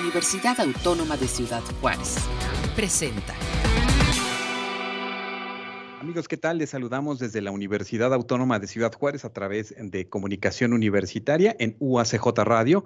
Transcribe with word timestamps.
Universidad 0.00 0.60
Autónoma 0.60 1.16
de 1.16 1.28
Ciudad 1.28 1.62
Juárez. 1.80 2.16
Presenta. 2.74 3.32
Amigos, 6.00 6.26
¿qué 6.26 6.36
tal? 6.36 6.58
Les 6.58 6.70
saludamos 6.70 7.20
desde 7.20 7.40
la 7.40 7.52
Universidad 7.52 8.12
Autónoma 8.12 8.58
de 8.58 8.66
Ciudad 8.66 8.92
Juárez 8.92 9.24
a 9.24 9.32
través 9.32 9.74
de 9.78 10.08
comunicación 10.08 10.72
universitaria 10.72 11.54
en 11.58 11.76
UACJ 11.78 12.26
Radio. 12.44 12.84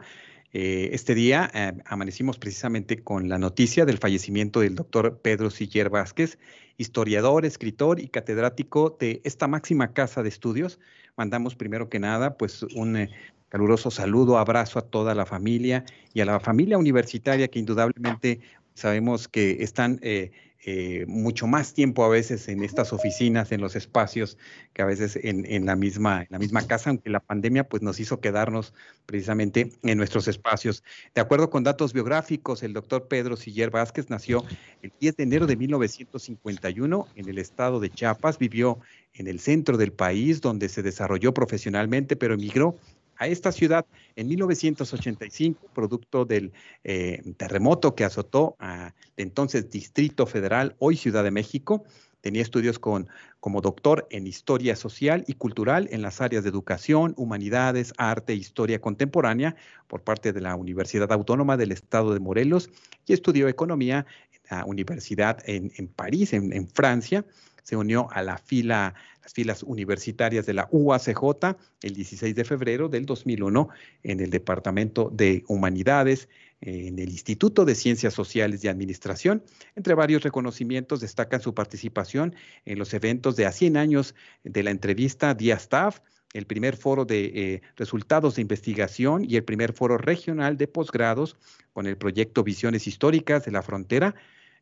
Eh, 0.52 0.90
este 0.92 1.14
día 1.14 1.50
eh, 1.54 1.72
amanecimos 1.86 2.38
precisamente 2.38 3.02
con 3.02 3.28
la 3.28 3.38
noticia 3.38 3.84
del 3.84 3.98
fallecimiento 3.98 4.60
del 4.60 4.74
doctor 4.74 5.18
Pedro 5.20 5.50
Siller 5.50 5.90
Vázquez, 5.90 6.38
historiador, 6.76 7.44
escritor 7.44 8.00
y 8.00 8.08
catedrático 8.08 8.96
de 9.00 9.20
esta 9.24 9.48
máxima 9.48 9.92
casa 9.92 10.22
de 10.22 10.28
estudios. 10.28 10.78
Mandamos 11.16 11.56
primero 11.56 11.88
que 11.88 11.98
nada 11.98 12.36
pues 12.36 12.62
un 12.62 12.96
eh, 12.96 13.10
caluroso 13.48 13.90
saludo, 13.90 14.38
abrazo 14.38 14.78
a 14.78 14.82
toda 14.82 15.14
la 15.14 15.26
familia 15.26 15.84
y 16.12 16.20
a 16.20 16.24
la 16.24 16.40
familia 16.40 16.78
universitaria 16.78 17.48
que 17.48 17.58
indudablemente 17.58 18.40
sabemos 18.74 19.28
que 19.28 19.62
están 19.62 19.98
eh, 20.70 21.06
mucho 21.06 21.46
más 21.46 21.72
tiempo 21.72 22.04
a 22.04 22.08
veces 22.08 22.46
en 22.48 22.62
estas 22.62 22.92
oficinas, 22.92 23.52
en 23.52 23.60
los 23.60 23.74
espacios, 23.74 24.36
que 24.74 24.82
a 24.82 24.84
veces 24.84 25.18
en, 25.22 25.64
la, 25.64 25.76
misma, 25.76 26.22
en 26.22 26.28
la 26.30 26.38
misma 26.38 26.66
casa, 26.66 26.90
aunque 26.90 27.08
la 27.08 27.20
pandemia 27.20 27.64
pues, 27.64 27.80
nos 27.80 28.00
hizo 28.00 28.20
quedarnos 28.20 28.74
precisamente 29.06 29.72
en 29.82 29.96
nuestros 29.96 30.28
espacios. 30.28 30.82
De 31.14 31.20
acuerdo 31.20 31.48
con 31.48 31.62
datos 31.62 31.92
biográficos, 31.92 32.62
el 32.62 32.72
doctor 32.74 33.08
Pedro 33.08 33.36
Siller 33.36 33.70
Vázquez 33.70 34.10
nació 34.10 34.44
el 34.82 34.92
10 35.00 35.16
de 35.16 35.22
enero 35.22 35.46
de 35.46 35.56
1951 35.56 37.06
en 37.14 37.28
el 37.28 37.38
estado 37.38 37.80
de 37.80 37.88
Chiapas, 37.88 38.38
vivió 38.38 38.78
en 39.14 39.26
el 39.26 39.40
centro 39.40 39.78
del 39.78 39.92
país, 39.92 40.40
donde 40.40 40.68
se 40.68 40.82
desarrolló 40.82 41.32
profesionalmente, 41.32 42.14
pero 42.14 42.34
emigró 42.34 42.76
a 43.18 43.26
esta 43.26 43.52
ciudad 43.52 43.84
en 44.16 44.28
1985, 44.28 45.68
producto 45.74 46.24
del 46.24 46.52
eh, 46.84 47.22
terremoto 47.36 47.94
que 47.94 48.04
azotó 48.04 48.56
a 48.58 48.94
entonces 49.16 49.70
Distrito 49.70 50.26
Federal, 50.26 50.76
hoy 50.78 50.96
Ciudad 50.96 51.24
de 51.24 51.30
México. 51.30 51.84
Tenía 52.20 52.42
estudios 52.42 52.78
con, 52.78 53.08
como 53.40 53.60
doctor 53.60 54.06
en 54.10 54.26
Historia 54.26 54.74
Social 54.76 55.24
y 55.26 55.34
Cultural 55.34 55.88
en 55.92 56.02
las 56.02 56.20
áreas 56.20 56.42
de 56.42 56.50
Educación, 56.50 57.14
Humanidades, 57.16 57.92
Arte 57.96 58.32
e 58.32 58.36
Historia 58.36 58.80
Contemporánea 58.80 59.56
por 59.86 60.02
parte 60.02 60.32
de 60.32 60.40
la 60.40 60.56
Universidad 60.56 61.12
Autónoma 61.12 61.56
del 61.56 61.72
Estado 61.72 62.14
de 62.14 62.20
Morelos 62.20 62.70
y 63.06 63.12
estudió 63.12 63.48
Economía 63.48 64.06
en 64.32 64.56
la 64.56 64.64
Universidad 64.64 65.38
en, 65.44 65.88
París, 65.88 66.32
en 66.32 66.68
Francia 66.68 67.24
se 67.68 67.76
unió 67.76 68.08
a 68.12 68.22
la 68.22 68.38
fila, 68.38 68.94
las 69.22 69.34
filas 69.34 69.62
universitarias 69.62 70.46
de 70.46 70.54
la 70.54 70.68
UACJ 70.70 71.54
el 71.82 71.92
16 71.92 72.34
de 72.34 72.44
febrero 72.46 72.88
del 72.88 73.04
2001 73.04 73.68
en 74.04 74.20
el 74.20 74.30
Departamento 74.30 75.10
de 75.12 75.44
Humanidades, 75.48 76.30
en 76.62 76.98
el 76.98 77.10
Instituto 77.10 77.66
de 77.66 77.74
Ciencias 77.74 78.14
Sociales 78.14 78.64
y 78.64 78.68
Administración. 78.68 79.42
Entre 79.76 79.92
varios 79.92 80.22
reconocimientos 80.22 81.00
destacan 81.00 81.42
su 81.42 81.52
participación 81.52 82.34
en 82.64 82.78
los 82.78 82.94
eventos 82.94 83.36
de 83.36 83.44
a 83.44 83.52
100 83.52 83.76
años 83.76 84.14
de 84.44 84.62
la 84.62 84.70
entrevista 84.70 85.36
Staff, 85.38 86.00
el 86.32 86.46
primer 86.46 86.74
foro 86.74 87.04
de 87.04 87.32
eh, 87.34 87.62
resultados 87.76 88.36
de 88.36 88.42
investigación 88.42 89.26
y 89.28 89.36
el 89.36 89.44
primer 89.44 89.74
foro 89.74 89.98
regional 89.98 90.56
de 90.56 90.68
posgrados 90.68 91.36
con 91.74 91.86
el 91.86 91.98
proyecto 91.98 92.44
Visiones 92.44 92.86
Históricas 92.86 93.44
de 93.44 93.52
la 93.52 93.60
Frontera, 93.60 94.14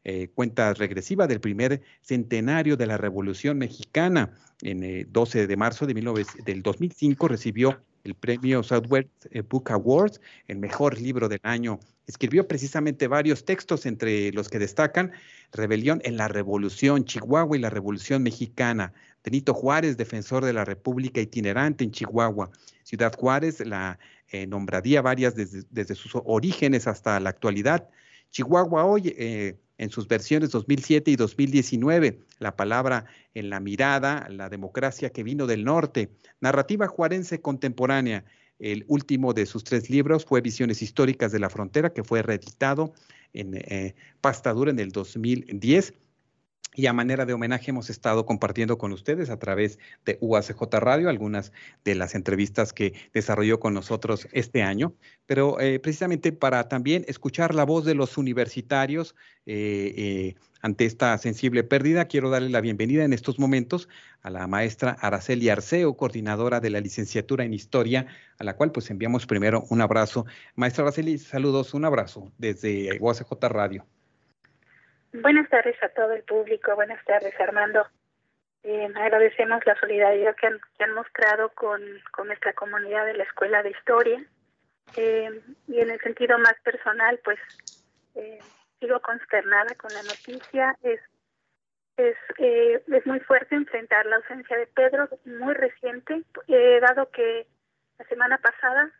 eh, 0.09 0.29
cuenta 0.33 0.73
regresiva 0.73 1.27
del 1.27 1.41
primer 1.41 1.83
centenario 2.01 2.77
de 2.77 2.87
la 2.87 2.97
Revolución 2.97 3.59
Mexicana. 3.59 4.31
En 4.63 4.85
eh, 4.85 5.05
12 5.11 5.49
de 5.49 5.57
marzo 5.57 5.85
de 5.85 6.25
del 6.45 6.63
2005 6.63 7.27
recibió 7.27 7.81
el 8.05 8.15
premio 8.15 8.63
Southwest 8.63 9.09
eh, 9.33 9.41
Book 9.41 9.73
Awards, 9.73 10.21
el 10.47 10.59
mejor 10.59 11.01
libro 11.01 11.29
del 11.29 11.41
año. 11.43 11.81
Escribió 12.07 12.47
precisamente 12.47 13.09
varios 13.09 13.45
textos, 13.45 13.85
entre 13.85 14.31
los 14.31 14.49
que 14.49 14.61
destacan 14.61 15.11
Rebelión 15.51 16.01
en 16.05 16.17
la 16.17 16.29
Revolución, 16.29 17.05
Chihuahua 17.05 17.57
y 17.57 17.61
la 17.61 17.71
Revolución 17.71 18.23
Mexicana. 18.23 18.93
Benito 19.25 19.55
Juárez, 19.55 19.97
defensor 19.97 20.45
de 20.45 20.53
la 20.53 20.65
República 20.65 21.21
itinerante 21.21 21.83
en 21.83 21.91
Chihuahua. 21.91 22.53
Ciudad 22.85 23.13
Juárez 23.13 23.59
la 23.67 23.99
nombraría 24.47 25.03
varias 25.03 25.35
desde, 25.35 25.65
desde, 25.71 25.97
sus 25.97 26.13
orígenes 26.15 26.87
hasta 26.87 27.19
la 27.19 27.31
actualidad. 27.31 27.89
Chihuahua 28.31 28.85
hoy, 28.85 29.13
en 29.79 29.91
sus 29.91 30.09
versiones 30.09 30.51
2007 30.51 31.11
y 31.11 31.17
2019, 31.17 32.21
La 32.39 32.57
palabra 32.57 33.07
en 33.35 33.51
la 33.51 33.61
mirada, 33.61 34.27
la 34.31 34.49
democracia 34.49 35.11
que 35.11 35.23
vino 35.23 35.47
del 35.47 35.65
norte, 35.65 36.11
narrativa 36.41 36.87
juarense 36.87 37.41
contemporánea. 37.41 38.25
El 38.59 38.85
último 38.89 39.35
de 39.35 39.45
sus 39.45 39.65
tres 39.65 39.91
libros 39.91 40.25
fue 40.25 40.41
Visiones 40.41 40.81
históricas 40.81 41.31
de 41.31 41.39
la 41.39 41.51
frontera, 41.51 41.93
que 41.93 42.05
fue 42.05 42.23
reeditado 42.23 42.95
en 43.35 43.55
eh, 43.55 43.95
Pastadura 44.23 44.71
en 44.71 44.79
el 44.79 44.93
2010 44.93 45.93
y 46.75 46.87
a 46.87 46.93
manera 46.93 47.25
de 47.25 47.33
homenaje 47.33 47.71
hemos 47.71 47.91
estado 47.91 48.27
compartiendo 48.27 48.77
con 48.77 48.93
ustedes 48.93 49.31
a 49.31 49.39
través 49.39 49.79
de 50.05 50.19
UACJ 50.21 50.61
Radio 50.79 51.09
algunas 51.09 51.53
de 51.85 51.95
las 51.95 52.15
entrevistas 52.15 52.73
que 52.73 52.93
desarrolló 53.15 53.59
con 53.59 53.73
nosotros 53.75 54.29
este 54.33 54.63
año, 54.63 54.95
pero 55.27 55.59
eh, 55.59 55.81
precisamente 55.81 56.33
para 56.33 56.69
también 56.69 57.05
escuchar 57.09 57.55
la 57.55 57.65
voz 57.65 57.85
de 57.85 57.95
los 57.95 58.19
universitarios 58.19 59.15
eh, 59.47 59.95
eh, 59.97 60.35
ante 60.61 60.85
esta 60.85 61.17
sensible 61.19 61.63
pérdida, 61.65 62.07
quiero 62.07 62.29
darle 62.29 62.51
la 62.51 62.61
bienvenida 62.61 63.05
en 63.05 63.13
estos 63.13 63.39
momentos 63.39 63.89
a 64.23 64.31
la 64.31 64.47
maestra 64.47 64.91
Araceli 65.01 65.49
Arceo, 65.49 65.97
coordinadora 65.97 66.61
de 66.61 66.71
la 66.71 66.81
licenciatura 66.81 67.45
en 67.45 67.55
Historia, 67.55 68.07
a 68.39 68.45
la 68.45 68.57
cual 68.57 68.73
pues 68.73 68.91
enviamos 68.91 69.27
primero 69.27 69.65
un 69.71 69.81
abrazo. 69.81 70.27
Maestra 70.57 70.83
Araceli, 70.83 71.19
saludos, 71.19 71.73
un 71.75 71.85
abrazo 71.85 72.33
desde 72.39 72.99
UACJ 73.01 73.33
Radio. 73.49 73.87
Buenas 75.13 75.49
tardes 75.49 75.81
a 75.83 75.89
todo 75.89 76.13
el 76.13 76.23
público, 76.25 76.75
buenas 76.75 77.03
tardes 77.05 77.35
Armando. 77.41 77.87
Eh, 78.63 78.89
agradecemos 78.97 79.65
la 79.65 79.79
solidaridad 79.79 80.35
que 80.35 80.47
han, 80.47 80.95
mostrado 80.95 81.51
con, 81.51 81.81
nuestra 82.25 82.53
comunidad 82.53 83.07
de 83.07 83.15
la 83.15 83.23
Escuela 83.23 83.63
de 83.63 83.71
Historia. 83.71 84.25
Eh, 84.97 85.41
y 85.69 85.81
en 85.81 85.91
el 85.91 86.01
sentido 86.01 86.39
más 86.39 86.55
personal, 86.65 87.21
pues 87.25 87.39
eh, 88.17 88.41
sigo 88.81 89.01
consternada 89.01 89.75
con 89.77 89.93
la 89.95 90.03
noticia. 90.03 90.77
Es, 90.83 91.01
es, 91.97 92.17
es 92.39 93.07
muy 93.07 93.21
fuerte 93.21 93.55
enfrentar 93.55 94.05
la 94.07 94.17
ausencia 94.17 94.57
de 94.57 94.67
Pedro, 94.67 95.09
muy 95.25 95.55
reciente, 95.55 96.25
dado 96.81 97.11
que 97.11 97.47
la 97.99 98.05
semana 98.07 98.39
pasada, 98.39 98.91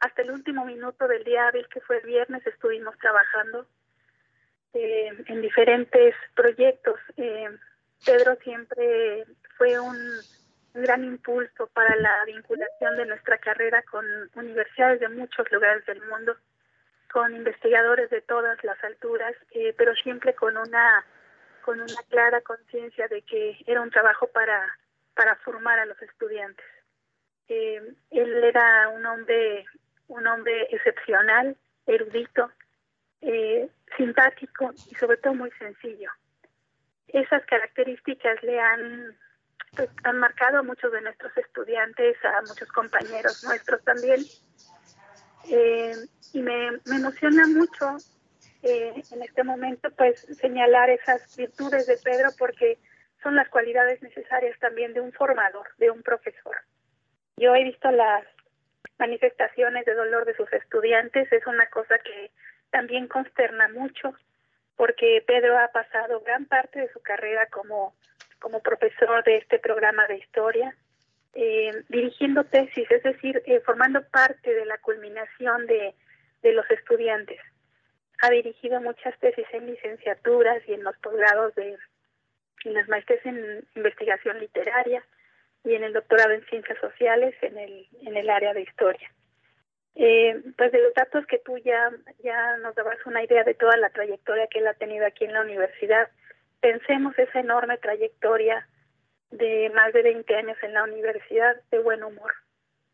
hasta 0.00 0.22
el 0.22 0.32
último 0.32 0.64
minuto 0.64 1.06
del 1.06 1.22
día 1.24 1.46
hábil 1.46 1.68
que 1.68 1.80
fue 1.80 1.98
el 1.98 2.06
viernes, 2.06 2.46
estuvimos 2.46 2.98
trabajando 2.98 3.66
eh, 4.74 5.10
en 5.26 5.42
diferentes 5.42 6.14
proyectos. 6.34 6.98
Eh, 7.16 7.48
Pedro 8.04 8.36
siempre 8.42 9.24
fue 9.56 9.78
un, 9.78 9.96
gran 10.74 11.04
impulso 11.04 11.66
para 11.74 11.94
la 11.96 12.24
vinculación 12.24 12.96
de 12.96 13.04
nuestra 13.04 13.36
carrera 13.36 13.82
con 13.90 14.06
universidades 14.34 15.00
de 15.00 15.10
muchos 15.10 15.52
lugares 15.52 15.84
del 15.84 16.00
mundo, 16.06 16.34
con 17.12 17.36
investigadores 17.36 18.08
de 18.08 18.22
todas 18.22 18.56
las 18.64 18.82
alturas, 18.82 19.34
eh, 19.50 19.74
pero 19.76 19.94
siempre 19.96 20.34
con 20.34 20.56
una 20.56 21.04
con 21.60 21.80
una 21.80 22.02
clara 22.08 22.40
conciencia 22.40 23.06
de 23.08 23.20
que 23.22 23.58
era 23.66 23.82
un 23.82 23.90
trabajo 23.90 24.28
para 24.28 24.66
para 25.14 25.36
formar 25.36 25.78
a 25.78 25.84
los 25.84 26.00
estudiantes. 26.00 26.64
él 27.48 28.44
era 28.44 28.88
un 28.88 29.04
hombre 29.04 29.66
un 30.08 30.26
hombre 30.26 30.68
excepcional, 30.70 31.54
erudito, 31.86 32.50
eh, 33.22 33.68
simpático 33.96 34.72
y 34.90 34.94
sobre 34.96 35.16
todo 35.18 35.34
muy 35.34 35.50
sencillo. 35.52 36.10
Esas 37.08 37.44
características 37.46 38.42
le 38.42 38.58
han, 38.58 39.16
pues, 39.76 39.88
han 40.04 40.18
marcado 40.18 40.58
a 40.58 40.62
muchos 40.62 40.92
de 40.92 41.00
nuestros 41.02 41.36
estudiantes, 41.36 42.16
a 42.24 42.40
muchos 42.42 42.68
compañeros 42.72 43.44
nuestros 43.44 43.82
también. 43.84 44.20
Eh, 45.48 45.94
y 46.32 46.42
me, 46.42 46.80
emociona 46.86 47.46
mucho 47.48 47.96
eh, 48.62 49.02
en 49.10 49.22
este 49.22 49.42
momento 49.42 49.90
pues 49.96 50.20
señalar 50.40 50.88
esas 50.90 51.36
virtudes 51.36 51.86
de 51.86 51.98
Pedro 51.98 52.30
porque 52.38 52.78
son 53.22 53.34
las 53.34 53.48
cualidades 53.48 54.00
necesarias 54.02 54.58
también 54.60 54.94
de 54.94 55.00
un 55.00 55.12
formador, 55.12 55.66
de 55.78 55.90
un 55.90 56.02
profesor. 56.02 56.56
Yo 57.36 57.54
he 57.54 57.64
visto 57.64 57.90
las 57.90 58.24
manifestaciones 58.98 59.84
de 59.84 59.94
dolor 59.94 60.24
de 60.24 60.36
sus 60.36 60.52
estudiantes, 60.52 61.30
es 61.32 61.46
una 61.46 61.66
cosa 61.70 61.98
que 61.98 62.30
también 62.72 63.06
consterna 63.06 63.68
mucho 63.68 64.14
porque 64.76 65.22
Pedro 65.26 65.58
ha 65.58 65.68
pasado 65.68 66.20
gran 66.20 66.46
parte 66.46 66.80
de 66.80 66.92
su 66.92 67.00
carrera 67.00 67.46
como, 67.46 67.94
como 68.40 68.60
profesor 68.60 69.22
de 69.22 69.36
este 69.36 69.60
programa 69.60 70.06
de 70.08 70.16
historia, 70.16 70.74
eh, 71.34 71.84
dirigiendo 71.88 72.42
tesis, 72.44 72.90
es 72.90 73.02
decir, 73.04 73.42
eh, 73.46 73.60
formando 73.60 74.02
parte 74.08 74.52
de 74.52 74.66
la 74.66 74.78
culminación 74.78 75.66
de, 75.66 75.94
de 76.42 76.52
los 76.52 76.68
estudiantes. 76.70 77.38
Ha 78.22 78.30
dirigido 78.30 78.80
muchas 78.80 79.16
tesis 79.20 79.46
en 79.52 79.66
licenciaturas 79.66 80.62
y 80.66 80.72
en 80.72 80.82
los 80.82 80.96
posgrados 80.98 81.54
de 81.54 81.78
en 82.64 82.74
las 82.74 82.88
maestrías 82.88 83.24
en 83.26 83.64
investigación 83.74 84.38
literaria 84.38 85.04
y 85.64 85.74
en 85.74 85.84
el 85.84 85.92
doctorado 85.92 86.32
en 86.32 86.44
ciencias 86.46 86.78
sociales 86.80 87.34
en 87.42 87.58
el, 87.58 87.86
en 88.06 88.16
el 88.16 88.30
área 88.30 88.54
de 88.54 88.62
historia. 88.62 89.10
Eh, 89.94 90.40
pues 90.56 90.72
de 90.72 90.80
los 90.82 90.94
datos 90.94 91.26
que 91.26 91.38
tú 91.38 91.58
ya, 91.58 91.90
ya 92.24 92.56
nos 92.58 92.74
dabas 92.74 92.96
una 93.04 93.22
idea 93.22 93.44
de 93.44 93.54
toda 93.54 93.76
la 93.76 93.90
trayectoria 93.90 94.46
que 94.46 94.60
él 94.60 94.66
ha 94.66 94.74
tenido 94.74 95.04
aquí 95.06 95.24
en 95.24 95.34
la 95.34 95.42
universidad, 95.42 96.08
pensemos 96.60 97.18
esa 97.18 97.40
enorme 97.40 97.76
trayectoria 97.78 98.66
de 99.30 99.70
más 99.74 99.92
de 99.92 100.02
20 100.02 100.34
años 100.34 100.56
en 100.62 100.72
la 100.74 100.84
universidad 100.84 101.56
de 101.70 101.78
buen 101.80 102.02
humor. 102.02 102.32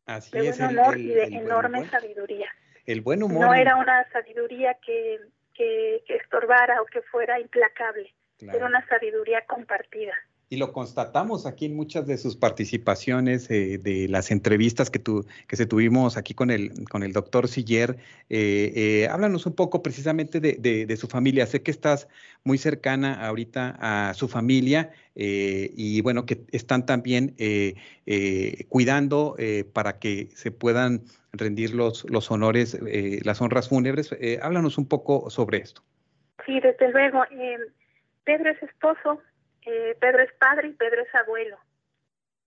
Así 0.07 0.37
de 0.39 0.49
es, 0.49 0.59
buen 0.59 0.71
humor 0.79 0.95
el- 0.95 1.01
y 1.03 1.15
de 1.15 1.23
enorme 1.25 1.79
humor. 1.79 1.91
sabiduría. 1.91 2.51
El 2.87 3.01
buen 3.03 3.23
humor. 3.23 3.47
No 3.47 3.55
era 3.55 3.77
una 3.77 4.09
sabiduría 4.11 4.75
que, 4.85 5.21
que, 5.55 6.03
que 6.07 6.17
estorbara 6.17 6.81
o 6.83 6.87
que 6.87 7.03
fuera 7.03 7.39
implacable, 7.39 8.13
claro. 8.39 8.59
era 8.59 8.67
una 8.67 8.87
sabiduría 8.89 9.45
compartida. 9.47 10.15
Y 10.51 10.57
lo 10.57 10.73
constatamos 10.73 11.45
aquí 11.45 11.67
en 11.67 11.77
muchas 11.77 12.07
de 12.07 12.17
sus 12.17 12.35
participaciones, 12.35 13.51
eh, 13.51 13.77
de 13.77 14.09
las 14.09 14.31
entrevistas 14.31 14.89
que, 14.89 14.99
tu, 14.99 15.27
que 15.47 15.57
se 15.57 15.67
tuvimos 15.67 16.17
aquí 16.17 16.33
con 16.33 16.51
el, 16.51 16.89
con 16.89 17.03
el 17.03 17.13
doctor 17.13 17.49
Siller. 17.49 17.99
Eh, 18.31 18.73
eh, 18.75 19.09
háblanos 19.11 19.45
un 19.45 19.55
poco 19.55 19.83
precisamente 19.83 20.41
de, 20.41 20.55
de- 20.55 20.87
de 20.87 20.97
su 20.97 21.07
familia. 21.07 21.45
Sé 21.47 21.61
que 21.61 21.71
estás 21.71 22.09
muy 22.45 22.57
cercana 22.57 23.27
ahorita 23.27 23.77
a 23.79 24.15
su 24.15 24.27
familia 24.27 24.91
eh, 25.15 25.71
y 25.77 26.01
bueno, 26.01 26.25
que 26.25 26.41
están 26.53 26.87
también 26.87 27.35
eh, 27.37 27.75
eh, 28.07 28.65
cuidando 28.71 29.37
para 29.75 29.99
que 29.99 30.29
se 30.35 30.51
puedan 30.51 31.03
rendir 31.33 31.75
los, 31.75 32.09
los 32.09 32.31
honores, 32.31 32.79
las 33.23 33.43
honras 33.43 33.69
fúnebres. 33.69 34.17
Háblanos 34.41 34.79
un 34.79 34.87
poco 34.89 35.29
sobre 35.29 35.59
esto. 35.59 35.83
Sí, 36.47 36.59
desde 36.61 36.91
luego. 36.91 37.21
Pedro 38.25 38.51
es 38.51 38.63
esposo, 38.63 39.21
eh, 39.71 39.97
Pedro 40.01 40.23
es 40.23 40.33
padre 40.35 40.69
y 40.69 40.73
Pedro 40.73 41.03
es 41.03 41.15
abuelo. 41.15 41.59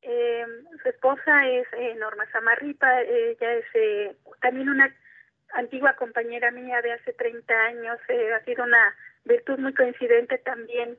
Eh, 0.01 0.43
su 0.81 0.89
esposa 0.89 1.47
es 1.47 1.67
eh, 1.73 1.93
Norma 1.95 2.25
Samarripa, 2.31 3.01
ella 3.01 3.53
es 3.53 4.17
también 4.41 4.69
una 4.69 4.91
antigua 5.53 5.93
compañera 5.95 6.49
mía 6.49 6.81
de 6.81 6.93
hace 6.93 7.13
30 7.13 7.53
años, 7.53 7.99
ha 8.09 8.43
sido 8.43 8.63
una 8.63 8.95
virtud 9.25 9.59
muy 9.59 9.75
coincidente 9.75 10.39
también. 10.39 10.97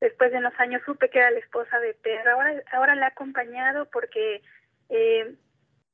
Después 0.00 0.32
de 0.32 0.38
unos 0.38 0.58
años 0.58 0.80
supe 0.86 1.10
que 1.10 1.18
era 1.18 1.30
la 1.30 1.40
esposa 1.40 1.78
de 1.80 1.92
Pedro. 1.92 2.32
Ahora, 2.32 2.62
ahora 2.72 2.94
la 2.94 3.06
he 3.06 3.08
acompañado 3.08 3.84
porque 3.90 4.40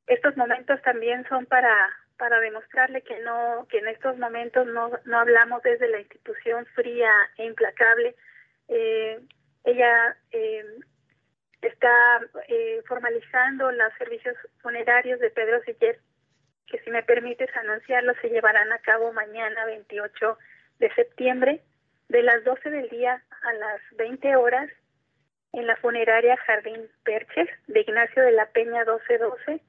estos 0.06 0.36
momentos 0.36 0.80
también 0.82 1.26
son 1.28 1.46
para 1.46 1.74
para 2.18 2.38
demostrarle 2.38 3.00
que 3.00 3.18
no 3.20 3.66
que 3.70 3.78
en 3.78 3.88
estos 3.88 4.18
momentos 4.18 4.66
no, 4.66 4.90
no 5.06 5.18
hablamos 5.18 5.62
desde 5.62 5.88
la 5.88 6.00
institución 6.00 6.66
fría 6.74 7.10
e 7.38 7.46
implacable 7.46 8.14
ella 9.64 10.16
eh, 10.32 10.64
está 11.62 12.20
eh, 12.48 12.82
formalizando 12.86 13.70
los 13.72 13.92
servicios 13.98 14.36
funerarios 14.62 15.20
de 15.20 15.30
Pedro 15.30 15.60
Siller 15.62 15.98
que 16.66 16.78
si 16.80 16.90
me 16.90 17.02
permites 17.02 17.54
anunciarlo 17.56 18.14
se 18.22 18.28
llevarán 18.28 18.72
a 18.72 18.78
cabo 18.78 19.12
mañana 19.12 19.64
28 19.66 20.38
de 20.78 20.94
septiembre 20.94 21.62
de 22.08 22.22
las 22.22 22.44
12 22.44 22.70
del 22.70 22.88
día 22.88 23.22
a 23.42 23.52
las 23.54 23.80
20 23.96 24.36
horas 24.36 24.70
en 25.52 25.66
la 25.66 25.76
funeraria 25.76 26.36
Jardín 26.46 26.88
Perches 27.04 27.48
de 27.66 27.80
Ignacio 27.80 28.22
de 28.22 28.32
la 28.32 28.46
Peña 28.46 28.84
1212 28.84 29.60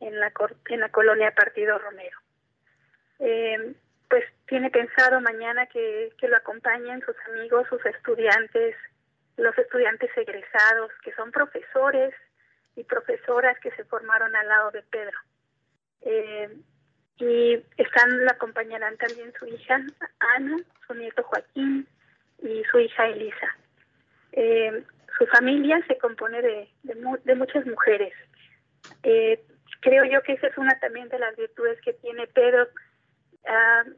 en 0.00 0.20
la, 0.20 0.32
en 0.68 0.80
la 0.80 0.88
colonia 0.90 1.34
Partido 1.34 1.78
Romero. 1.78 2.18
Eh, 3.20 3.74
pues 4.08 4.24
tiene 4.46 4.70
pensado 4.70 5.20
mañana 5.20 5.66
que, 5.66 6.12
que 6.18 6.28
lo 6.28 6.36
acompañen 6.36 7.00
sus 7.02 7.16
amigos, 7.28 7.66
sus 7.68 7.84
estudiantes, 7.86 8.74
los 9.40 9.56
estudiantes 9.58 10.10
egresados, 10.16 10.90
que 11.02 11.12
son 11.14 11.32
profesores 11.32 12.14
y 12.76 12.84
profesoras 12.84 13.58
que 13.60 13.70
se 13.72 13.84
formaron 13.84 14.34
al 14.36 14.48
lado 14.48 14.70
de 14.70 14.82
Pedro. 14.82 15.18
Eh, 16.02 16.56
y 17.18 17.54
están, 17.76 18.24
lo 18.24 18.30
acompañarán 18.30 18.96
también 18.96 19.32
su 19.38 19.46
hija 19.46 19.80
Ana, 20.36 20.56
su 20.86 20.94
nieto 20.94 21.22
Joaquín 21.22 21.86
y 22.38 22.62
su 22.70 22.78
hija 22.78 23.06
Elisa. 23.08 23.56
Eh, 24.32 24.84
su 25.18 25.26
familia 25.26 25.84
se 25.86 25.98
compone 25.98 26.40
de, 26.40 26.68
de, 26.82 26.94
de 27.24 27.34
muchas 27.34 27.66
mujeres. 27.66 28.14
Eh, 29.02 29.42
creo 29.80 30.04
yo 30.04 30.22
que 30.22 30.34
esa 30.34 30.46
es 30.46 30.56
una 30.56 30.78
también 30.80 31.08
de 31.08 31.18
las 31.18 31.36
virtudes 31.36 31.80
que 31.82 31.92
tiene 31.94 32.26
Pedro, 32.28 32.68
uh, 33.44 33.90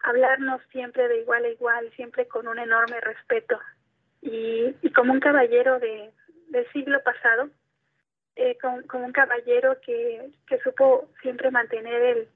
hablarnos 0.00 0.60
siempre 0.70 1.08
de 1.08 1.20
igual 1.20 1.44
a 1.44 1.48
igual, 1.48 1.90
siempre 1.96 2.28
con 2.28 2.46
un 2.46 2.58
enorme 2.58 3.00
respeto. 3.00 3.58
Y, 4.20 4.74
y 4.82 4.92
como 4.92 5.12
un 5.12 5.20
caballero 5.20 5.78
de, 5.78 6.10
del 6.48 6.66
siglo 6.72 7.02
pasado, 7.02 7.50
eh, 8.36 8.56
como, 8.60 8.82
como, 8.86 9.04
un 9.06 9.12
caballero 9.12 9.78
que, 9.80 10.30
que 10.46 10.58
supo 10.60 11.08
siempre 11.22 11.50
mantener 11.50 12.02
el, 12.02 12.28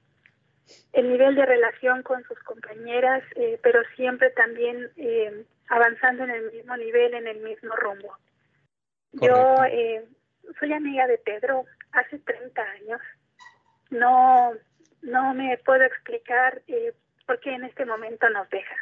el, 0.93 1.09
nivel 1.09 1.35
de 1.35 1.45
relación 1.45 2.03
con 2.03 2.23
sus 2.23 2.39
compañeras, 2.39 3.23
eh, 3.35 3.59
pero 3.61 3.81
siempre 3.95 4.29
también 4.31 4.91
eh, 4.97 5.45
avanzando 5.69 6.23
en 6.23 6.31
el 6.31 6.51
mismo 6.51 6.77
nivel, 6.77 7.13
en 7.13 7.27
el 7.27 7.39
mismo 7.39 7.75
rumbo. 7.75 8.17
Correcto. 9.17 9.27
Yo 9.27 9.63
eh, 9.65 10.05
soy 10.59 10.73
amiga 10.73 11.07
de 11.07 11.17
Pedro 11.17 11.65
hace 11.91 12.19
30 12.19 12.61
años. 12.61 13.01
No, 13.89 14.53
no 15.01 15.33
me 15.33 15.57
puedo 15.59 15.83
explicar 15.83 16.61
eh, 16.67 16.93
por 17.25 17.39
qué 17.39 17.53
en 17.53 17.65
este 17.65 17.85
momento 17.85 18.29
nos 18.29 18.49
deja. 18.49 18.75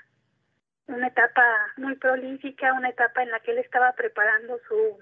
Una 0.91 1.07
etapa 1.07 1.41
muy 1.77 1.95
prolífica, 1.95 2.73
una 2.73 2.89
etapa 2.89 3.23
en 3.23 3.31
la 3.31 3.39
que 3.39 3.51
él 3.51 3.59
estaba 3.59 3.93
preparando 3.93 4.59
su, 4.67 4.99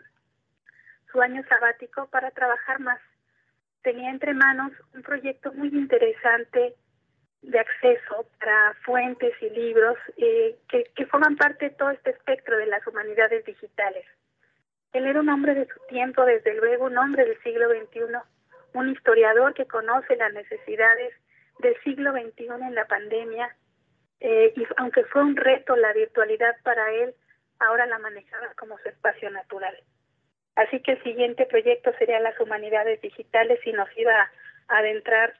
su 1.11 1.19
año 1.19 1.43
sabático 1.49 2.07
para 2.09 2.29
trabajar 2.29 2.79
más. 2.79 3.01
Tenía 3.81 4.11
entre 4.11 4.35
manos 4.35 4.71
un 4.93 5.01
proyecto 5.01 5.51
muy 5.53 5.69
interesante 5.69 6.75
de 7.41 7.59
acceso 7.59 8.29
para 8.39 8.75
fuentes 8.85 9.33
y 9.41 9.49
libros 9.49 9.97
eh, 10.17 10.59
que, 10.67 10.83
que 10.95 11.07
forman 11.07 11.37
parte 11.37 11.69
de 11.69 11.75
todo 11.75 11.89
este 11.89 12.11
espectro 12.11 12.55
de 12.57 12.67
las 12.67 12.85
humanidades 12.85 13.43
digitales. 13.45 14.05
Él 14.93 15.07
era 15.07 15.19
un 15.19 15.29
hombre 15.29 15.55
de 15.55 15.65
su 15.65 15.79
tiempo, 15.87 16.23
desde 16.23 16.53
luego 16.53 16.85
un 16.85 16.99
hombre 16.99 17.25
del 17.25 17.41
siglo 17.41 17.67
XXI, 17.67 18.15
un 18.73 18.89
historiador 18.89 19.55
que 19.55 19.65
conoce 19.65 20.15
las 20.17 20.33
necesidades 20.33 21.15
del 21.59 21.75
siglo 21.81 22.11
XXI 22.11 22.45
en 22.61 22.75
la 22.75 22.85
pandemia, 22.85 23.55
eh, 24.19 24.53
y 24.55 24.63
aunque 24.77 25.03
fue 25.05 25.23
un 25.23 25.35
reto 25.35 25.75
la 25.75 25.93
virtualidad 25.93 26.55
para 26.63 26.91
él, 26.93 27.13
ahora 27.59 27.85
la 27.85 27.99
manejaba 27.99 28.53
como 28.57 28.77
su 28.79 28.89
espacio 28.89 29.29
natural. 29.29 29.75
Así 30.55 30.81
que 30.81 30.93
el 30.93 31.03
siguiente 31.03 31.45
proyecto 31.45 31.91
sería 31.97 32.19
las 32.19 32.39
humanidades 32.39 33.01
digitales 33.01 33.59
y 33.65 33.71
nos 33.71 33.87
iba 33.97 34.13
a 34.67 34.77
adentrar, 34.77 35.33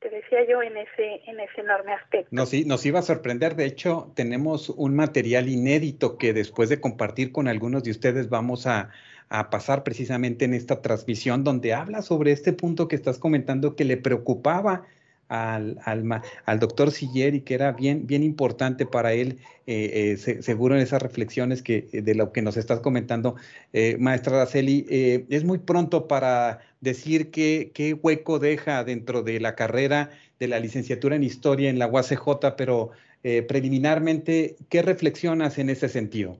te 0.00 0.08
decía 0.08 0.46
yo, 0.48 0.62
en 0.62 0.76
ese, 0.76 1.22
en 1.26 1.40
ese 1.40 1.60
enorme 1.60 1.92
aspecto. 1.92 2.28
Nos, 2.30 2.52
nos 2.66 2.86
iba 2.86 3.00
a 3.00 3.02
sorprender, 3.02 3.54
de 3.54 3.66
hecho, 3.66 4.10
tenemos 4.16 4.70
un 4.70 4.96
material 4.96 5.48
inédito 5.48 6.16
que 6.16 6.32
después 6.32 6.70
de 6.70 6.80
compartir 6.80 7.32
con 7.32 7.48
algunos 7.48 7.84
de 7.84 7.90
ustedes 7.90 8.30
vamos 8.30 8.66
a, 8.66 8.90
a 9.28 9.50
pasar 9.50 9.82
precisamente 9.82 10.46
en 10.46 10.54
esta 10.54 10.80
transmisión 10.80 11.44
donde 11.44 11.74
habla 11.74 12.02
sobre 12.02 12.32
este 12.32 12.52
punto 12.52 12.88
que 12.88 12.96
estás 12.96 13.18
comentando 13.18 13.76
que 13.76 13.84
le 13.84 13.98
preocupaba 13.98 14.84
al, 15.32 15.78
al, 15.84 16.04
al, 16.44 16.58
doctor 16.60 16.90
Siller 16.90 17.34
y 17.34 17.40
que 17.40 17.54
era 17.54 17.72
bien, 17.72 18.06
bien 18.06 18.22
importante 18.22 18.84
para 18.84 19.14
él, 19.14 19.38
eh, 19.66 20.12
eh, 20.12 20.16
se, 20.18 20.42
seguro 20.42 20.74
en 20.74 20.82
esas 20.82 21.00
reflexiones 21.00 21.62
que, 21.62 21.88
de 21.92 22.14
lo 22.14 22.32
que 22.32 22.42
nos 22.42 22.56
estás 22.56 22.80
comentando, 22.80 23.36
eh, 23.72 23.96
maestra 23.98 24.36
Araceli, 24.36 24.86
es 24.88 25.44
muy 25.44 25.58
pronto 25.58 26.06
para 26.06 26.60
decir 26.80 27.30
qué, 27.30 27.72
qué 27.74 27.94
hueco 27.94 28.38
deja 28.38 28.84
dentro 28.84 29.22
de 29.22 29.40
la 29.40 29.54
carrera 29.54 30.10
de 30.38 30.48
la 30.48 30.60
licenciatura 30.60 31.16
en 31.16 31.22
Historia 31.22 31.70
en 31.70 31.78
la 31.78 31.86
UACJ, 31.86 32.54
pero 32.56 32.90
preliminarmente, 33.22 34.56
¿qué 34.68 34.82
reflexionas 34.82 35.58
en 35.58 35.70
ese 35.70 35.88
sentido? 35.88 36.38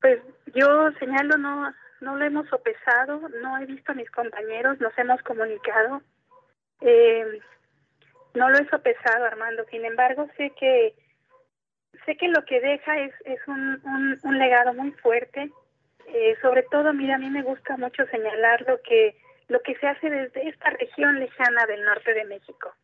Pues 0.00 0.18
yo 0.54 0.90
señalo, 0.98 1.36
no, 1.36 1.72
no 2.00 2.16
lo 2.16 2.24
hemos 2.24 2.48
sopesado, 2.48 3.20
no 3.42 3.58
he 3.58 3.66
visto 3.66 3.92
a 3.92 3.94
mis 3.94 4.10
compañeros, 4.10 4.80
nos 4.80 4.96
hemos 4.98 5.22
comunicado. 5.22 6.02
Eh, 6.80 7.40
no 8.34 8.50
lo 8.50 8.58
he 8.58 8.68
sopesado, 8.68 9.24
Armando. 9.24 9.64
Sin 9.70 9.84
embargo, 9.84 10.28
sé 10.36 10.50
que 10.58 10.94
sé 12.04 12.16
que 12.16 12.28
lo 12.28 12.44
que 12.44 12.60
deja 12.60 12.98
es, 13.00 13.14
es 13.24 13.38
un, 13.46 14.18
un, 14.22 14.38
legado 14.38 14.74
muy 14.74 14.90
fuerte. 14.92 15.50
Eh, 16.08 16.36
sobre 16.42 16.64
todo, 16.64 16.92
mira, 16.92 17.14
a 17.14 17.18
mí 17.18 17.30
me 17.30 17.42
gusta 17.42 17.76
mucho 17.76 18.04
señalar 18.06 18.64
lo 18.68 18.80
que 18.82 19.16
lo 19.48 19.60
que 19.60 19.74
se 19.76 19.86
hace 19.86 20.08
desde 20.08 20.48
esta 20.48 20.70
región 20.70 21.20
lejana 21.20 21.66
del 21.66 21.84
norte 21.84 22.14
de 22.14 22.24
México. 22.24 22.74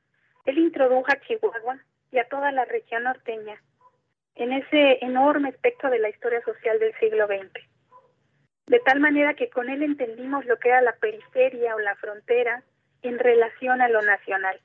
Él 0.44 0.58
introdujo 0.58 1.06
a 1.08 1.20
Chihuahua 1.20 1.78
y 2.12 2.18
a 2.18 2.28
toda 2.28 2.52
la 2.52 2.66
región 2.66 3.04
norteña 3.04 3.60
en 4.34 4.52
ese 4.52 5.02
enorme 5.02 5.48
espectro 5.48 5.88
de 5.88 5.98
la 5.98 6.10
historia 6.10 6.42
social 6.42 6.78
del 6.78 6.94
siglo 6.98 7.26
XX. 7.26 7.66
De 8.66 8.78
tal 8.80 9.00
manera 9.00 9.34
que 9.34 9.48
con 9.48 9.70
él 9.70 9.82
entendimos 9.82 10.44
lo 10.44 10.58
que 10.58 10.68
era 10.68 10.82
la 10.82 10.92
periferia 10.92 11.74
o 11.74 11.78
la 11.78 11.96
frontera 11.96 12.62
en 13.02 13.18
relación 13.18 13.80
a 13.80 13.88
lo 13.88 14.02
nacional 14.02 14.60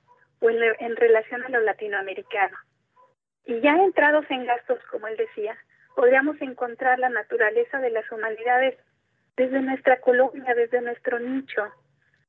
o 0.45 0.49
en, 0.49 0.61
en, 0.79 0.95
relación 0.95 1.43
a 1.43 1.49
lo 1.49 1.61
latinoamericano. 1.61 2.57
Y 3.45 3.59
ya 3.61 3.75
entrados 3.75 4.25
en 4.29 4.45
gastos, 4.45 4.79
como 4.91 5.07
él 5.07 5.17
decía, 5.17 5.57
podríamos 5.95 6.39
encontrar 6.41 6.99
la 6.99 7.09
naturaleza 7.09 7.79
de 7.79 7.89
las 7.89 8.09
humanidades 8.11 8.77
desde 9.35 9.59
nuestra 9.61 9.99
colonia, 10.01 10.53
desde 10.53 10.81
nuestro 10.81 11.19
nicho. 11.19 11.67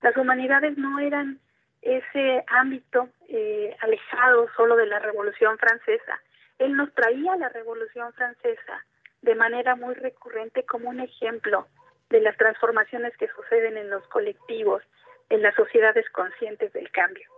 Las 0.03 0.17
humanidades 0.17 0.77
no 0.79 0.99
eran 0.99 1.41
ese 1.83 2.45
ámbito 2.49 3.09
eh, 3.29 3.77
alejado 3.81 4.49
solo 4.57 4.77
de 4.77 4.87
la 4.87 4.99
Revolución 4.99 5.59
Francesa. 5.59 6.21
Él 6.59 6.75
nos 6.75 6.93
traía 6.95 7.37
la 7.37 7.49
Revolución 7.51 8.13
Francesa 8.15 8.85
de 9.23 9.35
manera 9.35 9.77
muy 9.77 9.95
recurrente 9.95 10.65
como 10.65 10.89
un 10.89 11.01
ejemplo 11.01 11.67
de 12.11 12.21
las 12.21 12.37
transformaciones 12.37 13.17
que 13.17 13.29
suceden 13.29 13.77
en 13.77 13.91
los 13.91 14.07
colectivos, 14.09 14.83
en 15.29 15.43
las 15.43 15.55
sociedades 15.55 16.09
conscientes 16.11 16.73
del 16.73 16.91
cambio. 16.91 17.29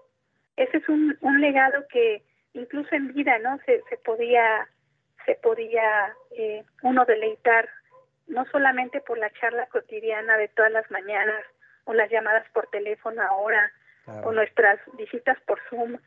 Ese 0.58 0.78
es 0.78 0.88
un, 0.88 1.16
un 1.20 1.40
legado 1.40 1.86
que 1.88 2.22
incluso 2.52 2.94
en 2.94 3.14
vida 3.14 3.38
no 3.38 3.58
se, 3.64 3.82
se 3.88 3.96
podía 3.98 4.68
se 5.24 5.34
podía 5.36 6.14
eh, 6.30 6.64
uno 6.82 7.04
deleitar 7.04 7.68
no 8.26 8.44
solamente 8.46 9.00
por 9.00 9.18
la 9.18 9.30
charla 9.34 9.66
cotidiana 9.66 10.36
de 10.36 10.48
todas 10.48 10.72
las 10.72 10.90
mañanas 10.90 11.44
o 11.84 11.92
las 11.92 12.10
llamadas 12.10 12.48
por 12.52 12.66
teléfono 12.68 13.22
ahora 13.22 13.70
o 14.24 14.32
nuestras 14.32 14.80
visitas 14.96 15.38
por 15.46 15.60
Zoom 15.68 15.98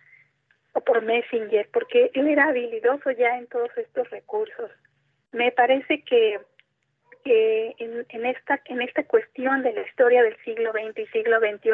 o 0.74 0.82
por 0.82 1.04
Messenger, 1.04 1.70
porque 1.72 2.10
él 2.16 2.28
era 2.28 2.46
habilidoso 2.46 3.12
ya 3.12 3.38
en 3.38 3.46
todos 3.46 3.70
estos 3.78 4.10
recursos. 4.10 4.72
Me 5.32 5.52
parece 5.52 6.04
que, 6.04 6.40
que 7.24 7.76
en, 7.78 8.06
en, 8.10 8.26
esta 8.26 8.60
en 8.66 8.82
esta 8.82 9.04
cuestión 9.04 9.62
de 9.62 9.74
la 9.74 9.82
historia 9.82 10.24
del 10.24 10.36
siglo 10.38 10.72
XX 10.72 10.98
y 10.98 11.06
siglo 11.08 11.40
XXI, 11.40 11.72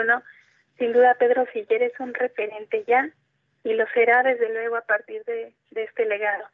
sin 0.77 0.93
duda 0.93 1.15
Pedro 1.15 1.45
Siller 1.53 1.83
es 1.83 1.99
un 1.99 2.13
referente 2.13 2.83
ya 2.87 3.09
y 3.63 3.73
lo 3.73 3.85
será 3.93 4.23
desde 4.23 4.49
luego 4.53 4.75
a 4.75 4.81
partir 4.81 5.23
de, 5.25 5.53
de 5.71 5.83
este 5.83 6.05
legado. 6.05 6.45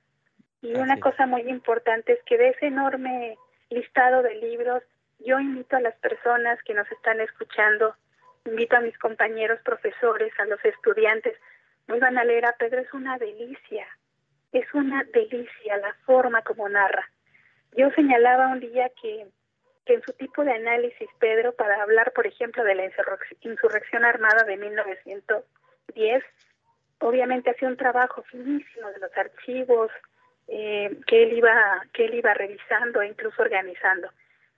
Y 0.61 0.75
una 0.75 0.99
cosa 0.99 1.25
muy 1.25 1.41
importante 1.41 2.13
es 2.13 2.23
que 2.23 2.37
de 2.37 2.49
ese 2.49 2.67
enorme 2.67 3.37
listado 3.69 4.23
de 4.23 4.35
libros, 4.35 4.81
yo 5.19 5.39
invito 5.39 5.75
a 5.75 5.81
las 5.81 5.95
personas 5.95 6.61
que 6.63 6.73
nos 6.73 6.89
están 6.91 7.19
escuchando, 7.19 7.95
invito 8.45 8.77
a 8.77 8.81
mis 8.81 8.97
compañeros 8.97 9.59
profesores, 9.63 10.31
a 10.39 10.45
los 10.45 10.63
estudiantes, 10.63 11.37
no 11.87 11.99
van 11.99 12.17
a 12.17 12.23
leer 12.23 12.45
a 12.45 12.53
Pedro, 12.53 12.79
es 12.79 12.93
una 12.93 13.17
delicia, 13.17 13.87
es 14.51 14.73
una 14.73 15.03
delicia 15.13 15.77
la 15.77 15.93
forma 16.05 16.41
como 16.43 16.69
narra. 16.69 17.09
Yo 17.75 17.89
señalaba 17.91 18.47
un 18.47 18.59
día 18.59 18.89
que, 19.01 19.27
que 19.85 19.95
en 19.95 20.03
su 20.03 20.13
tipo 20.13 20.43
de 20.43 20.53
análisis, 20.53 21.09
Pedro, 21.19 21.53
para 21.53 21.81
hablar, 21.81 22.13
por 22.13 22.25
ejemplo, 22.25 22.63
de 22.63 22.75
la 22.75 22.91
insurrección 23.41 24.05
armada 24.05 24.43
de 24.43 24.57
1910, 24.57 26.23
obviamente 26.99 27.51
hacía 27.51 27.67
un 27.67 27.77
trabajo 27.77 28.23
finísimo 28.23 28.89
de 28.91 28.99
los 28.99 29.17
archivos, 29.17 29.91
eh, 30.47 30.97
que 31.07 31.23
él 31.23 31.33
iba 31.33 31.85
que 31.93 32.05
él 32.05 32.15
iba 32.15 32.33
revisando 32.33 33.01
e 33.01 33.07
incluso 33.07 33.41
organizando. 33.41 34.09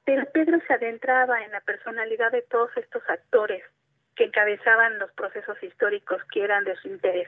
Pero 0.04 0.30
Pedro 0.32 0.60
se 0.68 0.74
adentraba 0.74 1.44
en 1.44 1.52
la 1.52 1.62
personalidad 1.62 2.32
de 2.32 2.44
todos 2.44 2.70
estos 2.78 3.04
actores 3.10 3.64
que 4.16 4.26
encabezaban 4.26 5.00
los 5.00 5.12
procesos 5.14 5.62
históricos 5.62 6.24
que 6.32 6.44
eran 6.44 6.64
de 6.64 6.76
su 6.78 6.88
interés. 6.88 7.28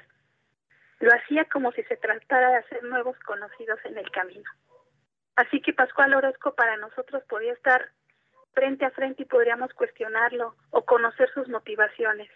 Lo 1.00 1.12
hacía 1.14 1.46
como 1.46 1.72
si 1.72 1.84
se 1.84 1.98
tratara 1.98 2.50
de 2.50 2.56
hacer 2.58 2.84
nuevos 2.84 3.18
conocidos 3.20 3.80
en 3.86 3.98
el 3.98 4.10
camino. 4.12 4.50
Así 5.38 5.62
que 5.62 5.72
Pascual 5.72 6.16
Orozco 6.16 6.56
para 6.56 6.78
nosotros 6.78 7.24
podía 7.30 7.54
estar 7.54 7.92
frente 8.54 8.86
a 8.86 8.90
frente 8.90 9.22
y 9.22 9.26
podríamos 9.26 9.72
cuestionarlo 9.74 10.56
o 10.72 10.84
conocer 10.84 11.30
sus 11.32 11.48
motivaciones. 11.48 12.28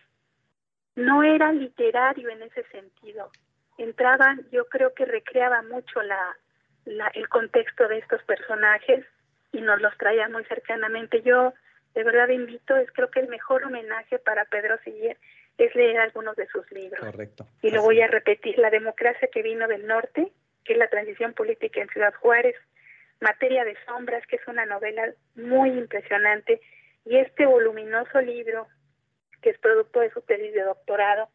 No 0.96 1.24
era 1.24 1.52
literario 1.52 2.30
en 2.30 2.44
ese 2.44 2.64
sentido, 2.70 3.32
entraba, 3.80 4.38
yo 4.52 4.66
creo 4.68 4.94
que 4.94 5.06
recreaba 5.06 5.64
mucho 5.64 6.04
la, 6.04 6.38
la, 6.86 7.08
el 7.16 7.28
contexto 7.28 7.88
de 7.88 7.98
estos 7.98 8.22
personajes 8.24 9.04
y 9.52 9.62
nos 9.62 9.82
los 9.82 9.98
traía 9.98 10.30
muy 10.30 10.46
cercanamente. 10.46 11.24
Yo 11.24 11.54
de 11.96 12.04
verdad 12.04 12.30
invito, 12.30 12.78
es 12.78 12.92
creo 12.92 13.10
que 13.10 13.22
el 13.22 13.30
mejor 13.30 13.64
homenaje 13.64 14.20
para 14.20 14.46
Pedro 14.46 14.78
Siller 14.84 15.18
es 15.58 15.74
leer 15.74 15.98
algunos 15.98 16.36
de 16.36 16.46
sus 16.48 16.72
libros. 16.72 17.00
Correcto. 17.00 17.48
Y 17.64 17.72
lo 17.72 17.82
voy 17.82 18.00
a 18.02 18.08
repetir, 18.08 18.60
La 18.60 18.70
democracia 18.70 19.28
que 19.34 19.42
vino 19.42 19.68
del 19.68 19.88
norte, 19.88 20.32
que 20.64 20.74
es 20.74 20.80
la 20.80 20.88
transición 20.88 21.34
política 21.34 21.82
en 21.82 21.90
Ciudad 21.90 22.14
Juárez, 22.14 22.56
Materia 23.22 23.64
de 23.64 23.78
sombras, 23.86 24.26
que 24.28 24.36
es 24.36 24.48
una 24.48 24.66
novela 24.66 25.14
muy 25.36 25.70
impresionante, 25.70 26.60
y 27.06 27.18
este 27.18 27.46
voluminoso 27.46 28.20
libro, 28.20 28.68
que 29.42 29.52
es 29.52 29.58
producto 29.60 30.02
de 30.02 30.12
su 30.12 30.22
tesis 30.22 30.54
de 30.54 30.64
doctorado, 30.64 31.30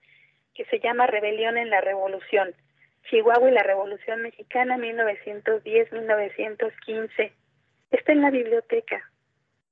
que 0.54 0.66
se 0.66 0.80
llama 0.80 1.06
Rebelión 1.06 1.56
en 1.58 1.70
la 1.70 1.80
Revolución, 1.80 2.54
Chihuahua 3.08 3.50
y 3.50 3.54
la 3.54 3.62
Revolución 3.62 4.22
Mexicana 4.22 4.76
1910-1915. 4.78 7.32
Está 7.90 8.12
en 8.12 8.22
la 8.22 8.30
biblioteca. 8.30 9.10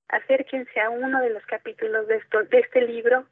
Acérquense 0.09 0.79
a 0.81 0.91
uno 0.91 1.21
de 1.21 1.31
los 1.31 1.45
capítulos 1.47 2.07
de, 2.07 2.17
esto, 2.17 2.43
de 2.45 2.59
este 2.61 2.83
libro. 2.83 3.27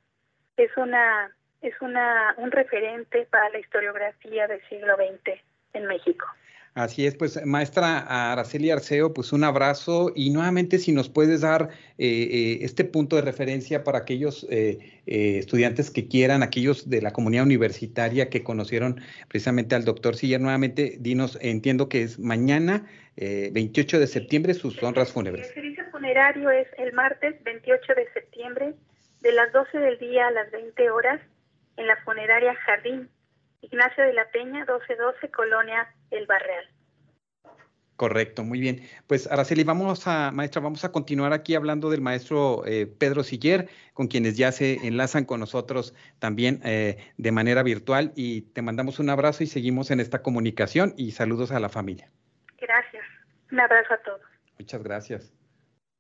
Es 0.57 0.77
una 0.77 1.37
es 1.61 1.81
una 1.81 2.35
un 2.39 2.51
referente 2.51 3.27
para 3.27 3.49
la 3.51 3.61
historiografía 3.61 4.49
del 4.49 4.61
siglo 4.69 4.97
XX 4.97 5.41
en 5.75 5.87
México. 5.87 6.27
Así 6.75 7.05
es, 7.07 7.15
pues 7.15 7.45
maestra 7.45 8.33
Araceli 8.33 8.71
Arceo, 8.71 9.13
pues 9.13 9.35
un 9.35 9.45
abrazo 9.45 10.11
y 10.15 10.31
nuevamente 10.31 10.79
si 10.79 10.93
nos 10.93 11.11
puedes 11.11 11.43
dar 11.43 11.69
eh, 11.99 12.07
eh, 12.09 12.59
este 12.63 12.85
punto 12.85 13.17
de 13.17 13.23
referencia 13.23 13.85
para 13.85 13.99
aquellos 13.99 14.47
eh, 14.51 14.79
estudiantes 15.05 15.91
que 15.91 16.09
quieran, 16.09 16.43
aquellos 16.43 16.89
de 16.89 17.03
la 17.03 17.13
comunidad 17.13 17.45
universitaria 17.45 18.31
que 18.31 18.43
conocieron 18.43 19.03
precisamente 19.29 19.75
al 19.75 19.85
doctor 19.85 20.17
Siller, 20.17 20.41
nuevamente 20.41 20.97
dinos, 20.99 21.39
entiendo 21.43 21.91
que 21.91 22.03
es 22.03 22.19
mañana, 22.19 22.87
28 23.17 24.01
de 24.01 24.07
septiembre, 24.07 24.55
sus 24.55 24.83
honras 24.83 25.13
fúnebres. 25.13 25.49
El 25.49 25.55
servicio 25.55 25.85
funerario 25.91 26.49
es 26.49 26.67
el 26.79 26.95
martes 26.95 27.35
28 27.45 27.95
de 27.95 28.11
septiembre, 28.15 28.75
de 29.21 29.33
las 29.33 29.53
12 29.53 29.77
del 29.77 29.99
día 29.99 30.29
a 30.29 30.31
las 30.31 30.51
20 30.51 30.91
horas, 30.91 31.21
en 31.77 31.87
la 31.87 31.97
funeraria 31.99 32.55
Jardín, 32.55 33.11
Ignacio 33.63 34.05
de 34.05 34.13
la 34.13 34.29
Peña, 34.31 34.67
1212, 34.67 35.31
Colonia 35.31 35.89
El 36.11 36.27
Barreal. 36.27 36.69
Correcto, 37.97 38.43
muy 38.43 38.59
bien. 38.59 38.81
Pues 39.07 39.31
Araceli, 39.31 39.63
vamos 39.63 40.09
a, 40.09 40.33
maestra, 40.33 40.61
vamos 40.61 40.85
a 40.85 40.91
continuar 40.91 41.33
aquí 41.33 41.55
hablando 41.55 41.89
del 41.89 42.01
maestro 42.01 42.65
eh, 42.67 42.87
Pedro 42.87 43.23
Siller, 43.23 43.69
con 43.95 44.09
quienes 44.09 44.37
ya 44.37 44.51
se 44.51 44.87
enlazan 44.87 45.25
con 45.25 45.39
nosotros 45.39 45.95
también 46.19 46.61
eh, 46.65 47.13
de 47.17 47.33
manera 47.33 47.63
virtual 47.63 48.13
y 48.17 48.43
te 48.43 48.61
mandamos 48.61 48.99
un 48.99 49.09
abrazo 49.09 49.45
y 49.45 49.47
seguimos 49.47 49.93
en 49.93 50.01
esta 50.01 50.21
comunicación 50.21 50.95
y 50.97 51.13
saludos 51.13 51.53
a 51.53 51.61
la 51.61 51.69
familia. 51.69 52.11
Gracias. 52.59 53.05
Un 53.53 53.61
abrazo 53.61 53.95
a 53.95 53.99
todos. 53.99 54.21
Muchas 54.59 54.83
gracias. 54.83 55.33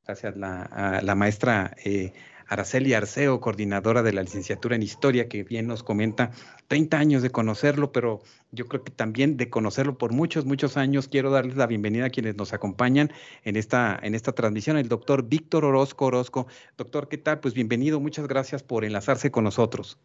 Gracias 0.04 0.36
la, 0.36 0.62
a 0.62 1.02
la 1.02 1.14
maestra 1.14 1.76
eh, 1.84 2.12
Araceli 2.52 2.92
Arceo, 2.92 3.40
coordinadora 3.40 4.02
de 4.02 4.12
la 4.12 4.22
licenciatura 4.22 4.76
en 4.76 4.82
Historia, 4.82 5.26
que 5.26 5.42
bien 5.42 5.66
nos 5.66 5.82
comenta 5.82 6.32
30 6.68 6.98
años 6.98 7.22
de 7.22 7.30
conocerlo, 7.30 7.92
pero 7.92 8.20
yo 8.50 8.66
creo 8.66 8.84
que 8.84 8.92
también 8.92 9.38
de 9.38 9.48
conocerlo 9.48 9.96
por 9.96 10.12
muchos, 10.12 10.44
muchos 10.44 10.76
años. 10.76 11.08
Quiero 11.08 11.30
darles 11.30 11.56
la 11.56 11.66
bienvenida 11.66 12.04
a 12.04 12.10
quienes 12.10 12.36
nos 12.36 12.52
acompañan 12.52 13.10
en 13.44 13.56
esta, 13.56 13.98
en 14.02 14.14
esta 14.14 14.32
transmisión, 14.32 14.76
el 14.76 14.88
doctor 14.88 15.22
Víctor 15.26 15.64
Orozco 15.64 16.04
Orozco. 16.04 16.46
Doctor, 16.76 17.08
¿qué 17.08 17.16
tal? 17.16 17.40
Pues 17.40 17.54
bienvenido, 17.54 18.00
muchas 18.00 18.28
gracias 18.28 18.62
por 18.62 18.84
enlazarse 18.84 19.30
con 19.30 19.44
nosotros. 19.44 19.98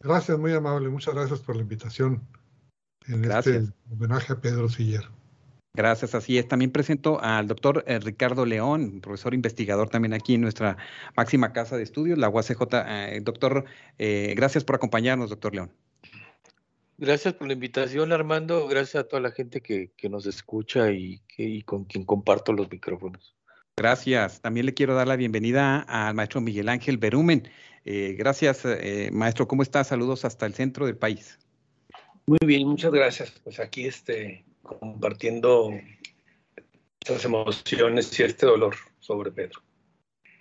Gracias, 0.00 0.38
muy 0.38 0.54
amable, 0.54 0.88
muchas 0.88 1.14
gracias 1.14 1.40
por 1.40 1.56
la 1.56 1.62
invitación 1.62 2.22
en 3.06 3.20
gracias. 3.20 3.64
este 3.64 3.74
homenaje 3.90 4.32
a 4.32 4.40
Pedro 4.40 4.70
Siller. 4.70 5.06
Gracias, 5.74 6.14
así 6.14 6.36
es. 6.36 6.46
También 6.46 6.70
presento 6.70 7.18
al 7.22 7.48
doctor 7.48 7.82
eh, 7.86 7.98
Ricardo 7.98 8.44
León, 8.44 9.00
profesor 9.00 9.32
investigador 9.32 9.88
también 9.88 10.12
aquí 10.12 10.34
en 10.34 10.42
nuestra 10.42 10.76
máxima 11.16 11.54
casa 11.54 11.78
de 11.78 11.82
estudios, 11.82 12.18
la 12.18 12.28
UACJ. 12.28 12.60
Eh, 12.72 13.20
doctor, 13.22 13.64
eh, 13.98 14.34
gracias 14.36 14.64
por 14.64 14.76
acompañarnos, 14.76 15.30
doctor 15.30 15.54
León. 15.54 15.72
Gracias 16.98 17.32
por 17.32 17.46
la 17.46 17.54
invitación, 17.54 18.12
Armando. 18.12 18.68
Gracias 18.68 19.02
a 19.02 19.08
toda 19.08 19.22
la 19.22 19.30
gente 19.30 19.62
que, 19.62 19.92
que 19.96 20.10
nos 20.10 20.26
escucha 20.26 20.92
y, 20.92 21.20
que, 21.26 21.44
y 21.44 21.62
con 21.62 21.84
quien 21.84 22.04
comparto 22.04 22.52
los 22.52 22.70
micrófonos. 22.70 23.34
Gracias. 23.74 24.42
También 24.42 24.66
le 24.66 24.74
quiero 24.74 24.94
dar 24.94 25.08
la 25.08 25.16
bienvenida 25.16 25.80
al 25.88 26.14
maestro 26.14 26.42
Miguel 26.42 26.68
Ángel 26.68 26.98
Berumen. 26.98 27.48
gracias, 27.82 28.64
maestro. 29.10 29.48
¿Cómo 29.48 29.62
está? 29.62 29.84
Saludos 29.84 30.26
hasta 30.26 30.44
el 30.44 30.52
centro 30.52 30.84
del 30.84 30.98
país. 30.98 31.38
Muy 32.26 32.38
bien, 32.44 32.68
muchas 32.68 32.92
gracias. 32.92 33.32
Pues 33.42 33.58
aquí 33.58 33.86
este, 33.86 34.44
compartiendo 34.78 35.70
estas 37.00 37.24
emociones 37.24 38.18
y 38.18 38.22
este 38.22 38.46
dolor 38.46 38.74
sobre 39.00 39.30
Pedro. 39.32 39.60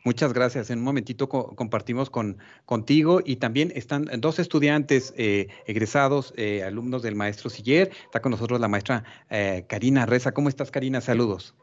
Muchas 0.03 0.33
gracias. 0.33 0.71
En 0.71 0.79
un 0.79 0.85
momentito 0.85 1.29
co 1.29 1.55
compartimos 1.55 2.09
con, 2.09 2.37
contigo 2.65 3.21
y 3.23 3.35
también 3.35 3.71
están 3.75 4.05
dos 4.17 4.39
estudiantes 4.39 5.13
eh, 5.15 5.47
egresados, 5.67 6.33
eh, 6.37 6.63
alumnos 6.63 7.03
del 7.03 7.15
maestro 7.15 7.49
Siller. 7.51 7.91
Está 8.05 8.19
con 8.19 8.31
nosotros 8.31 8.59
la 8.59 8.67
maestra 8.67 9.03
eh, 9.29 9.65
Karina 9.67 10.07
Reza. 10.07 10.31
¿Cómo 10.31 10.49
estás, 10.49 10.71
Karina? 10.71 11.01
Saludos. 11.01 11.55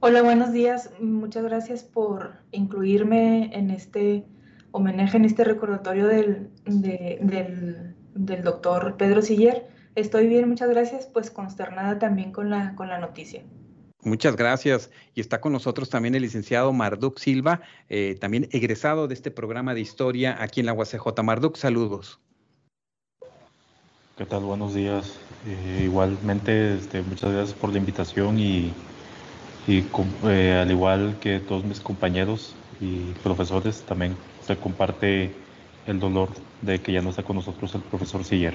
Hola, 0.00 0.22
buenos 0.22 0.52
días. 0.52 0.90
Muchas 1.00 1.44
gracias 1.44 1.84
por 1.84 2.32
incluirme 2.50 3.50
en 3.56 3.70
este 3.70 4.24
homenaje, 4.72 5.16
en 5.16 5.24
este 5.24 5.44
recordatorio 5.44 6.08
del, 6.08 6.50
de, 6.64 7.18
del, 7.22 7.94
del 8.14 8.42
doctor 8.42 8.96
Pedro 8.96 9.22
Siller. 9.22 9.68
Estoy 9.96 10.26
bien, 10.26 10.46
muchas 10.46 10.68
gracias, 10.68 11.06
pues 11.06 11.30
consternada 11.30 11.98
también 11.98 12.30
con 12.30 12.50
la, 12.50 12.74
con 12.74 12.88
la 12.88 12.98
noticia. 12.98 13.42
Muchas 14.02 14.36
gracias. 14.36 14.90
Y 15.14 15.22
está 15.22 15.40
con 15.40 15.52
nosotros 15.52 15.88
también 15.88 16.14
el 16.14 16.20
licenciado 16.20 16.70
Marduk 16.74 17.18
Silva, 17.18 17.62
eh, 17.88 18.14
también 18.20 18.46
egresado 18.52 19.08
de 19.08 19.14
este 19.14 19.30
programa 19.30 19.72
de 19.72 19.80
historia 19.80 20.36
aquí 20.38 20.60
en 20.60 20.66
la 20.66 20.74
UACJ. 20.74 21.22
Marduk, 21.24 21.56
saludos. 21.56 22.20
¿Qué 24.18 24.26
tal? 24.26 24.42
Buenos 24.42 24.74
días. 24.74 25.18
Eh, 25.46 25.84
igualmente, 25.84 26.74
este, 26.76 27.00
muchas 27.00 27.32
gracias 27.32 27.58
por 27.58 27.72
la 27.72 27.78
invitación 27.78 28.38
y, 28.38 28.74
eh, 29.66 30.58
al 30.62 30.70
igual 30.70 31.16
que 31.20 31.40
todos 31.40 31.64
mis 31.64 31.80
compañeros 31.80 32.54
y 32.82 33.12
profesores, 33.22 33.80
también 33.82 34.14
se 34.46 34.58
comparte 34.58 35.32
el 35.86 35.98
dolor 35.98 36.28
de 36.60 36.80
que 36.80 36.92
ya 36.92 37.00
no 37.00 37.10
está 37.10 37.22
con 37.22 37.36
nosotros 37.36 37.74
el 37.74 37.80
profesor 37.80 38.22
Siller. 38.24 38.54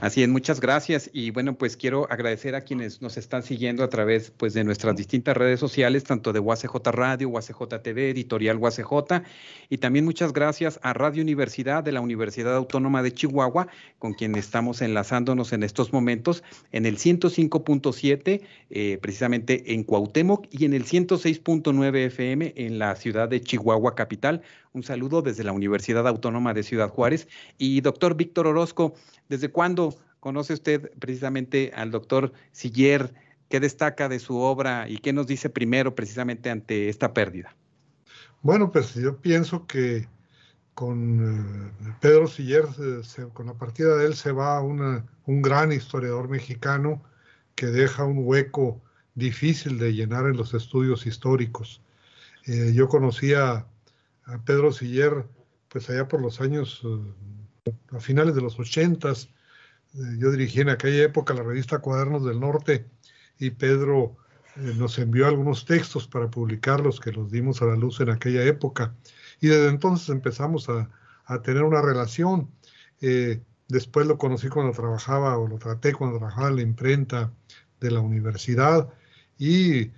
Así 0.00 0.22
es, 0.22 0.30
muchas 0.30 0.60
gracias. 0.60 1.10
Y 1.12 1.30
bueno, 1.30 1.58
pues 1.58 1.76
quiero 1.76 2.10
agradecer 2.10 2.54
a 2.54 2.62
quienes 2.62 3.02
nos 3.02 3.18
están 3.18 3.42
siguiendo 3.42 3.84
a 3.84 3.90
través 3.90 4.30
pues, 4.34 4.54
de 4.54 4.64
nuestras 4.64 4.96
distintas 4.96 5.36
redes 5.36 5.60
sociales, 5.60 6.04
tanto 6.04 6.32
de 6.32 6.40
UACJ 6.40 6.74
Radio, 6.86 7.28
UACJ 7.28 7.82
TV, 7.82 8.08
Editorial 8.08 8.56
UACJ, 8.56 9.22
y 9.68 9.76
también 9.76 10.06
muchas 10.06 10.32
gracias 10.32 10.80
a 10.82 10.94
Radio 10.94 11.22
Universidad 11.22 11.84
de 11.84 11.92
la 11.92 12.00
Universidad 12.00 12.56
Autónoma 12.56 13.02
de 13.02 13.12
Chihuahua, 13.12 13.68
con 13.98 14.14
quien 14.14 14.36
estamos 14.36 14.80
enlazándonos 14.80 15.52
en 15.52 15.64
estos 15.64 15.92
momentos 15.92 16.42
en 16.72 16.86
el 16.86 16.96
105.7, 16.96 18.40
eh, 18.70 18.98
precisamente 19.02 19.74
en 19.74 19.84
Cuauhtémoc, 19.84 20.46
y 20.50 20.64
en 20.64 20.72
el 20.72 20.86
106.9 20.86 22.06
FM 22.06 22.54
en 22.56 22.78
la 22.78 22.96
ciudad 22.96 23.28
de 23.28 23.42
Chihuahua 23.42 23.94
capital. 23.94 24.40
Un 24.72 24.84
saludo 24.84 25.20
desde 25.20 25.42
la 25.42 25.52
Universidad 25.52 26.06
Autónoma 26.06 26.54
de 26.54 26.62
Ciudad 26.62 26.88
Juárez. 26.88 27.26
Y 27.58 27.80
doctor 27.80 28.14
Víctor 28.14 28.46
Orozco, 28.46 28.94
¿desde 29.28 29.50
cuándo 29.50 29.96
conoce 30.20 30.52
usted 30.52 30.92
precisamente 30.98 31.72
al 31.74 31.90
doctor 31.90 32.32
Siller? 32.52 33.12
¿Qué 33.48 33.58
destaca 33.58 34.08
de 34.08 34.20
su 34.20 34.38
obra 34.38 34.88
y 34.88 34.98
qué 34.98 35.12
nos 35.12 35.26
dice 35.26 35.50
primero 35.50 35.96
precisamente 35.96 36.50
ante 36.50 36.88
esta 36.88 37.12
pérdida? 37.12 37.56
Bueno, 38.42 38.70
pues 38.70 38.94
yo 38.94 39.16
pienso 39.16 39.66
que 39.66 40.06
con 40.74 41.72
eh, 41.80 41.94
Pedro 42.00 42.28
Siller, 42.28 42.66
con 43.32 43.46
la 43.46 43.54
partida 43.54 43.96
de 43.96 44.06
él, 44.06 44.14
se 44.14 44.30
va 44.30 44.62
un 44.62 45.42
gran 45.42 45.72
historiador 45.72 46.28
mexicano 46.28 47.02
que 47.56 47.66
deja 47.66 48.04
un 48.04 48.20
hueco 48.24 48.80
difícil 49.14 49.78
de 49.78 49.92
llenar 49.94 50.26
en 50.26 50.36
los 50.36 50.54
estudios 50.54 51.06
históricos. 51.06 51.82
Eh, 52.46 52.72
yo 52.72 52.88
conocía 52.88 53.66
a 54.32 54.38
Pedro 54.38 54.72
Siller, 54.72 55.26
pues 55.68 55.88
allá 55.90 56.08
por 56.08 56.20
los 56.20 56.40
años, 56.40 56.82
eh, 56.84 57.72
a 57.92 58.00
finales 58.00 58.34
de 58.34 58.42
los 58.42 58.58
ochentas, 58.58 59.28
eh, 59.94 60.16
yo 60.18 60.30
dirigí 60.30 60.60
en 60.60 60.70
aquella 60.70 61.04
época 61.04 61.34
la 61.34 61.42
revista 61.42 61.80
Cuadernos 61.80 62.24
del 62.24 62.40
Norte 62.40 62.86
y 63.38 63.50
Pedro 63.50 64.16
eh, 64.56 64.74
nos 64.76 64.98
envió 64.98 65.26
algunos 65.26 65.64
textos 65.64 66.06
para 66.06 66.30
publicarlos 66.30 67.00
que 67.00 67.12
los 67.12 67.30
dimos 67.30 67.62
a 67.62 67.66
la 67.66 67.76
luz 67.76 68.00
en 68.00 68.10
aquella 68.10 68.44
época. 68.44 68.94
Y 69.40 69.48
desde 69.48 69.68
entonces 69.68 70.08
empezamos 70.10 70.68
a, 70.68 70.90
tener 71.44 71.62
una 71.62 71.80
relación. 71.80 72.50
después 73.68 74.04
lo 74.08 74.18
conocí 74.18 74.48
cuando 74.48 74.72
trabajaba, 74.72 75.38
o 75.38 75.46
lo 75.46 75.58
traté 75.58 75.92
cuando 75.92 76.18
trabajaba 76.18 76.48
en 76.48 76.56
la 76.56 76.62
imprenta 76.62 77.32
de 77.78 77.92
la 77.92 78.00
universidad 78.00 78.92
y 79.38 79.92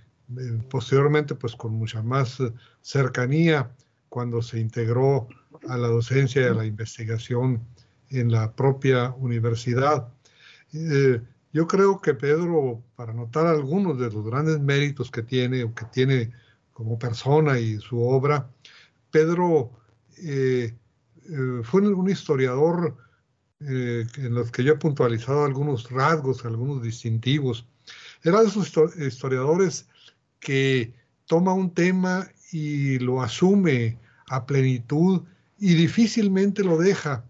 posteriormente 0.68 1.34
pues 1.34 1.56
con 1.56 1.72
mucha 1.72 2.02
más 2.02 2.36
cercanía 2.82 3.70
cuando 4.12 4.42
se 4.42 4.60
integró 4.60 5.26
a 5.66 5.78
la 5.78 5.88
docencia 5.88 6.42
y 6.42 6.44
a 6.44 6.52
la 6.52 6.66
investigación 6.66 7.66
en 8.10 8.30
la 8.30 8.52
propia 8.52 9.14
universidad. 9.16 10.06
Eh, 10.74 11.18
yo 11.54 11.66
creo 11.66 11.98
que 12.02 12.12
Pedro, 12.12 12.82
para 12.94 13.14
notar 13.14 13.46
algunos 13.46 13.98
de 13.98 14.10
los 14.10 14.22
grandes 14.22 14.60
méritos 14.60 15.10
que 15.10 15.22
tiene 15.22 15.64
o 15.64 15.74
que 15.74 15.86
tiene 15.86 16.30
como 16.74 16.98
persona 16.98 17.58
y 17.58 17.78
su 17.78 18.02
obra, 18.02 18.50
Pedro 19.10 19.70
eh, 20.18 20.74
eh, 21.30 21.60
fue 21.62 21.80
un 21.80 22.10
historiador 22.10 22.94
en 23.60 24.34
los 24.34 24.50
que 24.50 24.62
yo 24.64 24.74
he 24.74 24.76
puntualizado 24.76 25.44
algunos 25.44 25.88
rasgos, 25.90 26.44
algunos 26.44 26.82
distintivos. 26.82 27.66
Era 28.22 28.42
de 28.42 28.48
esos 28.48 28.74
historiadores 28.98 29.88
que 30.38 30.92
toma 31.26 31.54
un 31.54 31.72
tema 31.72 32.28
y 32.50 32.98
lo 32.98 33.22
asume 33.22 34.01
a 34.32 34.46
plenitud 34.46 35.22
y 35.58 35.74
difícilmente 35.74 36.64
lo 36.64 36.78
deja. 36.78 37.24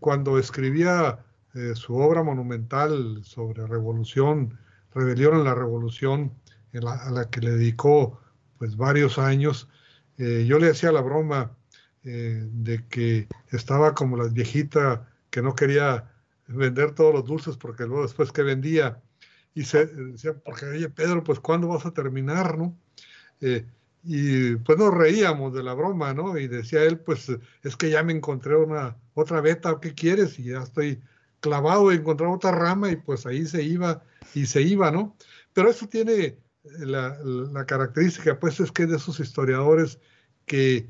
Cuando 0.00 0.36
escribía 0.36 1.24
eh, 1.54 1.72
su 1.76 1.96
obra 1.96 2.24
monumental 2.24 3.22
sobre 3.22 3.64
revolución, 3.66 4.58
rebelión 4.92 5.36
en 5.36 5.44
la 5.44 5.54
revolución, 5.54 6.32
a 6.74 7.10
la 7.12 7.30
que 7.30 7.40
le 7.40 7.52
dedicó 7.52 8.20
pues 8.58 8.76
varios 8.76 9.16
años, 9.16 9.68
eh, 10.18 10.44
yo 10.44 10.58
le 10.58 10.70
hacía 10.70 10.90
la 10.90 11.02
broma 11.02 11.56
eh, 12.02 12.48
de 12.50 12.84
que 12.88 13.28
estaba 13.52 13.94
como 13.94 14.16
la 14.16 14.24
viejita 14.24 15.08
que 15.30 15.40
no 15.40 15.54
quería 15.54 16.10
vender 16.48 16.96
todos 16.96 17.14
los 17.14 17.24
dulces 17.24 17.56
porque 17.56 17.84
luego 17.84 18.02
después 18.02 18.32
que 18.32 18.42
vendía 18.42 19.00
y 19.54 19.62
se 19.62 19.86
decía, 19.86 20.34
porque 20.34 20.66
oye 20.66 20.88
Pedro, 20.88 21.22
pues 21.22 21.38
¿cuándo 21.38 21.68
vas 21.68 21.86
a 21.86 21.94
terminar? 21.94 22.58
¿no? 22.58 22.76
Y 24.04 24.56
pues 24.56 24.78
nos 24.78 24.92
reíamos 24.92 25.54
de 25.54 25.62
la 25.62 25.74
broma, 25.74 26.12
¿no? 26.14 26.36
Y 26.38 26.48
decía 26.48 26.82
él, 26.84 26.98
pues 26.98 27.32
es 27.62 27.76
que 27.76 27.90
ya 27.90 28.02
me 28.02 28.12
encontré 28.12 28.56
una 28.56 28.96
otra 29.14 29.40
beta, 29.40 29.78
¿qué 29.80 29.94
quieres? 29.94 30.38
Y 30.38 30.44
ya 30.44 30.62
estoy 30.62 31.02
clavado, 31.40 31.90
en 31.90 32.00
encontrar 32.00 32.30
otra 32.30 32.50
rama 32.52 32.90
y 32.90 32.96
pues 32.96 33.26
ahí 33.26 33.46
se 33.46 33.62
iba 33.62 34.02
y 34.34 34.46
se 34.46 34.62
iba, 34.62 34.90
¿no? 34.90 35.16
Pero 35.52 35.70
eso 35.70 35.88
tiene 35.88 36.38
la, 36.62 37.18
la 37.22 37.66
característica, 37.66 38.38
pues 38.38 38.60
es 38.60 38.72
que 38.72 38.86
de 38.86 38.96
esos 38.96 39.20
historiadores 39.20 39.98
que 40.46 40.88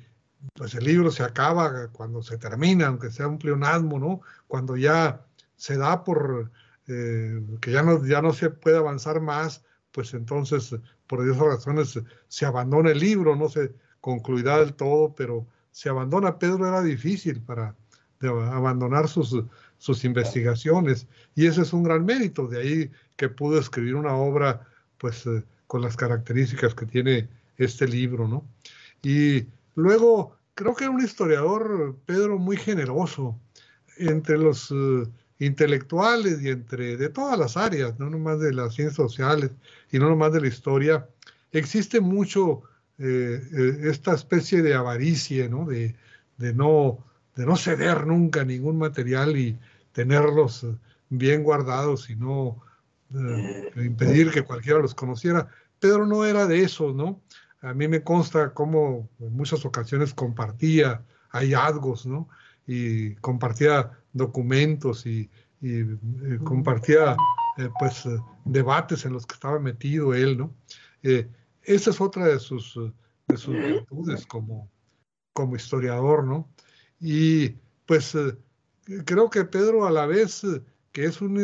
pues 0.54 0.74
el 0.74 0.84
libro 0.84 1.10
se 1.10 1.22
acaba 1.22 1.88
cuando 1.88 2.22
se 2.22 2.38
termina, 2.38 2.88
aunque 2.88 3.10
sea 3.10 3.28
un 3.28 3.38
pleonasmo, 3.38 3.98
¿no? 3.98 4.20
Cuando 4.46 4.76
ya 4.76 5.26
se 5.56 5.76
da 5.76 6.04
por 6.04 6.50
eh, 6.86 7.40
que 7.60 7.70
ya 7.70 7.82
no, 7.82 8.04
ya 8.04 8.20
no 8.20 8.32
se 8.32 8.50
puede 8.50 8.76
avanzar 8.76 9.20
más, 9.20 9.64
pues 9.90 10.12
entonces 10.14 10.74
por 11.06 11.22
esas 11.22 11.38
razones 11.38 12.00
se 12.28 12.46
abandona 12.46 12.90
el 12.90 12.98
libro, 12.98 13.36
no 13.36 13.48
se 13.48 13.72
concluirá 14.00 14.58
del 14.58 14.74
todo, 14.74 15.14
pero 15.14 15.46
se 15.70 15.88
abandona. 15.88 16.38
Pedro 16.38 16.66
era 16.66 16.82
difícil 16.82 17.40
para 17.40 17.74
abandonar 18.20 19.08
sus, 19.08 19.36
sus 19.78 20.04
investigaciones 20.04 21.06
y 21.34 21.46
ese 21.46 21.62
es 21.62 21.72
un 21.72 21.82
gran 21.82 22.04
mérito, 22.04 22.46
de 22.46 22.60
ahí 22.60 22.90
que 23.16 23.28
pudo 23.28 23.58
escribir 23.58 23.96
una 23.96 24.14
obra 24.14 24.66
pues 24.98 25.26
eh, 25.26 25.44
con 25.66 25.82
las 25.82 25.96
características 25.96 26.74
que 26.74 26.86
tiene 26.86 27.28
este 27.58 27.86
libro, 27.86 28.26
¿no? 28.26 28.46
Y 29.02 29.46
luego 29.74 30.36
creo 30.54 30.74
que 30.74 30.84
era 30.84 30.92
un 30.92 31.04
historiador, 31.04 31.96
Pedro, 32.06 32.38
muy 32.38 32.56
generoso 32.56 33.38
entre 33.98 34.38
los... 34.38 34.70
Eh, 34.70 35.06
intelectuales 35.38 36.42
y 36.42 36.50
entre 36.50 36.96
de 36.96 37.08
todas 37.08 37.38
las 37.38 37.56
áreas, 37.56 37.98
no 37.98 38.10
nomás 38.10 38.40
de 38.40 38.52
las 38.52 38.74
ciencias 38.74 38.96
sociales 38.96 39.50
y 39.90 39.98
no 39.98 40.08
nomás 40.08 40.32
de 40.32 40.40
la 40.40 40.48
historia, 40.48 41.08
existe 41.52 42.00
mucho 42.00 42.62
eh, 42.98 43.42
eh, 43.52 43.78
esta 43.90 44.14
especie 44.14 44.62
de 44.62 44.74
avaricia, 44.74 45.48
¿no? 45.48 45.66
De, 45.66 45.94
no, 46.38 47.04
de 47.34 47.46
no 47.46 47.56
ceder 47.56 48.06
nunca 48.06 48.44
ningún 48.44 48.78
material 48.78 49.36
y 49.36 49.58
tenerlos 49.92 50.64
eh, 50.64 50.76
bien 51.08 51.42
guardados 51.42 52.10
y 52.10 52.16
no 52.16 52.62
impedir 53.76 54.32
que 54.32 54.42
cualquiera 54.42 54.80
los 54.80 54.94
conociera. 54.94 55.48
Pedro 55.78 56.04
no 56.04 56.24
era 56.24 56.46
de 56.46 56.62
esos, 56.62 56.96
¿no? 56.96 57.22
A 57.60 57.72
mí 57.72 57.86
me 57.86 58.02
consta 58.02 58.52
cómo 58.52 59.08
en 59.20 59.36
muchas 59.36 59.64
ocasiones 59.64 60.12
compartía 60.14 61.04
hallazgos, 61.30 62.06
¿no? 62.06 62.28
Y 62.66 63.14
compartía 63.16 63.92
documentos 64.14 65.04
y, 65.04 65.28
eh, 65.60 65.98
compartía 66.44 67.16
eh, 67.56 67.68
pues 67.78 68.04
eh, 68.06 68.18
debates 68.44 69.04
en 69.04 69.12
los 69.12 69.26
que 69.26 69.34
estaba 69.34 69.58
metido 69.58 70.14
él, 70.14 70.38
¿no? 70.38 70.54
esa 71.02 71.90
es 71.90 72.00
otra 72.00 72.26
de 72.26 72.38
sus, 72.38 72.80
de 73.28 73.36
sus 73.36 73.54
virtudes 73.54 74.26
como, 74.26 74.70
como 75.34 75.54
historiador, 75.54 76.24
¿no? 76.24 76.48
Y 76.98 77.50
pues 77.84 78.16
creo 79.04 79.28
que 79.28 79.44
Pedro 79.44 79.84
a 79.86 79.90
la 79.90 80.06
vez 80.06 80.42
que 80.92 81.04
es 81.04 81.20
un, 81.20 81.38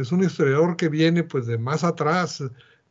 es 0.00 0.12
un 0.12 0.24
historiador 0.24 0.76
que 0.76 0.88
viene 0.88 1.24
pues 1.24 1.44
de 1.44 1.58
más 1.58 1.84
atrás, 1.84 2.42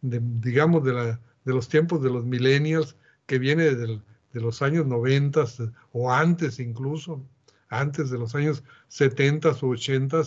de, 0.01 0.21
digamos 0.21 0.83
de, 0.83 0.93
la, 0.93 1.19
de 1.43 1.53
los 1.53 1.67
tiempos 1.67 2.03
de 2.03 2.11
los 2.11 2.23
millennials, 2.23 2.95
que 3.25 3.39
viene 3.39 3.63
de, 3.63 3.99
de 4.33 4.41
los 4.41 4.61
años 4.61 4.85
90 4.85 5.43
o 5.91 6.11
antes 6.11 6.59
incluso, 6.59 7.25
antes 7.69 8.09
de 8.09 8.17
los 8.17 8.35
años 8.35 8.63
70 8.89 9.49
o 9.49 9.67
80, 9.69 10.21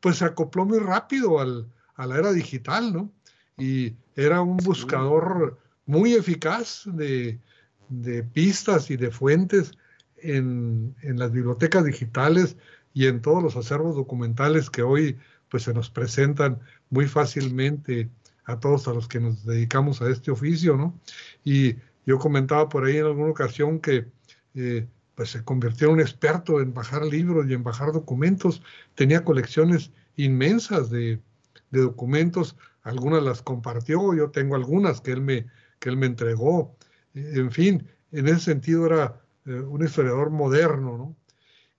pues 0.00 0.16
se 0.16 0.24
acopló 0.24 0.64
muy 0.64 0.78
rápido 0.78 1.40
al, 1.40 1.66
a 1.94 2.06
la 2.06 2.18
era 2.18 2.32
digital, 2.32 2.92
¿no? 2.92 3.12
Y 3.56 3.94
era 4.16 4.40
un 4.40 4.56
buscador 4.56 5.58
muy 5.86 6.14
eficaz 6.14 6.84
de, 6.86 7.38
pistas 8.32 8.90
y 8.90 8.96
de 8.96 9.10
fuentes 9.10 9.72
en, 10.16 10.94
las 11.02 11.30
bibliotecas 11.32 11.84
digitales 11.84 12.56
y 12.94 13.06
en 13.06 13.20
todos 13.20 13.42
los 13.42 13.56
acervos 13.56 13.96
documentales 13.96 14.70
que 14.70 14.82
hoy 14.82 15.18
pues 15.50 15.64
se 15.64 15.74
nos 15.74 15.90
presentan 15.90 16.60
muy 16.88 17.06
fácilmente 17.06 18.08
a 18.44 18.58
todos 18.58 18.88
a 18.88 18.94
los 18.94 19.06
que 19.08 19.20
nos 19.20 19.44
dedicamos 19.44 20.00
a 20.00 20.08
este 20.08 20.30
oficio, 20.30 20.76
¿no? 20.76 20.98
Y 21.44 21.76
yo 22.06 22.18
comentaba 22.18 22.68
por 22.68 22.84
ahí 22.84 22.96
en 22.96 23.06
alguna 23.06 23.30
ocasión 23.30 23.78
que 23.78 24.06
eh, 24.54 24.86
pues 25.14 25.30
se 25.30 25.44
convirtió 25.44 25.88
en 25.88 25.94
un 25.94 26.00
experto 26.00 26.60
en 26.60 26.74
bajar 26.74 27.04
libros 27.04 27.46
y 27.48 27.54
en 27.54 27.62
bajar 27.62 27.92
documentos, 27.92 28.62
tenía 28.94 29.24
colecciones 29.24 29.92
inmensas 30.16 30.90
de, 30.90 31.20
de 31.70 31.80
documentos, 31.80 32.56
algunas 32.82 33.22
las 33.22 33.42
compartió, 33.42 34.14
yo 34.14 34.30
tengo 34.30 34.54
algunas 34.56 35.00
que 35.00 35.12
él 35.12 35.20
me, 35.20 35.46
que 35.78 35.88
él 35.88 35.96
me 35.96 36.06
entregó, 36.06 36.76
en 37.14 37.50
fin, 37.50 37.86
en 38.12 38.28
ese 38.28 38.40
sentido 38.40 38.86
era 38.86 39.20
eh, 39.46 39.60
un 39.60 39.84
historiador 39.84 40.30
moderno, 40.30 40.96
¿no? 40.96 41.16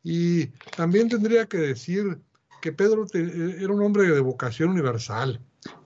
Y 0.04 0.48
también 0.76 1.08
tendría 1.08 1.46
que 1.46 1.58
decir 1.58 2.20
que 2.62 2.74
Pedro 2.74 3.06
era 3.14 3.72
un 3.72 3.82
hombre 3.82 4.04
de 4.04 4.20
vocación 4.20 4.72
universal, 4.72 5.40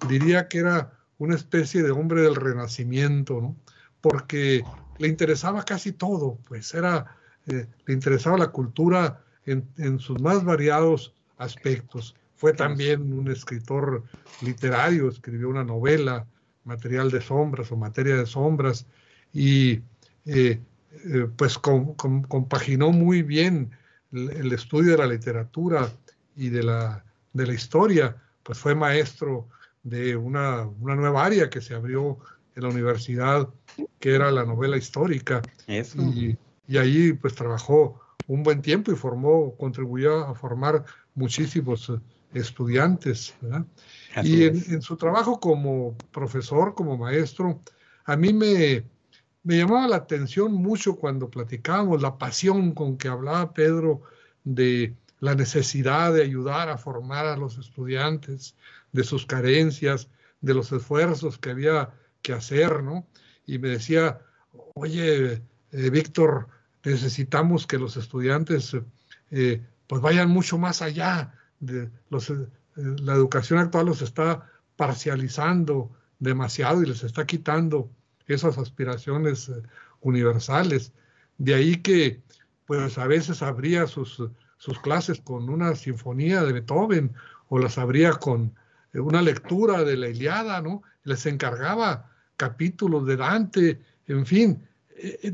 diría 0.07 0.47
que 0.47 0.59
era 0.59 0.93
una 1.19 1.35
especie 1.35 1.83
de 1.83 1.91
hombre 1.91 2.21
del 2.21 2.35
renacimiento, 2.35 3.41
¿no? 3.41 3.55
Porque 4.01 4.63
le 4.97 5.07
interesaba 5.07 5.63
casi 5.63 5.91
todo, 5.91 6.39
pues 6.47 6.73
era, 6.73 7.17
eh, 7.47 7.67
le 7.85 7.93
interesaba 7.93 8.37
la 8.37 8.47
cultura 8.47 9.23
en, 9.45 9.67
en 9.77 9.99
sus 9.99 10.21
más 10.21 10.43
variados 10.43 11.13
aspectos. 11.37 12.15
Fue 12.35 12.53
también 12.53 13.13
un 13.13 13.29
escritor 13.31 14.03
literario, 14.41 15.09
escribió 15.09 15.49
una 15.49 15.63
novela, 15.63 16.27
Material 16.67 17.09
de 17.09 17.21
Sombras 17.21 17.71
o 17.71 17.77
Materia 17.77 18.17
de 18.17 18.25
Sombras, 18.25 18.85
y 19.33 19.81
eh, 20.25 20.59
eh, 21.05 21.27
pues 21.35 21.57
compaginó 21.57 22.91
muy 22.91 23.23
bien 23.23 23.71
el, 24.11 24.51
estudio 24.51 24.91
de 24.91 24.97
la 24.97 25.07
literatura 25.07 25.91
y 26.35 26.49
de 26.49 26.63
la, 26.63 27.03
de 27.33 27.47
la 27.47 27.53
historia, 27.53 28.15
pues 28.43 28.59
fue 28.59 28.75
maestro 28.75 29.47
de 29.83 30.15
una, 30.15 30.65
una, 30.81 30.95
nueva 30.95 31.25
área 31.25 31.49
que 31.49 31.61
se 31.61 31.73
abrió 31.73 32.17
en 32.55 32.63
la 32.63 32.69
universidad, 32.69 33.47
que 33.99 34.15
era 34.15 34.31
la 34.31 34.43
novela 34.43 34.77
histórica. 34.77 35.41
Y, 35.67 36.37
y 36.67 36.77
ahí 36.77 37.13
pues 37.13 37.33
trabajó 37.35 37.99
un 38.27 38.43
buen 38.43 38.61
tiempo 38.61 38.91
y 38.91 38.95
formó, 38.95 39.55
contribuyó 39.55 40.25
a 40.25 40.35
formar 40.35 40.83
muchísimos 41.15 41.91
estudiantes. 42.33 43.35
Y 44.23 44.43
en, 44.43 44.81
su 44.81 44.97
trabajo 44.97 45.39
como 45.39 45.95
profesor, 46.11 46.75
como 46.75 46.97
maestro, 46.97 47.61
a 48.05 48.15
mí 48.17 48.33
me, 48.33 48.83
me 49.43 49.57
llamaba 49.57 49.87
la 49.87 49.95
atención 49.97 50.53
mucho 50.53 50.95
cuando 50.95 51.29
platicábamos 51.29 52.01
la 52.01 52.17
pasión 52.17 52.73
con 52.73 52.97
que 52.97 53.07
hablaba 53.07 53.53
Pedro 53.53 54.01
de 54.43 54.93
la 55.19 55.35
necesidad 55.35 56.13
de 56.13 56.23
ayudar 56.23 56.69
a 56.69 56.77
formar 56.77 57.25
a 57.25 57.37
los 57.37 57.57
estudiantes, 57.57 58.55
de 58.91 59.03
sus 59.03 59.25
carencias, 59.25 60.09
de 60.41 60.53
los 60.53 60.71
esfuerzos 60.71 61.37
que 61.37 61.51
había 61.51 61.91
que 62.21 62.33
hacer, 62.33 62.83
¿no? 62.83 63.07
Y 63.45 63.57
me 63.57 63.69
decía, 63.69 64.19
oye, 64.75 65.41
eh, 65.71 65.89
Víctor, 65.89 66.47
necesitamos 66.91 67.67
que 67.67 67.77
los 67.77 67.97
estudiantes 67.97 68.75
eh, 69.31 69.61
pues 69.87 70.01
vayan 70.01 70.29
mucho 70.29 70.57
más 70.57 70.81
allá 70.81 71.33
de 71.59 71.89
los, 72.09 72.29
eh, 72.29 72.47
la 72.75 73.13
educación 73.13 73.59
actual 73.59 73.87
los 73.87 74.01
está 74.01 74.49
parcializando 74.75 75.91
demasiado 76.19 76.83
y 76.83 76.87
les 76.87 77.03
está 77.03 77.25
quitando 77.25 77.89
esas 78.27 78.57
aspiraciones 78.57 79.49
eh, 79.49 79.61
universales. 80.01 80.93
De 81.37 81.53
ahí 81.53 81.77
que, 81.77 82.21
pues 82.65 82.97
a 82.97 83.07
veces 83.07 83.41
abría 83.41 83.87
sus, 83.87 84.21
sus 84.57 84.79
clases 84.79 85.21
con 85.21 85.49
una 85.49 85.75
sinfonía 85.75 86.43
de 86.43 86.53
Beethoven 86.53 87.13
o 87.49 87.59
las 87.59 87.77
abría 87.77 88.13
con 88.13 88.53
eh, 88.93 88.99
una 88.99 89.21
lectura 89.21 89.83
de 89.83 89.97
la 89.97 90.09
Iliada, 90.09 90.61
¿no? 90.61 90.83
Les 91.03 91.25
encargaba 91.25 92.11
capítulos 92.35 93.05
de 93.05 93.17
Dante, 93.17 93.81
en 94.07 94.25
fin, 94.25 94.67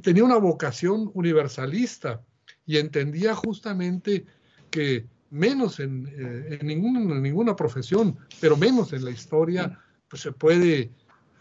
tenía 0.02 0.24
una 0.24 0.38
vocación 0.38 1.10
universalista 1.14 2.22
y 2.66 2.78
entendía 2.78 3.36
justamente 3.36 4.26
que 4.70 5.08
menos 5.30 5.80
en, 5.80 6.08
eh, 6.16 6.60
ninguna 6.62 7.56
profesión, 7.56 8.18
pero 8.40 8.56
menos 8.56 8.94
en 8.94 9.04
la 9.04 9.12
historia, 9.12 9.80
pues 10.08 10.22
se 10.22 10.32
puede 10.32 10.92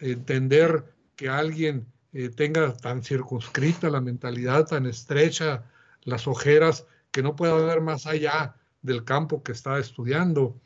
entender 0.01 0.95
que 1.15 1.29
alguien 1.29 1.87
eh, 2.13 2.31
tenga 2.31 2.73
tan 2.75 3.03
circunscrita 3.03 3.91
la 3.91 4.01
mentalidad, 4.01 4.67
tan 4.67 4.87
estrecha 4.87 5.65
las 6.05 6.27
ojeras, 6.27 6.87
que 7.11 7.23
no 7.23 7.37
pueda 7.37 7.55
ver 7.55 7.81
más 7.81 8.07
allá 8.07 8.57
del 8.81 9.05
campo 9.05 9.43
que 9.43 9.53
está 9.53 9.79
estudiando. 9.79 10.59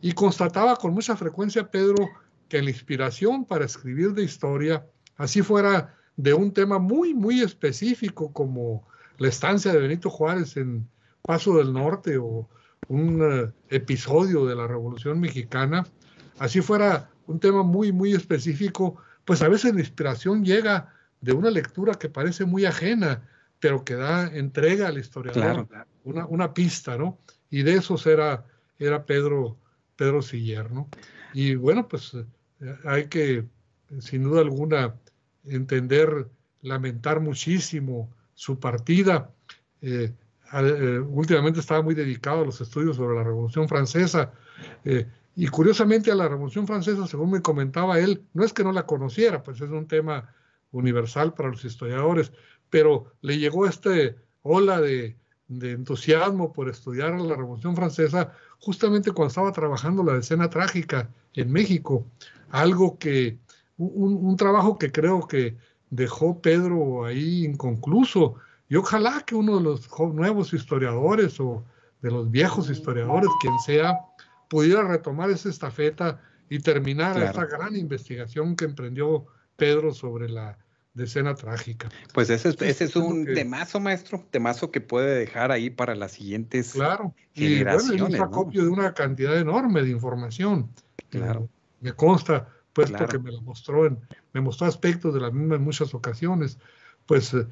Y 0.00 0.12
constataba 0.12 0.76
con 0.76 0.94
mucha 0.94 1.16
frecuencia 1.16 1.70
Pedro 1.70 2.08
que 2.48 2.62
la 2.62 2.70
inspiración 2.70 3.44
para 3.44 3.66
escribir 3.66 4.12
de 4.12 4.24
historia, 4.24 4.86
así 5.16 5.42
fuera 5.42 5.94
de 6.22 6.34
un 6.34 6.52
tema 6.52 6.78
muy, 6.78 7.14
muy 7.14 7.40
específico 7.40 8.32
como 8.32 8.86
la 9.18 9.26
estancia 9.26 9.72
de 9.72 9.80
Benito 9.80 10.08
Juárez 10.08 10.56
en 10.56 10.88
Paso 11.20 11.56
del 11.58 11.72
Norte 11.72 12.16
o 12.16 12.48
un 12.86 13.20
eh, 13.22 13.52
episodio 13.70 14.46
de 14.46 14.54
la 14.54 14.68
Revolución 14.68 15.18
Mexicana, 15.18 15.84
así 16.38 16.60
fuera 16.60 17.10
un 17.26 17.40
tema 17.40 17.64
muy, 17.64 17.90
muy 17.90 18.12
específico, 18.12 18.98
pues 19.24 19.42
a 19.42 19.48
veces 19.48 19.74
la 19.74 19.80
inspiración 19.80 20.44
llega 20.44 20.94
de 21.20 21.32
una 21.32 21.50
lectura 21.50 21.94
que 21.94 22.08
parece 22.08 22.44
muy 22.44 22.66
ajena, 22.66 23.28
pero 23.58 23.84
que 23.84 23.94
da 23.96 24.28
entrega 24.28 24.88
al 24.88 24.98
historiador 24.98 25.66
una, 26.04 26.26
una, 26.26 26.54
pista, 26.54 26.96
¿no? 26.96 27.18
Y 27.50 27.62
de 27.62 27.74
eso 27.74 27.96
era, 28.08 28.46
era 28.78 29.04
Pedro, 29.06 29.56
Pedro 29.96 30.22
Siller, 30.22 30.70
¿no? 30.70 30.88
Y 31.34 31.56
bueno, 31.56 31.88
pues 31.88 32.14
eh, 32.14 32.24
hay 32.84 33.08
que, 33.08 33.44
sin 33.98 34.22
duda 34.22 34.40
alguna, 34.40 34.94
entender, 35.44 36.28
lamentar 36.60 37.20
muchísimo 37.20 38.10
su 38.34 38.58
partida. 38.58 39.30
Eh, 39.80 40.12
eh, 40.54 40.98
últimamente 41.08 41.60
estaba 41.60 41.82
muy 41.82 41.94
dedicado 41.94 42.42
a 42.42 42.46
los 42.46 42.60
estudios 42.60 42.96
sobre 42.96 43.16
la 43.16 43.24
Revolución 43.24 43.68
Francesa. 43.68 44.32
Eh, 44.84 45.06
y 45.34 45.46
curiosamente 45.48 46.10
a 46.10 46.14
la 46.14 46.28
Revolución 46.28 46.66
Francesa, 46.66 47.06
según 47.06 47.30
me 47.30 47.42
comentaba 47.42 47.98
él, 47.98 48.22
no 48.34 48.44
es 48.44 48.52
que 48.52 48.64
no 48.64 48.72
la 48.72 48.84
conociera, 48.84 49.42
pues 49.42 49.60
es 49.60 49.70
un 49.70 49.86
tema 49.86 50.34
universal 50.72 51.32
para 51.32 51.48
los 51.48 51.64
historiadores, 51.64 52.32
pero 52.68 53.12
le 53.22 53.38
llegó 53.38 53.66
este 53.66 54.16
ola 54.42 54.80
de, 54.80 55.16
entusiasmo 55.48 56.50
por 56.52 56.70
estudiar 56.70 57.20
la 57.20 57.36
Revolución 57.36 57.76
Francesa 57.76 58.32
justamente 58.58 59.12
cuando 59.12 59.28
estaba 59.28 59.52
trabajando 59.52 60.02
la 60.02 60.16
escena 60.16 60.48
trágica 60.48 61.10
en 61.34 61.52
México, 61.52 62.06
algo 62.48 62.98
que, 62.98 63.38
un 63.86 64.36
trabajo 64.36 64.78
que 64.78 64.92
creo 64.92 65.26
que 65.26 65.56
dejó 65.90 66.40
Pedro 66.40 67.04
ahí 67.04 67.44
inconcluso, 67.44 68.36
y 68.68 68.76
ojalá 68.76 69.22
que 69.26 69.34
uno 69.34 69.58
de 69.58 69.62
los 69.62 69.88
nuevos 70.14 70.54
historiadores 70.54 71.38
o 71.38 71.64
de 72.00 72.10
los 72.10 72.30
viejos 72.30 72.70
historiadores, 72.70 73.28
quien 73.40 73.58
sea, 73.58 73.98
pudiera 74.48 74.82
retomar 74.82 75.30
esa 75.30 75.50
estafeta 75.50 76.20
y 76.48 76.58
terminar 76.58 77.22
esta 77.22 77.44
gran 77.44 77.76
investigación 77.76 78.56
que 78.56 78.64
emprendió 78.64 79.26
Pedro 79.56 79.92
sobre 79.92 80.28
la 80.28 80.58
decena 80.94 81.34
trágica. 81.34 81.90
Pues 82.14 82.30
ese, 82.30 82.48
es, 82.48 82.62
ese 82.62 82.84
es 82.84 82.96
un 82.96 83.24
temazo, 83.26 83.78
maestro, 83.78 84.26
temazo 84.30 84.70
que 84.70 84.80
puede 84.80 85.18
dejar 85.18 85.52
ahí 85.52 85.70
para 85.70 85.94
las 85.94 86.12
siguientes 86.12 86.72
claro. 86.72 87.14
generaciones. 87.34 87.98
Y 87.98 88.00
bueno, 88.00 88.14
es 88.14 88.20
un 88.20 88.26
acopio 88.26 88.62
de 88.62 88.68
una 88.70 88.94
cantidad 88.94 89.38
enorme 89.38 89.82
de 89.82 89.90
información. 89.90 90.70
Claro. 91.10 91.48
Me 91.80 91.92
consta, 91.92 92.48
pues, 92.72 92.90
porque 92.90 93.18
me 93.18 93.32
lo 93.32 93.40
mostró, 93.42 93.86
en, 93.86 93.98
me 94.32 94.40
mostró 94.40 94.66
aspectos 94.66 95.14
de 95.14 95.20
la 95.20 95.30
misma 95.30 95.56
en 95.56 95.62
muchas 95.62 95.94
ocasiones. 95.94 96.58
Pues 97.06 97.34
eh, 97.34 97.46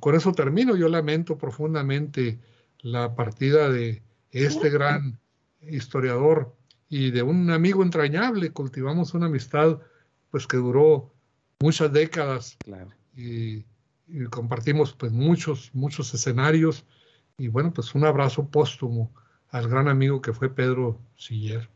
con 0.00 0.14
eso 0.14 0.32
termino. 0.32 0.76
Yo 0.76 0.88
lamento 0.88 1.38
profundamente 1.38 2.38
la 2.80 3.14
partida 3.14 3.70
de 3.70 4.02
este 4.30 4.70
gran 4.70 5.18
historiador 5.62 6.54
y 6.88 7.10
de 7.10 7.22
un 7.22 7.50
amigo 7.50 7.82
entrañable. 7.82 8.50
Cultivamos 8.50 9.14
una 9.14 9.26
amistad 9.26 9.80
pues 10.30 10.46
que 10.46 10.56
duró 10.56 11.12
muchas 11.60 11.92
décadas 11.92 12.58
y, 13.16 13.64
compartimos 14.30 14.92
pues 14.92 15.10
muchos, 15.12 15.70
muchos 15.72 16.14
escenarios 16.14 16.84
y 17.38 17.48
bueno, 17.48 17.72
pues 17.72 17.94
un 17.94 18.04
abrazo 18.04 18.48
póstumo 18.48 19.12
al 19.48 19.68
gran 19.68 19.88
amigo 19.88 20.20
que 20.20 20.32
fue 20.32 20.48
Pedro 20.48 21.00
Siller. 21.16 21.68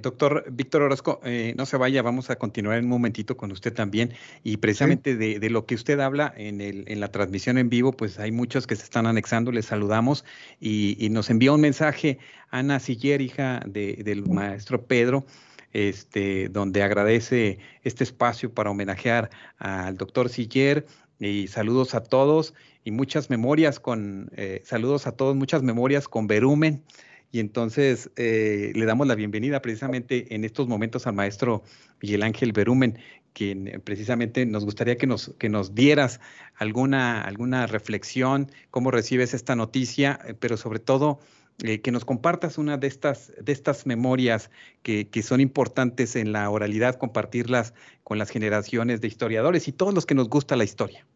Doctor 0.00 0.44
Víctor 0.50 0.82
Orozco, 0.82 1.20
eh, 1.24 1.54
no 1.56 1.66
se 1.66 1.76
vaya, 1.76 2.02
vamos 2.02 2.30
a 2.30 2.36
continuar 2.36 2.78
en 2.78 2.84
un 2.84 2.90
momentito 2.90 3.36
con 3.36 3.52
usted 3.52 3.72
también. 3.72 4.12
Y 4.42 4.56
precisamente 4.56 5.16
de, 5.16 5.50
lo 5.50 5.66
que 5.66 5.74
usted 5.74 6.00
habla 6.00 6.32
en, 6.36 6.60
el, 6.60 6.84
en, 6.88 7.00
la 7.00 7.10
transmisión 7.10 7.58
en 7.58 7.68
vivo, 7.68 7.92
pues 7.92 8.18
hay 8.18 8.32
muchos 8.32 8.66
que 8.66 8.76
se 8.76 8.84
están 8.84 9.06
anexando, 9.06 9.52
les 9.52 9.66
saludamos. 9.66 10.24
Y, 10.60 11.08
nos 11.10 11.28
envía 11.30 11.52
un 11.52 11.60
mensaje 11.60 12.18
Ana 12.50 12.78
Siller, 12.80 13.20
hija 13.20 13.60
del 13.66 14.26
maestro 14.26 14.84
Pedro, 14.84 15.24
este, 15.72 16.48
donde 16.48 16.82
agradece 16.82 17.58
este 17.82 18.04
espacio 18.04 18.52
para 18.52 18.70
homenajear 18.70 19.30
al 19.58 19.96
doctor 19.96 20.28
Siller. 20.28 20.86
Y 21.18 21.48
saludos 21.48 21.94
a 21.94 22.02
todos 22.02 22.54
y 22.82 22.92
muchas 22.92 23.28
memorias 23.28 23.78
con, 23.78 24.30
eh, 24.36 24.62
saludos 24.64 25.06
a 25.06 25.12
todos, 25.12 25.36
muchas 25.36 25.62
memorias 25.62 26.08
con 26.08 26.26
Verumen 26.26 26.82
y 27.32 27.38
entonces 27.38 28.10
eh, 28.16 28.72
le 28.74 28.84
damos 28.86 29.06
la 29.06 29.14
bienvenida 29.14 29.62
precisamente 29.62 30.34
en 30.34 30.44
estos 30.44 30.66
momentos 30.66 31.06
al 31.06 31.14
maestro 31.14 31.62
Miguel 32.02 32.22
Ángel 32.22 32.52
Berumen, 32.52 32.98
quien 33.32 33.80
precisamente 33.84 34.44
nos 34.46 34.64
gustaría 34.64 34.96
que 34.96 35.06
nos, 35.06 35.34
que 35.38 35.48
nos 35.48 35.74
dieras 35.74 36.20
alguna, 36.56 37.22
alguna 37.22 37.66
reflexión, 37.66 38.50
cómo 38.70 38.90
recibes 38.90 39.34
esta 39.34 39.54
noticia, 39.54 40.18
eh, 40.26 40.34
pero 40.34 40.56
sobre 40.56 40.80
todo 40.80 41.20
eh, 41.62 41.80
que 41.80 41.92
nos 41.92 42.04
compartas 42.04 42.58
una 42.58 42.78
de 42.78 42.88
estas, 42.88 43.32
de 43.40 43.52
estas 43.52 43.86
memorias 43.86 44.50
que, 44.82 45.08
que, 45.08 45.22
son 45.22 45.40
importantes 45.40 46.16
en 46.16 46.32
la 46.32 46.48
oralidad, 46.50 46.96
compartirlas 46.96 47.74
con 48.02 48.18
las 48.18 48.30
generaciones 48.30 49.00
de 49.00 49.08
historiadores 49.08 49.68
y 49.68 49.72
todos 49.72 49.94
los 49.94 50.06
que 50.06 50.14
nos 50.14 50.28
gusta 50.28 50.56
la 50.56 50.64
historia. 50.64 51.06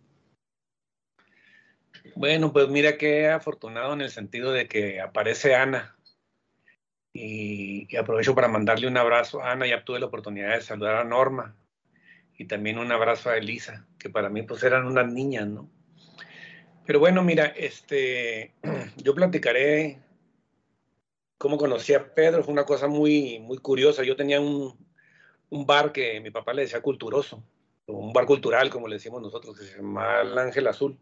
Bueno, 2.14 2.52
pues 2.52 2.68
mira 2.68 2.96
qué 2.96 3.28
afortunado 3.28 3.92
en 3.92 4.00
el 4.00 4.10
sentido 4.10 4.52
de 4.52 4.68
que 4.68 5.00
aparece 5.00 5.54
Ana. 5.54 5.96
Y, 7.14 7.96
aprovecho 7.96 8.34
para 8.34 8.48
mandarle 8.48 8.88
un 8.88 8.98
abrazo 8.98 9.40
a 9.40 9.52
Ana. 9.52 9.66
Ya 9.66 9.84
tuve 9.84 10.00
la 10.00 10.06
oportunidad 10.06 10.54
de 10.54 10.60
saludar 10.60 10.96
a 10.96 11.04
Norma. 11.04 11.56
Y 12.36 12.46
también 12.46 12.78
un 12.78 12.90
abrazo 12.90 13.30
a 13.30 13.36
Elisa, 13.36 13.86
que 13.98 14.10
para 14.10 14.28
mí 14.28 14.42
pues 14.42 14.62
eran 14.64 14.86
unas 14.86 15.10
niñas, 15.10 15.46
¿no? 15.46 15.70
Pero 16.84 16.98
bueno, 16.98 17.22
mira, 17.22 17.46
este, 17.46 18.52
yo 18.96 19.14
platicaré 19.14 20.02
cómo 21.38 21.56
conocí 21.56 21.94
a 21.94 22.12
Pedro. 22.12 22.42
Fue 22.42 22.52
una 22.52 22.64
cosa 22.64 22.88
muy, 22.88 23.38
muy 23.38 23.58
curiosa. 23.58 24.02
Yo 24.02 24.16
tenía 24.16 24.40
un, 24.40 24.76
un 25.50 25.66
bar 25.66 25.92
que 25.92 26.20
mi 26.20 26.30
papá 26.30 26.52
le 26.52 26.62
decía 26.62 26.82
culturoso, 26.82 27.44
un 27.86 28.12
bar 28.12 28.26
cultural, 28.26 28.70
como 28.70 28.88
le 28.88 28.96
decimos 28.96 29.22
nosotros, 29.22 29.56
que 29.56 29.64
se 29.64 29.76
llama 29.76 30.22
El 30.22 30.36
Ángel 30.36 30.66
Azul. 30.66 30.98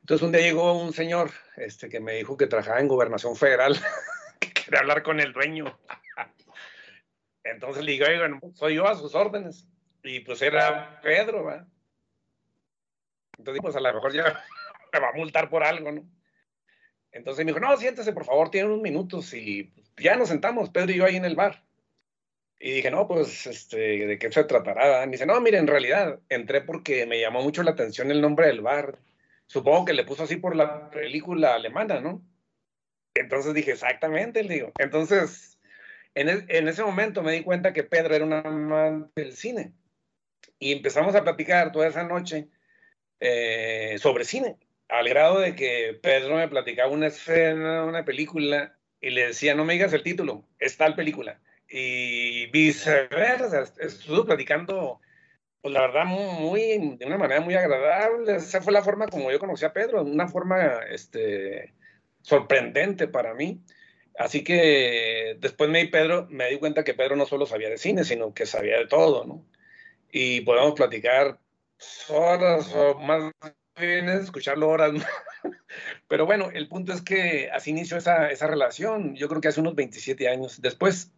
Entonces 0.00 0.24
un 0.24 0.32
día 0.32 0.40
llegó 0.40 0.72
un 0.72 0.92
señor 0.92 1.30
este, 1.56 1.88
que 1.88 2.00
me 2.00 2.14
dijo 2.14 2.36
que 2.36 2.46
trabajaba 2.46 2.80
en 2.80 2.88
gobernación 2.88 3.36
federal, 3.36 3.76
que 4.40 4.52
quería 4.52 4.80
hablar 4.80 5.02
con 5.02 5.20
el 5.20 5.32
dueño. 5.32 5.78
Entonces 7.44 7.84
le 7.84 7.92
digo, 7.92 8.06
oigan, 8.06 8.40
soy 8.54 8.76
yo 8.76 8.86
a 8.86 8.94
sus 8.94 9.14
órdenes. 9.14 9.66
Y 10.02 10.20
pues 10.20 10.42
era 10.42 11.00
Pedro, 11.02 11.44
¿va? 11.44 11.66
Entonces, 13.38 13.62
pues 13.62 13.76
a 13.76 13.80
lo 13.80 13.94
mejor 13.94 14.12
ya 14.12 14.24
me 14.92 15.00
va 15.00 15.08
a 15.08 15.12
multar 15.12 15.48
por 15.48 15.64
algo, 15.64 15.92
¿no? 15.92 16.08
Entonces 17.12 17.44
me 17.44 17.52
dijo, 17.52 17.60
no, 17.60 17.76
siéntese, 17.76 18.12
por 18.12 18.24
favor, 18.24 18.50
tiene 18.50 18.68
unos 18.68 18.82
minutos. 18.82 19.32
Y 19.32 19.72
ya 19.96 20.16
nos 20.16 20.28
sentamos, 20.28 20.70
Pedro 20.70 20.92
y 20.92 20.96
yo 20.96 21.04
ahí 21.04 21.16
en 21.16 21.24
el 21.24 21.36
bar. 21.36 21.64
Y 22.60 22.72
dije, 22.72 22.90
no, 22.90 23.06
pues, 23.06 23.46
este, 23.46 24.06
¿de 24.06 24.18
qué 24.18 24.30
se 24.32 24.44
tratará? 24.44 25.06
Me 25.06 25.12
dice, 25.12 25.26
no, 25.26 25.40
mire, 25.40 25.58
en 25.58 25.68
realidad 25.68 26.20
entré 26.28 26.60
porque 26.60 27.06
me 27.06 27.20
llamó 27.20 27.40
mucho 27.42 27.62
la 27.62 27.70
atención 27.70 28.10
el 28.10 28.20
nombre 28.20 28.48
del 28.48 28.60
bar. 28.60 28.98
Supongo 29.46 29.86
que 29.86 29.94
le 29.94 30.04
puso 30.04 30.24
así 30.24 30.36
por 30.36 30.56
la 30.56 30.90
película 30.90 31.54
alemana, 31.54 32.00
¿no? 32.00 32.22
Entonces 33.20 33.54
dije, 33.54 33.72
exactamente, 33.72 34.42
le 34.42 34.54
digo. 34.54 34.72
Entonces, 34.78 35.58
en, 36.14 36.28
en, 36.28 36.68
ese 36.68 36.82
momento 36.82 37.22
me 37.22 37.32
di 37.32 37.42
cuenta 37.42 37.72
que 37.72 37.84
Pedro 37.84 38.14
era 38.14 38.24
un 38.24 38.32
amante 38.32 39.22
del 39.22 39.32
cine. 39.32 39.72
Y 40.58 40.72
empezamos 40.72 41.14
a 41.14 41.22
platicar 41.22 41.72
toda 41.72 41.88
esa 41.88 42.02
noche 42.02 42.48
eh, 43.20 43.96
sobre 43.98 44.24
cine, 44.24 44.56
al 44.88 45.08
grado 45.08 45.40
de 45.40 45.54
que 45.54 45.98
Pedro 46.02 46.36
me 46.36 46.48
platicaba 46.48 46.90
una 46.90 47.08
escena, 47.08 47.84
una 47.84 48.04
película, 48.04 48.76
y 49.00 49.10
le 49.10 49.28
decía, 49.28 49.54
no 49.54 49.64
me 49.64 49.74
digas 49.74 49.92
el 49.92 50.02
título, 50.02 50.48
es 50.58 50.76
tal 50.76 50.94
película. 50.94 51.40
Y 51.68 52.46
viceversa, 52.46 53.64
estuvo 53.80 54.24
platicando 54.24 55.00
pues 55.60 55.74
la 55.74 55.80
verdad, 55.82 56.04
muy, 56.04 56.96
de 56.98 57.06
una 57.06 57.18
manera 57.18 57.40
muy 57.40 57.54
agradable. 57.54 58.36
Esa 58.36 58.60
fue 58.60 58.72
la 58.72 58.82
forma 58.82 59.08
como 59.08 59.30
yo 59.30 59.38
conocí 59.38 59.64
a 59.64 59.72
Pedro, 59.72 60.02
una 60.02 60.28
forma 60.28 60.80
este, 60.90 61.74
sorprendente 62.22 63.08
para 63.08 63.34
mí. 63.34 63.62
Así 64.18 64.42
que 64.42 65.36
después 65.40 65.70
me 65.70 65.80
di, 65.80 65.88
Pedro, 65.88 66.26
me 66.30 66.50
di 66.50 66.58
cuenta 66.58 66.84
que 66.84 66.94
Pedro 66.94 67.14
no 67.14 67.26
solo 67.26 67.46
sabía 67.46 67.70
de 67.70 67.78
cine, 67.78 68.04
sino 68.04 68.34
que 68.34 68.46
sabía 68.46 68.78
de 68.78 68.86
todo, 68.86 69.24
¿no? 69.24 69.46
Y 70.10 70.40
podemos 70.40 70.74
platicar 70.74 71.38
horas 72.08 72.74
o 72.74 72.98
más 72.98 73.32
bien 73.78 74.08
escucharlo 74.08 74.68
horas. 74.68 74.92
Pero 76.08 76.26
bueno, 76.26 76.50
el 76.52 76.68
punto 76.68 76.92
es 76.92 77.02
que 77.02 77.48
así 77.52 77.70
inició 77.70 77.96
esa, 77.96 78.30
esa 78.30 78.48
relación, 78.48 79.14
yo 79.14 79.28
creo 79.28 79.40
que 79.40 79.48
hace 79.48 79.60
unos 79.60 79.76
27 79.76 80.28
años. 80.28 80.60
Después 80.60 81.12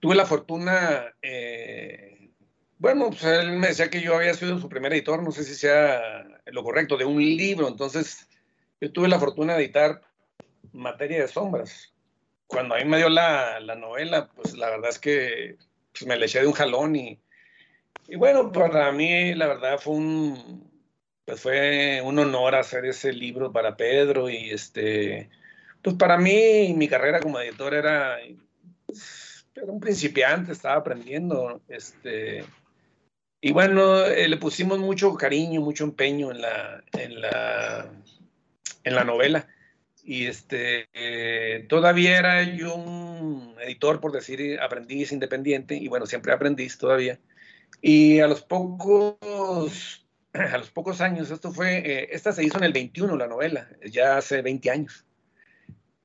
tuve 0.00 0.14
la 0.14 0.26
fortuna... 0.26 1.12
Eh, 1.22 2.30
bueno, 2.78 3.08
pues 3.08 3.24
él 3.24 3.52
me 3.52 3.68
decía 3.68 3.88
que 3.88 4.02
yo 4.02 4.14
había 4.14 4.34
sido 4.34 4.58
su 4.58 4.68
primer 4.68 4.92
editor, 4.92 5.22
no 5.22 5.32
sé 5.32 5.42
si 5.44 5.54
sea 5.54 6.22
lo 6.46 6.62
correcto, 6.62 6.96
de 6.98 7.04
un 7.04 7.18
libro. 7.18 7.66
Entonces, 7.66 8.28
yo 8.84 8.92
tuve 8.92 9.08
la 9.08 9.18
fortuna 9.18 9.54
de 9.54 9.64
editar 9.64 10.02
Materia 10.72 11.22
de 11.22 11.28
Sombras. 11.28 11.94
Cuando 12.46 12.74
a 12.74 12.78
mí 12.78 12.84
me 12.84 12.98
dio 12.98 13.08
la, 13.08 13.58
novela, 13.78 14.28
pues 14.36 14.54
la 14.58 14.68
verdad 14.68 14.90
es 14.90 14.98
que 14.98 15.56
pues, 15.92 16.06
me 16.06 16.18
le 16.18 16.26
eché 16.26 16.40
de 16.40 16.46
un 16.46 16.52
jalón 16.52 16.94
y, 16.94 17.18
y 18.08 18.16
bueno, 18.16 18.52
para 18.52 18.92
mí 18.92 19.34
la 19.34 19.46
verdad 19.46 19.78
fue 19.78 19.94
un, 19.94 20.70
pues 21.24 21.40
fue 21.40 22.02
un 22.04 22.18
honor 22.18 22.56
hacer 22.56 22.84
ese 22.84 23.10
libro 23.14 23.50
para 23.50 23.74
Pedro 23.74 24.28
y 24.28 24.50
este, 24.50 25.30
pues 25.80 25.96
para 25.96 26.18
mí 26.18 26.74
mi 26.76 26.86
carrera 26.86 27.20
como 27.20 27.40
editor 27.40 27.72
era, 27.72 28.18
era 28.20 29.72
un 29.72 29.80
principiante, 29.80 30.52
estaba 30.52 30.76
aprendiendo, 30.76 31.62
este, 31.68 32.44
y 33.40 33.52
bueno, 33.52 34.04
eh, 34.04 34.28
le 34.28 34.36
pusimos 34.36 34.78
mucho 34.78 35.14
cariño, 35.14 35.62
mucho 35.62 35.84
empeño 35.84 36.30
en 36.30 36.42
la, 36.42 36.84
en 36.92 37.20
la, 37.22 37.90
en 38.84 38.94
la 38.94 39.04
novela. 39.04 39.48
Y 40.04 40.26
este, 40.26 40.88
eh, 40.92 41.66
todavía 41.68 42.18
era 42.18 42.42
yo 42.42 42.74
un 42.74 43.56
editor, 43.60 44.00
por 44.00 44.12
decir, 44.12 44.60
aprendiz 44.60 45.12
independiente, 45.12 45.74
y 45.74 45.88
bueno, 45.88 46.06
siempre 46.06 46.32
aprendiz 46.32 46.76
todavía. 46.78 47.18
Y 47.80 48.20
a 48.20 48.28
los 48.28 48.42
pocos, 48.42 50.06
a 50.32 50.58
los 50.58 50.70
pocos 50.70 51.00
años, 51.00 51.30
esto 51.30 51.52
fue, 51.52 51.78
eh, 51.78 52.08
esta 52.12 52.32
se 52.32 52.44
hizo 52.44 52.58
en 52.58 52.64
el 52.64 52.72
21, 52.72 53.16
la 53.16 53.26
novela, 53.26 53.68
ya 53.84 54.18
hace 54.18 54.42
20 54.42 54.70
años. 54.70 55.06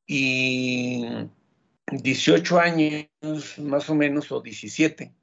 Y 0.08 1.06
18 1.92 2.60
años 2.60 3.08
más 3.60 3.90
o 3.90 3.96
menos, 3.96 4.32
o 4.32 4.42
17, 4.42 5.14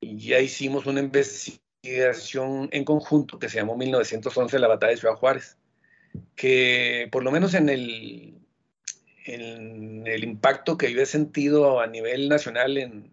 ya 0.00 0.40
hicimos 0.40 0.86
una 0.86 1.00
investigación 1.00 2.68
en 2.72 2.84
conjunto 2.84 3.38
que 3.38 3.48
se 3.48 3.58
llamó 3.58 3.76
1911, 3.76 4.58
la 4.58 4.68
batalla 4.68 4.92
de 4.92 4.96
Ciudad 4.98 5.16
Juárez, 5.16 5.58
que 6.34 7.08
por 7.10 7.22
lo 7.24 7.30
menos 7.30 7.54
en 7.54 7.68
el, 7.68 8.34
en 9.24 10.06
el 10.06 10.24
impacto 10.24 10.76
que 10.78 10.92
yo 10.92 11.00
he 11.02 11.06
sentido 11.06 11.80
a 11.80 11.86
nivel 11.86 12.28
nacional 12.28 12.78
en 12.78 13.10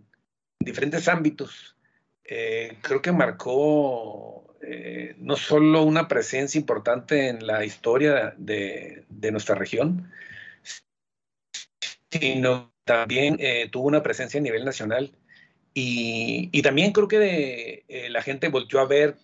diferentes 0.60 1.08
ámbitos, 1.08 1.76
eh, 2.24 2.78
creo 2.82 3.02
que 3.02 3.12
marcó 3.12 4.56
eh, 4.62 5.16
no 5.18 5.36
solo 5.36 5.84
una 5.84 6.08
presencia 6.08 6.60
importante 6.60 7.28
en 7.28 7.46
la 7.46 7.66
historia 7.66 8.34
de, 8.38 9.06
de 9.10 9.32
nuestra 9.32 9.56
región, 9.56 10.12
sino 12.12 12.74
también 12.86 13.38
eh, 13.40 13.70
tuvo 13.72 13.88
una 13.88 14.04
presencia 14.04 14.40
a 14.40 14.44
nivel 14.44 14.66
nacional. 14.66 15.12
Y, 15.74 16.62
también 16.62 16.92
creo 16.92 17.08
que 17.08 17.84
eh, 17.88 18.10
la 18.10 18.22
gente 18.22 18.50
volvió 18.50 18.80
a 18.80 18.86
ver 18.86 19.16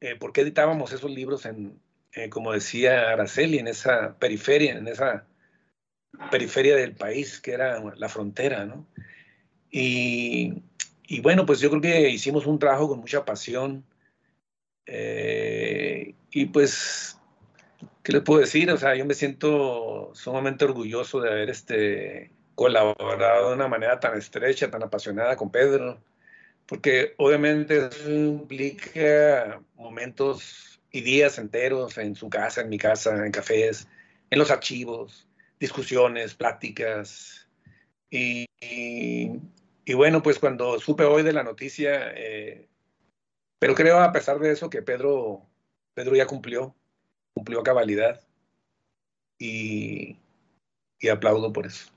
eh, 0.00 0.16
por 0.16 0.32
qué 0.32 0.40
editábamos 0.40 0.92
esos 0.92 1.10
libros 1.10 1.44
en, 1.44 1.78
eh, 2.14 2.28
como 2.30 2.52
decía 2.52 3.10
Araceli, 3.10 3.58
en 3.58 3.68
esa 3.68 4.18
periferia, 4.18 4.72
en 4.72 4.88
esa 4.88 5.26
periferia 6.30 6.76
del 6.76 6.94
país 6.94 7.40
que 7.40 7.52
era 7.52 7.82
la 7.96 8.08
frontera, 8.08 8.64
¿no? 8.66 8.86
Y, 9.70 10.62
bueno, 11.22 11.46
pues 11.46 11.60
yo 11.60 11.70
creo 11.70 11.82
que 11.82 12.10
hicimos 12.10 12.46
un 12.46 12.58
trabajo 12.58 12.88
con 12.88 13.00
mucha 13.00 13.24
pasión. 13.24 13.84
y 16.32 16.46
pues, 16.46 17.18
¿qué 18.02 18.12
les 18.12 18.22
puedo 18.22 18.40
decir? 18.40 18.70
O 18.70 18.76
sea, 18.76 18.94
yo 18.94 19.04
me 19.04 19.14
siento 19.14 20.10
sumamente 20.14 20.64
orgulloso 20.64 21.20
de 21.20 21.30
haber 21.30 21.50
este, 21.50 22.32
colaborado 22.54 23.48
de 23.48 23.54
una 23.54 23.68
manera 23.68 23.98
tan 24.00 24.18
estrecha, 24.18 24.70
tan 24.70 24.82
apasionada 24.82 25.36
con 25.36 25.50
Pedro, 25.50 25.98
porque 26.66 27.14
obviamente 27.16 27.86
eso 27.86 28.10
implica 28.10 29.62
momentos 29.76 30.69
y 30.92 31.00
días 31.02 31.38
enteros 31.38 31.98
en 31.98 32.14
su 32.14 32.28
casa, 32.28 32.62
en 32.62 32.68
mi 32.68 32.78
casa, 32.78 33.24
en 33.24 33.32
cafés, 33.32 33.86
en 34.30 34.38
los 34.38 34.50
archivos, 34.50 35.28
discusiones, 35.58 36.34
pláticas. 36.34 37.48
Y, 38.10 38.46
y, 38.60 39.94
bueno, 39.94 40.22
pues 40.22 40.38
cuando 40.38 40.78
supe 40.80 41.04
hoy 41.04 41.22
de 41.22 41.32
la 41.32 41.44
noticia, 41.44 42.12
eh, 42.14 42.68
pero 43.58 43.74
creo 43.74 44.00
a 44.00 44.12
pesar 44.12 44.38
de 44.38 44.52
eso 44.52 44.70
que 44.70 44.82
Pedro, 44.82 45.42
Pedro 45.94 46.16
ya 46.16 46.26
cumplió, 46.26 46.74
cumplió 47.34 47.62
cabalidad 47.62 48.20
y, 49.38 50.16
y 50.98 51.08
aplaudo 51.08 51.52
por 51.52 51.66
eso. 51.66 51.92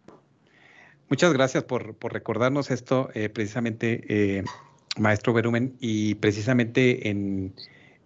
Muchas 1.10 1.34
gracias 1.34 1.64
por, 1.64 1.96
recordarnos 2.12 2.72
esto, 2.72 3.10
eh, 3.14 3.30
precisamente, 3.30 4.04
eh, 4.08 4.44
maestro 4.98 5.34
Berumen, 5.34 5.76
y 5.80 6.16
precisamente 6.16 7.10
en, 7.10 7.54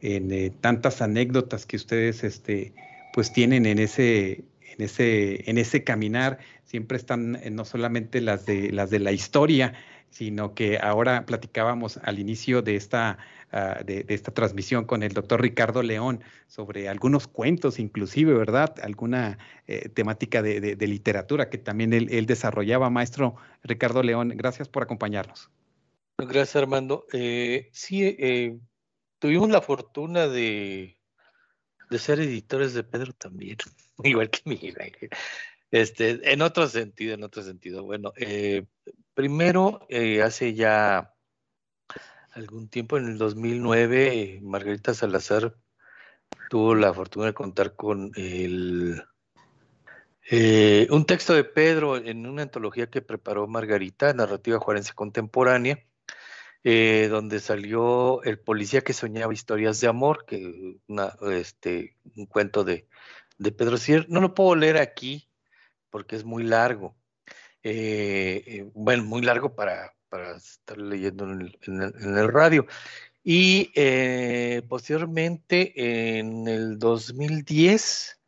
eh, 0.01 0.51
tantas 0.61 1.01
anécdotas 1.01 1.65
que 1.65 1.75
ustedes 1.75 2.23
este, 2.23 2.73
pues 3.13 3.31
tienen 3.33 3.65
en 3.65 3.79
ese, 3.79 4.43
en, 4.61 4.81
ese, 4.85 5.49
en 5.49 5.57
ese 5.57 5.83
caminar 5.83 6.39
siempre 6.65 6.97
están 6.97 7.39
no 7.51 7.65
solamente 7.65 8.21
las 8.21 8.45
de, 8.45 8.71
las 8.71 8.89
de 8.89 8.99
la 8.99 9.11
historia, 9.11 9.73
sino 10.09 10.53
que 10.53 10.79
ahora 10.79 11.25
platicábamos 11.25 11.97
al 12.03 12.19
inicio 12.19 12.61
de 12.61 12.75
esta, 12.75 13.17
ah, 13.51 13.81
de, 13.85 14.05
esta 14.07 14.33
transmisión 14.33 14.85
con 14.85 15.03
el 15.03 15.13
doctor 15.13 15.41
Ricardo 15.41 15.83
León 15.83 16.21
sobre 16.47 16.89
algunos 16.89 17.27
cuentos, 17.27 17.79
inclusive, 17.79 18.33
¿verdad? 18.33 18.75
Alguna 18.81 19.37
eh, 19.67 19.89
temática 19.89 20.41
de, 20.41 20.75
literatura 20.87 21.49
que 21.49 21.57
también 21.57 21.93
él, 21.93 22.25
desarrollaba. 22.25 22.89
Maestro 22.89 23.35
Ricardo 23.63 24.03
León, 24.03 24.33
gracias 24.35 24.67
por 24.69 24.83
acompañarnos. 24.83 25.49
Gracias, 26.17 26.55
Armando. 26.55 27.05
Eh, 27.13 27.69
sí, 27.71 28.03
eh, 28.03 28.57
tuvimos 29.19 29.49
la 29.49 29.61
fortuna 29.61 30.27
de, 30.27 30.97
de 31.89 31.99
ser 31.99 32.19
editores 32.19 32.73
de 32.73 32.83
Pedro 32.83 33.13
también, 33.13 33.57
igual 34.03 34.29
que 34.29 34.41
Miguel 34.45 34.75
Este, 35.71 36.31
en 36.31 36.41
otro 36.41 36.67
sentido, 36.67 37.13
en 37.13 37.23
otro 37.23 37.43
sentido. 37.43 37.83
Bueno, 37.83 38.13
eh, 38.17 38.65
primero, 39.13 39.85
eh, 39.89 40.21
hace 40.21 40.53
ya 40.53 41.13
algún 42.31 42.69
tiempo, 42.69 42.97
en 42.97 43.07
el 43.07 43.17
2009, 43.17 44.39
Margarita 44.43 44.93
Salazar 44.93 45.55
tuvo 46.49 46.75
la 46.75 46.93
fortuna 46.93 47.27
de 47.27 47.33
contar 47.33 47.75
con 47.75 48.11
el, 48.15 49.03
eh, 50.29 50.87
un 50.91 51.05
texto 51.05 51.33
de 51.33 51.45
Pedro 51.45 51.95
en 51.97 52.25
una 52.25 52.43
antología 52.43 52.89
que 52.89 53.01
preparó 53.01 53.47
Margarita, 53.47 54.13
Narrativa 54.13 54.59
Juarense 54.59 54.93
Contemporánea, 54.93 55.85
donde 57.09 57.39
salió 57.39 58.21
El 58.23 58.39
policía 58.39 58.81
que 58.81 58.93
soñaba 58.93 59.33
historias 59.33 59.79
de 59.79 59.87
amor, 59.87 60.25
que 60.25 60.77
este, 61.31 61.95
un 62.15 62.25
cuento 62.25 62.63
de, 62.63 62.87
de 63.37 63.51
Pedro 63.51 63.77
Cier. 63.77 64.05
No 64.09 64.21
lo 64.21 64.33
puedo 64.33 64.55
leer 64.55 64.77
aquí, 64.77 65.29
porque 65.89 66.15
es 66.15 66.23
muy 66.23 66.43
largo. 66.43 66.95
Eh, 67.63 68.43
eh, 68.45 68.71
bueno, 68.73 69.03
muy 69.03 69.21
largo 69.21 69.55
para, 69.55 69.93
estar 70.37 70.77
leyendo 70.77 71.25
en 71.25 71.53
el, 71.81 72.27
radio. 72.31 72.65
Y 73.23 73.71
eh, 73.75 74.61
posteriormente, 74.69 76.19
en 76.19 76.47
el 76.47 76.79
2010, 76.79 78.19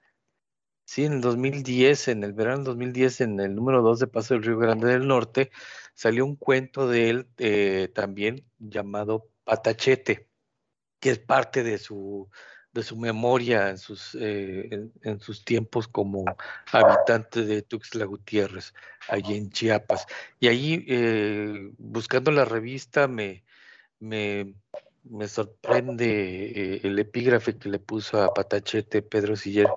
sí, 0.86 1.06
en 1.06 1.14
el 1.14 1.22
2010, 1.22 2.08
en 2.10 2.24
el 2.24 2.34
verano 2.34 2.58
del 2.58 2.66
2010, 2.66 3.22
en 3.22 3.40
el 3.40 3.56
número 3.56 3.82
2 3.82 4.00
de 4.00 4.08
Paso 4.08 4.34
del 4.34 4.44
Río 4.44 4.58
Grande 4.58 4.88
del 4.90 5.08
Norte, 5.08 5.52
salió 6.00 6.26
un 6.26 6.38
cuento 6.38 6.88
de 6.88 7.10
él 7.10 7.92
también 7.94 8.46
llamado 8.58 9.28
Patachete, 9.44 10.30
que 11.02 11.10
es 11.10 11.20
parte 11.20 11.62
de 11.64 11.78
su 11.78 12.30
de 12.72 12.84
su 12.84 12.96
memoria 12.96 13.70
en 13.70 13.78
sus, 13.78 14.16
eh, 14.16 14.90
en, 15.02 15.20
sus 15.20 15.44
tiempos 15.44 15.88
como 15.88 16.24
habitante 16.72 17.44
de 17.44 17.62
Tuxtla 17.64 18.06
Gutiérrez, 18.06 18.74
allí 19.08 19.36
en 19.36 19.50
Chiapas. 19.50 20.06
Y 20.40 20.48
allí, 20.48 20.86
eh, 20.88 21.72
buscando 21.78 22.32
la 22.32 22.46
revista, 22.46 23.08
me, 23.08 23.44
me, 24.00 24.54
me 25.04 25.28
sorprende 25.28 26.76
eh, 26.76 26.82
el 26.84 27.00
epígrafe 27.00 27.58
que 27.58 27.70
le 27.70 27.80
puso 27.80 28.22
a 28.22 28.34
Patachete 28.34 29.02
Pedro 29.02 29.36
Siller, 29.36 29.68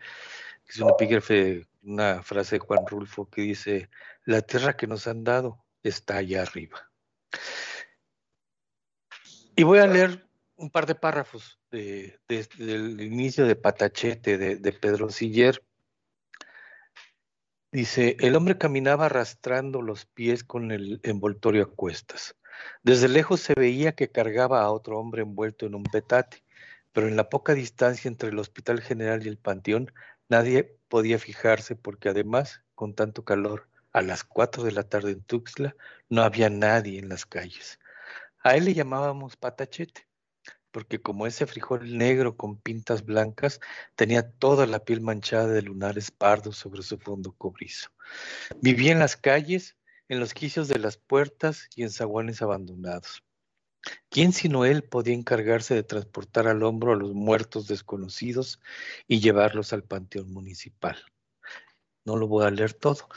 que 0.64 0.72
es 0.72 0.78
un 0.78 0.90
epígrafe, 0.90 1.66
una 1.82 2.22
frase 2.22 2.56
de 2.56 2.60
Juan 2.60 2.86
Rulfo 2.86 3.28
que 3.28 3.42
dice, 3.42 3.88
la 4.24 4.42
tierra 4.42 4.76
que 4.76 4.86
nos 4.86 5.06
han 5.06 5.24
dado 5.24 5.61
está 5.82 6.18
allá 6.18 6.42
arriba. 6.42 6.90
Y 9.54 9.64
voy 9.64 9.78
a 9.78 9.86
leer 9.86 10.26
un 10.56 10.70
par 10.70 10.86
de 10.86 10.94
párrafos 10.94 11.58
de, 11.70 12.18
del 12.28 13.00
inicio 13.00 13.46
de 13.46 13.56
Patachete 13.56 14.38
de, 14.38 14.72
Pedro 14.72 15.10
Siller. 15.10 15.62
Dice, 17.70 18.16
el 18.20 18.36
hombre 18.36 18.58
caminaba 18.58 19.06
arrastrando 19.06 19.82
los 19.82 20.06
pies 20.06 20.44
con 20.44 20.70
el 20.70 21.00
envoltorio 21.02 21.64
a 21.64 21.70
cuestas. 21.74 22.36
Desde 22.82 23.08
lejos 23.08 23.40
se 23.40 23.54
veía 23.54 23.92
que 23.92 24.10
cargaba 24.10 24.62
a 24.62 24.70
otro 24.70 24.98
hombre 24.98 25.22
envuelto 25.22 25.66
en 25.66 25.74
un 25.74 25.82
petate, 25.82 26.44
pero 26.92 27.08
en 27.08 27.16
la 27.16 27.28
poca 27.28 27.54
distancia 27.54 28.08
entre 28.08 28.28
el 28.28 28.38
Hospital 28.38 28.82
General 28.82 29.24
y 29.24 29.28
el 29.28 29.38
Panteón 29.38 29.92
nadie 30.28 30.78
podía 30.88 31.18
fijarse 31.18 31.74
porque 31.74 32.10
además, 32.10 32.62
con 32.74 32.94
tanto 32.94 33.24
calor, 33.24 33.68
a 33.92 34.02
las 34.02 34.24
cuatro 34.24 34.62
de 34.64 34.72
la 34.72 34.84
tarde 34.84 35.12
en 35.12 35.22
Tuxtla 35.22 35.76
no 36.08 36.22
había 36.22 36.50
nadie 36.50 36.98
en 36.98 37.08
las 37.08 37.26
calles. 37.26 37.78
A 38.42 38.56
él 38.56 38.64
le 38.64 38.74
llamábamos 38.74 39.36
Patachete 39.36 40.06
porque 40.72 41.00
como 41.00 41.26
ese 41.26 41.46
frijol 41.46 41.96
negro 41.96 42.36
con 42.36 42.56
pintas 42.56 43.04
blancas, 43.04 43.60
tenía 43.94 44.32
toda 44.32 44.66
la 44.66 44.84
piel 44.84 45.02
manchada 45.02 45.46
de 45.46 45.62
lunares 45.62 46.10
pardos 46.10 46.56
sobre 46.56 46.82
su 46.82 46.98
fondo 46.98 47.32
cobrizo. 47.32 47.90
Vivía 48.60 48.92
en 48.92 48.98
las 48.98 49.16
calles, 49.16 49.76
en 50.08 50.18
los 50.18 50.34
quicios 50.34 50.68
de 50.68 50.78
las 50.78 50.96
puertas 50.96 51.68
y 51.76 51.82
en 51.82 51.90
zaguanes 51.90 52.42
abandonados. 52.42 53.22
¿Quién 54.08 54.32
sino 54.32 54.64
él 54.64 54.82
podía 54.82 55.14
encargarse 55.14 55.74
de 55.74 55.82
transportar 55.82 56.48
al 56.48 56.62
hombro 56.62 56.92
a 56.92 56.96
los 56.96 57.12
muertos 57.12 57.66
desconocidos 57.66 58.60
y 59.06 59.20
llevarlos 59.20 59.72
al 59.72 59.84
panteón 59.84 60.32
municipal? 60.32 60.96
No 62.04 62.16
lo 62.16 62.28
voy 62.28 62.46
a 62.46 62.50
leer 62.50 62.74
todo. 62.74 63.08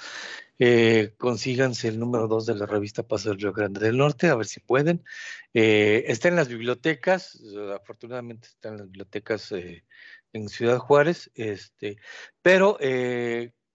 Eh, 0.57 1.13
consíganse 1.17 1.89
el 1.89 1.99
número 1.99 2.27
2 2.27 2.45
de 2.45 2.55
la 2.55 2.65
revista 2.65 3.03
Paso 3.03 3.29
del 3.29 3.39
Río 3.39 3.51
Grande 3.51 3.81
del 3.81 3.97
Norte, 3.97 4.29
a 4.29 4.35
ver 4.35 4.45
si 4.45 4.61
pueden. 4.61 5.03
Eh, 5.53 6.05
está 6.07 6.29
en 6.29 6.37
las 6.37 6.47
bibliotecas, 6.47 7.41
afortunadamente 7.75 8.47
está 8.47 8.69
en 8.69 8.77
las 8.77 8.85
bibliotecas 8.87 9.51
eh, 9.51 9.83
en 10.31 10.47
Ciudad 10.47 10.77
Juárez, 10.77 11.29
este, 11.35 11.97
pero 12.41 12.77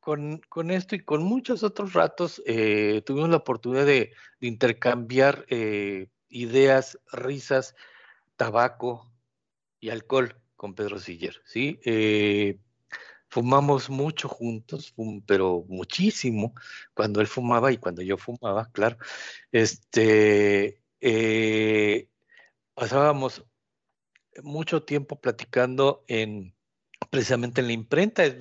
con, 0.00 0.70
esto 0.70 0.94
y 0.94 1.00
con 1.00 1.22
muchos 1.22 1.62
otros 1.62 1.92
ratos 1.92 2.42
tuvimos 3.04 3.28
la 3.30 3.36
oportunidad 3.36 3.86
de, 3.86 4.12
de 4.40 4.46
intercambiar 4.46 5.46
ideas, 6.28 6.98
risas, 7.12 7.74
tabaco 8.36 9.10
y 9.80 9.90
alcohol 9.90 10.36
con 10.56 10.74
Pedro 10.74 10.98
Siller, 10.98 11.40
¿sí? 11.44 11.78
Fumamos 13.30 13.90
mucho 13.90 14.28
juntos, 14.28 14.94
pero 15.26 15.64
muchísimo, 15.68 16.54
cuando 16.94 17.20
él 17.20 17.26
fumaba 17.26 17.72
y 17.72 17.78
cuando 17.78 18.02
yo 18.02 18.16
fumaba, 18.18 18.70
claro. 18.72 18.98
Este, 19.52 20.82
eh, 21.00 22.08
pasábamos 22.74 23.44
mucho 24.42 24.82
tiempo 24.84 25.20
platicando 25.20 26.04
en 26.08 26.54
precisamente 27.10 27.60
en 27.60 27.66
la 27.68 27.72
imprenta, 27.72 28.24
es 28.24 28.36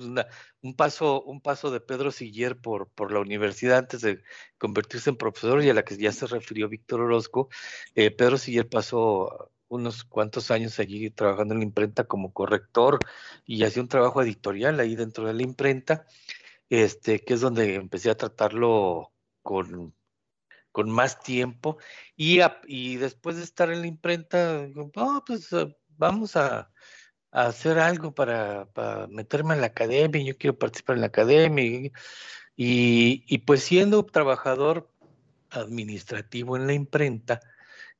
un 0.62 0.76
paso, 0.76 1.22
un 1.22 1.40
paso 1.40 1.70
de 1.70 1.80
Pedro 1.80 2.10
Siller 2.12 2.56
por, 2.60 2.88
por 2.90 3.12
la 3.12 3.20
universidad 3.20 3.78
antes 3.78 4.02
de 4.02 4.22
convertirse 4.58 5.10
en 5.10 5.16
profesor 5.16 5.62
y 5.62 5.70
a 5.70 5.74
la 5.74 5.84
que 5.84 5.96
ya 5.96 6.12
se 6.12 6.26
refirió 6.26 6.68
Víctor 6.68 7.00
Orozco. 7.00 7.48
Eh, 7.94 8.10
Pedro 8.10 8.38
Siller 8.38 8.68
pasó 8.68 9.50
unos 9.70 10.04
cuantos 10.04 10.50
años 10.50 10.78
allí 10.78 11.10
trabajando 11.10 11.54
en 11.54 11.60
la 11.60 11.66
imprenta 11.66 12.04
como 12.04 12.32
corrector 12.32 12.98
y 13.46 13.64
hacía 13.64 13.82
un 13.82 13.88
trabajo 13.88 14.20
editorial 14.22 14.80
ahí 14.80 14.96
dentro 14.96 15.26
de 15.26 15.34
la 15.34 15.42
imprenta, 15.42 16.06
este, 16.68 17.20
que 17.24 17.34
es 17.34 17.40
donde 17.40 17.76
empecé 17.76 18.10
a 18.10 18.16
tratarlo 18.16 19.12
con, 19.42 19.94
con 20.72 20.90
más 20.90 21.20
tiempo. 21.20 21.78
Y, 22.16 22.40
después 22.98 23.36
de 23.36 23.44
estar 23.44 23.70
en 23.70 23.80
la 23.82 23.86
imprenta, 23.86 24.66
digo, 24.66 24.90
pues 25.26 25.52
eh, 25.52 25.74
vamos 25.88 26.36
a, 26.36 26.70
hacer 27.32 27.78
algo 27.78 28.12
para, 28.12 28.66
para, 28.72 29.06
meterme 29.06 29.54
en 29.54 29.60
la 29.60 29.68
academia, 29.68 30.22
yo 30.24 30.36
quiero 30.36 30.58
participar 30.58 30.96
en 30.96 31.02
la 31.02 31.06
academia. 31.08 31.90
Y, 32.56 33.24
y 33.26 33.38
pues 33.38 33.62
siendo 33.62 34.04
trabajador 34.04 34.90
administrativo 35.50 36.56
en 36.56 36.66
la 36.66 36.72
imprenta, 36.74 37.40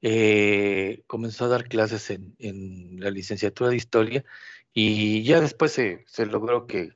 eh, 0.02 1.02
comenzó 1.06 1.44
a 1.44 1.48
dar 1.48 1.68
clases 1.68 2.10
en, 2.10 3.00
la 3.00 3.10
licenciatura 3.10 3.70
de 3.70 3.76
historia 3.76 4.24
y 4.72 5.22
ya 5.24 5.40
después 5.40 5.72
se, 5.72 6.04
logró 6.26 6.66
que, 6.66 6.94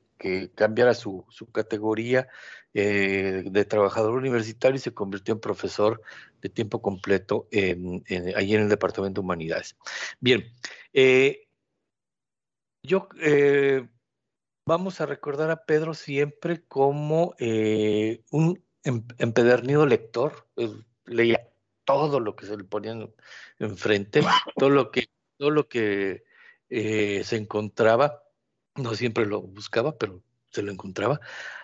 cambiara 0.55 0.95
su, 0.95 1.25
categoría 1.51 2.27
eh, 2.73 3.43
de 3.45 3.65
trabajador 3.65 4.15
universitario 4.15 4.77
y 4.77 4.79
se 4.79 4.93
convirtió 4.93 5.35
en 5.35 5.39
profesor 5.39 6.01
de 6.41 6.49
tiempo 6.49 6.81
completo 6.81 7.47
en, 7.51 8.03
allí 8.35 8.55
en 8.55 8.63
el 8.63 8.69
Departamento 8.69 9.21
de 9.21 9.25
Humanidades. 9.25 9.75
Bien, 10.19 10.51
eh, 10.93 11.47
yo 12.81 13.07
vamos 14.65 14.99
a 14.99 15.05
recordar 15.05 15.51
a 15.51 15.65
Pedro 15.65 15.93
siempre 15.93 16.63
como 16.63 17.35
un 18.31 18.63
em, 18.83 19.03
empedernido 19.19 19.85
lector, 19.85 20.47
leía 21.05 21.54
todo 21.85 22.19
lo 22.19 22.35
que 22.35 22.45
se 22.45 22.57
le 22.57 22.63
ponían 22.63 23.13
enfrente, 23.59 24.21
todo 24.57 24.69
lo 24.69 24.91
que, 24.91 25.07
todo 25.37 25.51
lo 25.51 25.67
que 25.67 26.23
eh, 26.69 27.23
se 27.23 27.37
encontraba, 27.37 28.23
no 28.75 28.95
siempre 28.95 29.25
lo 29.25 29.41
buscaba, 29.41 29.97
pero 29.97 30.21
se 30.51 30.63
lo 30.63 30.71
encontraba. 30.71 31.19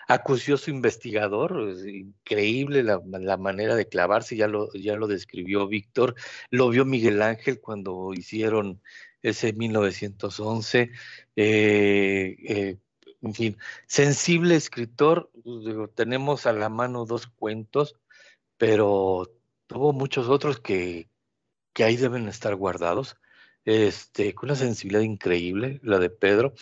Acucioso 0.08 0.70
investigador, 0.70 1.76
increíble 1.86 2.82
la, 2.82 3.36
manera 3.36 3.74
de 3.74 3.88
clavarse, 3.88 4.36
ya 4.36 4.48
lo, 4.48 4.72
ya 4.74 4.96
lo 4.96 5.06
describió 5.06 5.66
Víctor, 5.66 6.14
lo 6.50 6.68
vio 6.68 6.84
Miguel 6.84 7.22
Ángel 7.22 7.60
cuando 7.60 8.12
hicieron 8.14 8.80
ese 9.22 9.52
1911, 9.52 10.90
eh, 11.36 12.36
eh, 12.48 12.76
en 13.22 13.34
fin, 13.34 13.56
sensible 13.86 14.56
escritor, 14.56 15.30
tenemos 15.94 16.46
a 16.46 16.52
la 16.52 16.68
mano 16.68 17.06
dos 17.06 17.28
cuentos, 17.28 17.96
pero 18.56 19.30
tuvo 19.72 19.92
muchos 19.92 20.28
otros 20.28 20.60
que, 20.60 21.08
que 21.72 21.84
ahí 21.84 21.96
deben 21.96 22.28
estar 22.28 22.54
guardados, 22.54 23.16
este, 23.64 24.34
con 24.34 24.50
una 24.50 24.56
sensibilidad 24.56 25.02
increíble, 25.02 25.80
la 25.82 25.98
de 25.98 26.10
Pedro, 26.10 26.54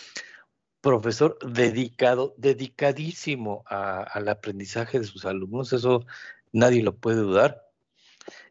profesor 0.80 1.38
dedicado, 1.44 2.34
dedicadísimo 2.38 3.64
al 3.66 4.28
aprendizaje 4.28 4.98
de 4.98 5.06
sus 5.06 5.24
alumnos, 5.24 5.72
eso 5.72 6.06
nadie 6.52 6.82
lo 6.82 6.96
puede 6.96 7.18
dudar. 7.18 7.66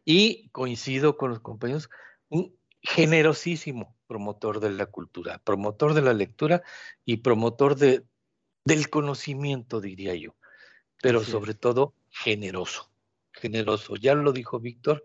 Y 0.04 0.48
coincido 0.50 1.16
con 1.16 1.30
los 1.30 1.40
compañeros, 1.40 1.90
un 2.28 2.54
generosísimo 2.82 3.96
promotor 4.06 4.60
de 4.60 4.70
la 4.70 4.86
cultura, 4.86 5.40
promotor 5.44 5.94
de 5.94 6.02
la 6.02 6.14
lectura 6.14 6.62
y 7.04 7.18
promotor 7.18 7.76
de, 7.76 8.04
del 8.64 8.90
conocimiento, 8.90 9.80
diría 9.80 10.14
yo, 10.14 10.34
pero 11.02 11.22
sobre 11.24 11.54
todo 11.54 11.94
generoso, 12.10 12.89
generoso. 13.40 13.96
Ya 13.96 14.14
lo 14.14 14.32
dijo 14.32 14.60
Víctor, 14.60 15.04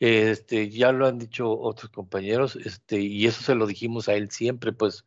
este, 0.00 0.68
ya 0.70 0.92
lo 0.92 1.06
han 1.06 1.18
dicho 1.18 1.50
otros 1.58 1.90
compañeros, 1.90 2.56
este, 2.56 3.00
y 3.00 3.26
eso 3.26 3.42
se 3.42 3.54
lo 3.54 3.66
dijimos 3.66 4.08
a 4.08 4.14
él 4.14 4.30
siempre, 4.30 4.72
pues, 4.72 5.06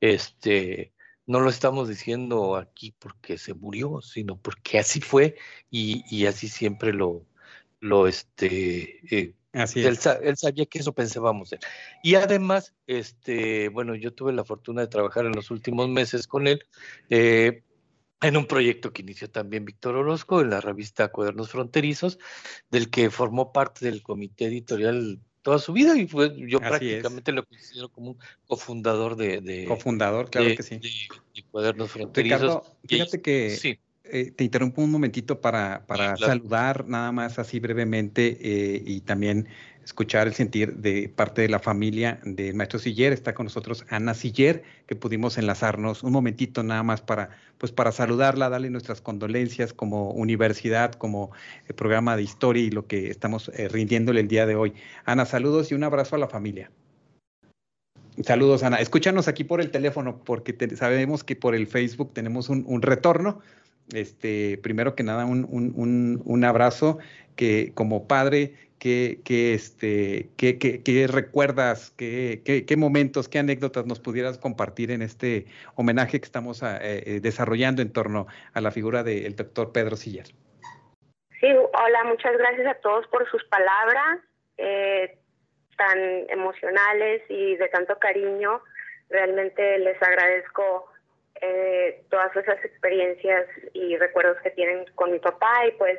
este, 0.00 0.92
no 1.26 1.40
lo 1.40 1.50
estamos 1.50 1.88
diciendo 1.88 2.56
aquí 2.56 2.94
porque 2.98 3.36
se 3.38 3.54
murió, 3.54 4.00
sino 4.00 4.40
porque 4.40 4.78
así 4.78 5.00
fue 5.00 5.36
y, 5.70 6.04
y 6.10 6.26
así 6.26 6.48
siempre 6.48 6.92
lo, 6.92 7.26
lo 7.80 8.06
este, 8.06 9.00
eh, 9.14 9.34
así 9.52 9.80
él, 9.84 9.98
él, 10.22 10.36
sabía 10.36 10.66
que 10.66 10.78
eso 10.78 10.94
pensábamos. 10.94 11.54
Y 12.02 12.14
además, 12.14 12.74
este, 12.86 13.68
bueno, 13.68 13.94
yo 13.94 14.14
tuve 14.14 14.32
la 14.32 14.44
fortuna 14.44 14.80
de 14.80 14.88
trabajar 14.88 15.26
en 15.26 15.32
los 15.32 15.50
últimos 15.50 15.88
meses 15.88 16.26
con 16.26 16.46
él. 16.46 16.64
Eh, 17.10 17.62
en 18.20 18.36
un 18.36 18.46
proyecto 18.46 18.92
que 18.92 19.02
inició 19.02 19.30
también 19.30 19.64
Víctor 19.64 19.96
Orozco 19.96 20.40
en 20.40 20.50
la 20.50 20.60
revista 20.60 21.08
Cuadernos 21.08 21.50
Fronterizos, 21.50 22.18
del 22.70 22.90
que 22.90 23.10
formó 23.10 23.52
parte 23.52 23.84
del 23.84 24.02
comité 24.02 24.46
editorial 24.46 25.20
toda 25.42 25.58
su 25.58 25.72
vida 25.72 25.96
y 25.96 26.06
fue 26.06 26.34
yo 26.36 26.58
prácticamente 26.58 27.32
lo 27.32 27.44
considero 27.46 27.88
como 27.88 28.10
un 28.10 28.18
cofundador 28.46 29.16
de, 29.16 29.64
cofundador 29.66 30.30
claro 30.30 30.48
que 30.54 30.62
sí. 30.62 30.78
de, 30.78 31.42
cuadernos 31.50 31.90
fronterizos. 31.90 32.62
Fíjate 32.84 33.22
que 33.22 33.78
eh, 34.04 34.30
te 34.32 34.44
interrumpo 34.44 34.82
un 34.82 34.90
momentito 34.90 35.40
para, 35.40 35.86
para 35.86 36.16
saludar 36.16 36.86
nada 36.86 37.12
más 37.12 37.38
así 37.38 37.60
brevemente 37.60 38.38
eh, 38.40 38.82
y 38.84 39.00
también 39.02 39.48
escuchar 39.88 40.26
el 40.26 40.34
sentir 40.34 40.74
de 40.76 41.08
parte 41.08 41.40
de 41.40 41.48
la 41.48 41.60
familia 41.60 42.20
del 42.22 42.54
maestro 42.54 42.78
Siller. 42.78 43.14
Está 43.14 43.32
con 43.32 43.44
nosotros 43.44 43.86
Ana 43.88 44.12
Siller, 44.12 44.62
que 44.86 44.94
pudimos 44.94 45.38
enlazarnos 45.38 46.02
un 46.02 46.12
momentito 46.12 46.62
nada 46.62 46.82
más 46.82 47.00
para, 47.00 47.30
pues 47.56 47.72
para 47.72 47.90
saludarla, 47.90 48.50
darle 48.50 48.68
nuestras 48.68 49.00
condolencias 49.00 49.72
como 49.72 50.10
universidad, 50.10 50.92
como 50.92 51.30
el 51.68 51.74
programa 51.74 52.16
de 52.16 52.22
historia 52.22 52.62
y 52.62 52.70
lo 52.70 52.86
que 52.86 53.08
estamos 53.08 53.50
eh, 53.54 53.68
rindiéndole 53.68 54.20
el 54.20 54.28
día 54.28 54.44
de 54.44 54.56
hoy. 54.56 54.74
Ana, 55.06 55.24
saludos 55.24 55.72
y 55.72 55.74
un 55.74 55.84
abrazo 55.84 56.16
a 56.16 56.18
la 56.18 56.28
familia. 56.28 56.70
Saludos, 58.22 58.64
Ana. 58.64 58.76
Escúchanos 58.76 59.26
aquí 59.26 59.44
por 59.44 59.62
el 59.62 59.70
teléfono, 59.70 60.22
porque 60.22 60.54
sabemos 60.76 61.24
que 61.24 61.34
por 61.34 61.54
el 61.54 61.66
Facebook 61.66 62.12
tenemos 62.12 62.50
un 62.50 62.82
retorno. 62.82 63.40
Este, 63.92 64.58
primero 64.62 64.94
que 64.94 65.02
nada, 65.02 65.24
un, 65.24 65.46
un, 65.50 66.22
un, 66.24 66.44
abrazo 66.44 66.98
que 67.36 67.72
como 67.74 68.06
padre 68.06 68.54
¿Qué, 68.78 69.18
qué, 69.24 69.54
este, 69.54 70.28
qué, 70.36 70.56
qué, 70.58 71.06
recuerdas, 71.08 71.92
qué, 71.96 72.74
momentos, 72.76 73.28
qué 73.28 73.40
anécdotas 73.40 73.86
nos 73.86 73.98
pudieras 73.98 74.38
compartir 74.38 74.92
en 74.92 75.02
este 75.02 75.46
homenaje 75.74 76.20
que 76.20 76.24
estamos 76.24 76.62
ah, 76.62 76.78
eh, 76.80 77.02
eh, 77.04 77.20
desarrollando 77.20 77.82
en 77.82 77.92
torno 77.92 78.28
a 78.54 78.60
la 78.60 78.70
figura 78.70 79.02
del 79.02 79.34
doctor 79.34 79.72
Pedro 79.72 79.96
Siller? 79.96 80.26
Sí, 81.40 81.48
hola, 81.52 82.04
muchas 82.04 82.36
gracias 82.38 82.68
a 82.68 82.74
todos 82.74 83.04
por 83.08 83.28
sus 83.30 83.42
palabras 83.46 84.20
eh, 84.58 85.18
tan 85.76 85.98
emocionales 86.28 87.22
y 87.28 87.56
de 87.56 87.68
tanto 87.68 87.98
cariño. 87.98 88.62
Realmente 89.08 89.78
les 89.78 90.00
agradezco 90.00 90.86
todas 92.10 92.34
esas 92.36 92.64
experiencias 92.64 93.46
y 93.72 93.96
recuerdos 93.96 94.38
que 94.42 94.50
tienen 94.50 94.84
con 94.94 95.12
mi 95.12 95.18
papá 95.18 95.66
y 95.66 95.72
pues 95.72 95.98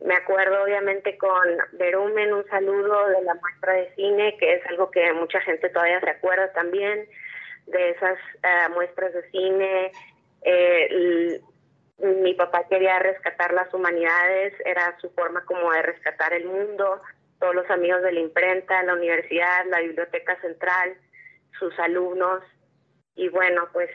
me 0.00 0.14
acuerdo 0.14 0.62
obviamente 0.62 1.16
con 1.16 1.48
Verumen, 1.72 2.32
un 2.32 2.46
saludo 2.48 3.08
de 3.08 3.22
la 3.22 3.34
muestra 3.34 3.72
de 3.74 3.94
cine, 3.94 4.36
que 4.38 4.54
es 4.54 4.66
algo 4.66 4.90
que 4.90 5.12
mucha 5.12 5.40
gente 5.40 5.68
todavía 5.70 6.00
se 6.00 6.10
acuerda 6.10 6.52
también, 6.52 7.08
de 7.66 7.90
esas 7.90 8.18
eh, 8.42 8.68
muestras 8.74 9.14
de 9.14 9.30
cine. 9.30 9.92
Eh, 10.42 11.40
mi 11.98 12.34
papá 12.34 12.66
quería 12.68 12.98
rescatar 12.98 13.54
las 13.54 13.72
humanidades, 13.72 14.52
era 14.66 14.96
su 15.00 15.10
forma 15.10 15.44
como 15.46 15.72
de 15.72 15.82
rescatar 15.82 16.34
el 16.34 16.44
mundo, 16.44 17.00
todos 17.38 17.54
los 17.54 17.70
amigos 17.70 18.02
de 18.02 18.12
la 18.12 18.20
imprenta, 18.20 18.82
la 18.82 18.94
universidad, 18.94 19.64
la 19.66 19.80
biblioteca 19.80 20.38
central, 20.40 20.96
sus 21.58 21.78
alumnos. 21.78 22.42
Y 23.16 23.28
bueno, 23.28 23.68
pues 23.72 23.88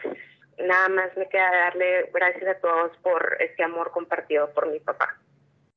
nada 0.66 0.89
más 0.89 1.18
me 1.18 1.28
queda 1.28 1.49
darle 1.51 2.10
gracias 2.14 2.57
a 2.57 2.60
todos 2.60 2.91
por 3.01 3.38
este 3.39 3.64
amor 3.64 3.91
compartido 3.91 4.51
por 4.53 4.72
mi 4.72 4.80
papá. 4.80 5.18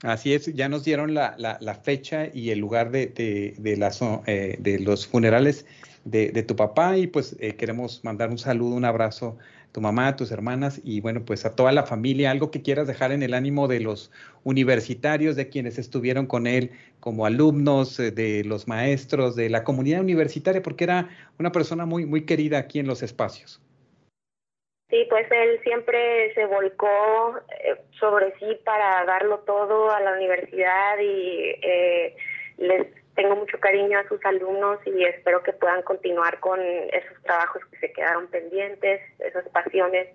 Así 0.02 0.34
es, 0.34 0.52
ya 0.52 0.68
nos 0.68 0.84
dieron 0.84 1.14
la, 1.14 1.80
fecha 1.84 2.26
y 2.32 2.50
el 2.50 2.58
lugar 2.58 2.90
de, 2.90 3.06
de, 3.06 3.54
de, 3.58 4.22
eh, 4.26 4.56
de 4.58 4.78
los 4.80 5.06
funerales 5.06 5.64
de, 6.04 6.42
tu 6.42 6.56
papá 6.56 6.96
y 6.96 7.06
pues 7.06 7.36
eh, 7.38 7.54
queremos 7.54 8.02
mandar 8.02 8.30
un 8.30 8.38
saludo, 8.38 8.74
un 8.74 8.84
abrazo 8.84 9.38
a 9.68 9.72
tu 9.72 9.80
mamá, 9.80 10.08
a 10.08 10.16
tus 10.16 10.32
hermanas 10.32 10.80
y 10.82 11.00
bueno, 11.00 11.24
pues 11.24 11.44
a 11.44 11.54
toda 11.54 11.70
la 11.70 11.84
familia, 11.84 12.32
algo 12.32 12.50
que 12.50 12.62
quieras 12.62 12.88
dejar 12.88 13.12
en 13.12 13.22
el 13.22 13.32
ánimo 13.32 13.68
de 13.68 13.78
los 13.78 14.10
universitarios, 14.42 15.36
de 15.36 15.48
quienes 15.48 15.78
estuvieron 15.78 16.26
con 16.26 16.48
él 16.48 16.72
como 16.98 17.24
alumnos, 17.24 18.00
eh, 18.00 18.10
de 18.10 18.42
los 18.44 18.66
maestros, 18.66 19.36
de 19.36 19.50
la 19.50 19.62
comunidad 19.62 20.00
universitaria, 20.00 20.62
porque 20.62 20.84
era 20.84 21.08
una 21.38 21.52
persona 21.52 21.86
muy, 21.86 22.06
muy 22.06 22.22
querida 22.22 22.58
aquí 22.58 22.80
en 22.80 22.88
los 22.88 23.04
espacios. 23.04 23.60
Sí, 24.92 25.06
pues 25.08 25.26
él 25.30 25.58
siempre 25.62 26.34
se 26.34 26.44
volcó 26.44 27.40
eh, 27.64 27.80
sobre 27.98 28.34
sí 28.38 28.60
para 28.62 29.02
darlo 29.06 29.38
todo 29.38 29.90
a 29.90 29.98
la 30.00 30.12
universidad 30.12 30.98
y 30.98 31.56
eh, 31.62 32.14
les 32.58 32.88
tengo 33.14 33.34
mucho 33.36 33.58
cariño 33.58 33.98
a 33.98 34.06
sus 34.06 34.22
alumnos 34.26 34.80
y 34.84 35.02
espero 35.04 35.42
que 35.42 35.54
puedan 35.54 35.80
continuar 35.80 36.40
con 36.40 36.60
esos 36.60 37.22
trabajos 37.22 37.62
que 37.70 37.78
se 37.78 37.92
quedaron 37.94 38.26
pendientes, 38.26 39.00
esas 39.20 39.48
pasiones 39.48 40.08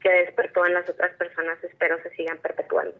que 0.00 0.10
despertó 0.10 0.66
en 0.66 0.74
las 0.74 0.90
otras 0.90 1.14
personas, 1.14 1.62
espero 1.62 2.02
se 2.02 2.10
sigan 2.16 2.38
perpetuando. 2.38 2.96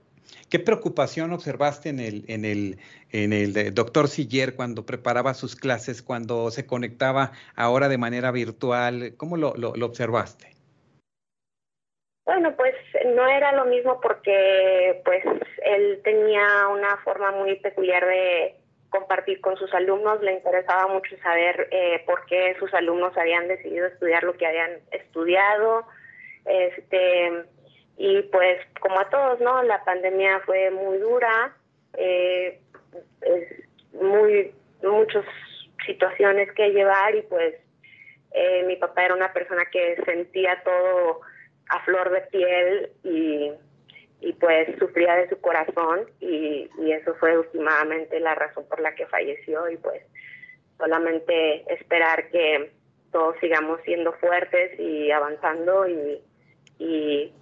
¿Qué 0.49 0.61
preocupación 0.61 1.33
observaste 1.33 1.89
en 1.89 1.99
el, 1.99 2.25
en 2.29 2.45
el, 2.45 2.79
en 3.11 3.33
el 3.33 3.75
doctor 3.75 4.07
Siller 4.07 4.55
cuando 4.55 4.87
preparaba 4.87 5.35
sus 5.35 5.57
clases, 5.57 6.01
cuando 6.01 6.53
se 6.53 6.65
conectaba 6.65 7.33
ahora 7.57 7.89
de 7.89 7.99
manera 7.99 8.31
virtual? 8.31 9.15
¿Cómo 9.17 9.37
lo, 9.37 9.57
lo, 9.57 9.75
lo 9.75 9.87
observaste? 9.87 10.58
Bueno, 12.29 12.55
pues 12.57 12.75
no 13.07 13.27
era 13.27 13.53
lo 13.53 13.65
mismo 13.65 14.03
porque 14.03 15.01
pues 15.03 15.25
él 15.65 15.99
tenía 16.05 16.69
una 16.69 16.99
forma 16.99 17.31
muy 17.31 17.55
peculiar 17.57 18.05
de 18.05 18.55
compartir 18.91 19.41
con 19.41 19.57
sus 19.57 19.73
alumnos, 19.73 20.21
le 20.21 20.35
interesaba 20.35 20.89
mucho 20.89 21.17
saber 21.23 21.69
eh, 21.71 22.03
por 22.05 22.27
qué 22.27 22.55
sus 22.59 22.75
alumnos 22.75 23.17
habían 23.17 23.49
decidido 23.49 23.87
estudiar 23.87 24.25
lo 24.25 24.35
que 24.35 24.47
habían 24.47 24.73
estudiado, 24.91 25.87
este 26.45 27.45
y 27.97 28.21
pues 28.25 28.61
como 28.79 29.01
a 29.01 29.09
todos, 29.09 29.41
¿no? 29.41 29.63
La 29.63 29.83
pandemia 29.83 30.41
fue 30.41 30.71
muy 30.71 30.99
dura, 30.99 31.57
eh, 31.97 32.61
muy 33.95 34.53
muchas 34.83 35.25
situaciones 35.87 36.53
que 36.53 36.73
llevar 36.73 37.15
y 37.15 37.23
pues 37.23 37.55
eh, 38.33 38.65
mi 38.65 38.77
papá 38.77 39.07
era 39.07 39.15
una 39.15 39.33
persona 39.33 39.65
que 39.73 39.97
sentía 40.05 40.63
todo 40.63 41.23
a 41.69 41.81
flor 41.85 42.11
de 42.11 42.21
piel 42.23 42.91
y, 43.05 43.53
y 44.21 44.33
pues 44.35 44.69
sufría 44.79 45.15
de 45.17 45.29
su 45.29 45.41
corazón 45.41 46.09
y, 46.21 46.69
y 46.79 46.93
eso 46.93 47.15
fue 47.15 47.39
últimamente 47.39 48.21
la 48.21 48.35
razón 48.35 48.67
por 48.69 48.81
la 48.81 48.95
que 48.95 49.07
falleció 49.07 49.69
y 49.71 49.77
pues 49.77 50.03
solamente 50.79 51.65
esperar 51.73 52.31
que 52.31 52.73
todos 53.13 53.37
sigamos 53.41 53.81
siendo 53.85 54.13
fuertes 54.15 54.79
y 54.79 55.11
avanzando 55.11 55.89
y, 55.89 56.21
y 56.79 57.33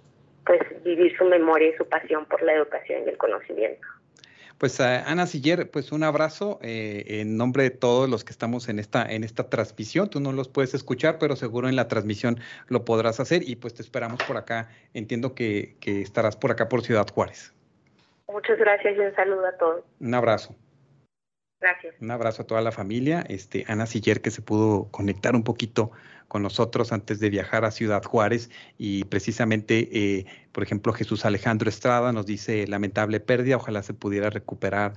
pues 0.45 0.61
vivir 0.83 1.15
su 1.17 1.25
memoria 1.25 1.69
y 1.69 1.77
su 1.77 1.87
pasión 1.87 2.25
por 2.25 2.41
la 2.41 2.53
educación 2.53 3.03
y 3.05 3.09
el 3.09 3.17
conocimiento. 3.17 3.85
Pues 4.57 4.79
Ana 4.79 5.27
Siller, 5.27 5.69
pues 5.69 5.91
un 5.91 6.03
abrazo 6.03 6.57
eh, 6.63 7.03
en 7.07 7.37
nombre 7.37 7.63
de 7.63 7.69
todos 7.69 8.09
los 8.09 8.23
que 8.23 8.31
estamos 8.31 8.69
en 8.69 8.79
esta, 8.79 9.05
en 9.05 9.23
esta 9.23 9.49
transmisión. 9.49 10.09
Tú 10.09 10.19
no 10.19 10.31
los 10.31 10.49
puedes 10.49 10.73
escuchar, 10.73 11.19
pero 11.19 11.35
seguro 11.35 11.69
en 11.69 11.75
la 11.75 11.87
transmisión 11.87 12.39
lo 12.67 12.83
podrás 12.83 13.19
hacer 13.19 13.47
y 13.47 13.55
pues 13.55 13.75
te 13.75 13.83
esperamos 13.83 14.19
por 14.23 14.35
acá. 14.35 14.69
Entiendo 14.93 15.35
que, 15.35 15.75
que 15.79 16.01
estarás 16.01 16.35
por 16.35 16.51
acá 16.51 16.69
por 16.69 16.81
Ciudad 16.81 17.07
Juárez. 17.07 17.53
Muchas 18.27 18.57
gracias 18.57 18.97
y 18.97 18.99
un 18.99 19.15
saludo 19.15 19.45
a 19.45 19.57
todos. 19.57 19.83
Un 19.99 20.13
abrazo. 20.13 20.55
Gracias. 21.59 21.95
Un 21.99 22.11
abrazo 22.11 22.43
a 22.43 22.47
toda 22.47 22.61
la 22.61 22.71
familia. 22.71 23.25
Este, 23.27 23.65
Ana 23.67 23.85
Siller 23.85 24.21
que 24.21 24.31
se 24.31 24.41
pudo 24.41 24.89
conectar 24.91 25.35
un 25.35 25.43
poquito 25.43 25.91
con 26.27 26.43
nosotros 26.43 26.91
antes 26.91 27.19
de 27.19 27.29
viajar 27.29 27.65
a 27.65 27.71
Ciudad 27.71 28.03
Juárez 28.03 28.49
y 28.77 29.05
precisamente, 29.05 29.89
eh, 29.91 30.25
por 30.51 30.63
ejemplo, 30.63 30.93
Jesús 30.93 31.25
Alejandro 31.25 31.69
Estrada 31.69 32.11
nos 32.11 32.25
dice 32.25 32.67
lamentable 32.67 33.19
pérdida, 33.19 33.55
ojalá 33.55 33.81
se 33.81 33.93
pudiera 33.93 34.29
recuperar 34.29 34.93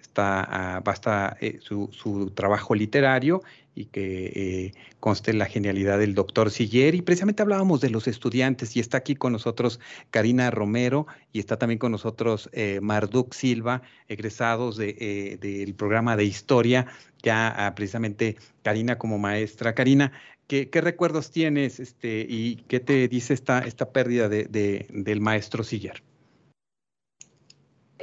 está, 0.00 0.82
basta 0.84 1.36
eh, 1.40 1.58
su, 1.60 1.88
su, 1.92 2.30
trabajo 2.30 2.74
literario 2.74 3.42
y 3.74 3.86
que 3.86 4.26
eh, 4.26 4.72
conste 5.00 5.32
la 5.32 5.46
genialidad 5.46 5.98
del 5.98 6.14
doctor 6.14 6.50
Siller. 6.50 6.94
Y 6.94 7.02
precisamente 7.02 7.42
hablábamos 7.42 7.80
de 7.80 7.90
los 7.90 8.08
estudiantes 8.08 8.76
y 8.76 8.80
está 8.80 8.98
aquí 8.98 9.14
con 9.14 9.32
nosotros 9.32 9.80
Karina 10.10 10.50
Romero 10.50 11.06
y 11.32 11.38
está 11.38 11.58
también 11.58 11.78
con 11.78 11.92
nosotros 11.92 12.50
eh, 12.52 12.80
Marduk 12.82 13.34
Silva, 13.34 13.82
egresados 14.08 14.76
de, 14.76 15.38
del 15.40 15.74
programa 15.74 16.16
de 16.16 16.24
historia, 16.24 16.86
ya 17.22 17.48
ah, 17.48 17.74
precisamente 17.74 18.36
Karina 18.62 18.98
como 18.98 19.18
maestra. 19.18 19.74
Karina, 19.74 20.12
¿qué, 20.46 20.68
recuerdos 20.74 21.30
tienes 21.30 21.80
este, 21.80 22.26
y 22.28 22.56
qué 22.68 22.80
te 22.80 23.08
dice 23.08 23.34
esta, 23.34 23.60
esta 23.60 23.90
pérdida 23.92 24.28
de, 24.28 24.86
del 24.90 25.20
maestro 25.20 25.64
Siller? 25.64 26.02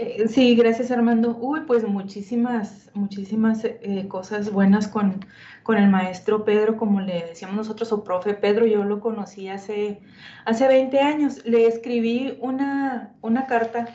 Eh, 0.02 0.30
sí, 0.30 0.56
gracias 0.56 0.92
Armando. 0.92 1.36
Uy, 1.36 1.60
pues 1.68 1.86
muchísimas, 1.86 2.90
muchísimas 2.94 3.66
eh, 3.66 4.06
cosas 4.08 4.50
buenas 4.50 4.88
con, 4.88 5.26
con, 5.62 5.78
el 5.78 5.90
maestro 5.90 6.46
Pedro, 6.46 6.78
como 6.78 7.02
le 7.02 7.26
decíamos 7.26 7.58
nosotros, 7.58 7.92
o 7.92 8.02
profe 8.02 8.34
Pedro, 8.34 8.66
yo 8.66 8.86
lo 8.86 9.02
conocí 9.02 9.50
hace, 9.50 10.00
hace 10.46 10.70
20 10.70 11.02
años. 11.02 11.46
Le 11.46 11.68
escribí 11.68 12.38
una, 12.40 13.14
una 13.20 13.46
carta 13.46 13.90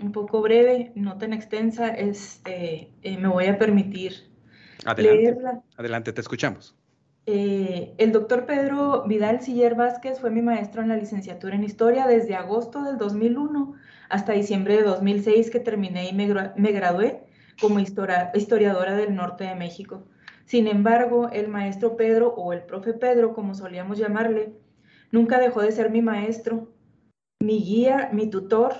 un 0.00 0.12
poco 0.12 0.40
breve, 0.40 0.92
no 0.94 1.18
tan 1.18 1.34
extensa, 1.34 1.88
este, 1.88 2.90
eh, 3.02 3.18
me 3.18 3.28
voy 3.28 3.48
a 3.48 3.58
permitir 3.58 4.30
adelante, 4.86 5.22
leerla. 5.22 5.62
Adelante, 5.76 6.14
te 6.14 6.22
escuchamos. 6.22 6.77
El 7.30 8.12
doctor 8.12 8.46
Pedro 8.46 9.04
Vidal 9.06 9.42
Siller 9.42 9.74
Vázquez 9.74 10.18
fue 10.18 10.30
mi 10.30 10.40
maestro 10.40 10.80
en 10.80 10.88
la 10.88 10.96
licenciatura 10.96 11.56
en 11.56 11.62
Historia 11.62 12.06
desde 12.06 12.34
agosto 12.34 12.82
del 12.82 12.96
2001 12.96 13.74
hasta 14.08 14.32
diciembre 14.32 14.78
de 14.78 14.84
2006 14.84 15.50
que 15.50 15.60
terminé 15.60 16.08
y 16.08 16.14
me, 16.14 16.72
gradué 16.72 17.26
como 17.60 17.80
historiadora 17.80 18.96
del 18.96 19.14
norte 19.14 19.44
de 19.44 19.54
México. 19.56 20.06
Sin 20.46 20.66
embargo, 20.68 21.28
el 21.30 21.48
maestro 21.48 21.96
Pedro 21.96 22.32
o 22.34 22.54
el 22.54 22.62
profe 22.62 22.94
Pedro, 22.94 23.34
como 23.34 23.54
solíamos 23.54 23.98
llamarle, 23.98 24.54
nunca 25.12 25.38
dejó 25.38 25.60
de 25.60 25.72
ser 25.72 25.90
mi 25.90 26.00
maestro, 26.00 26.72
mi 27.40 27.62
guía, 27.62 28.08
mi 28.10 28.30
tutor 28.30 28.72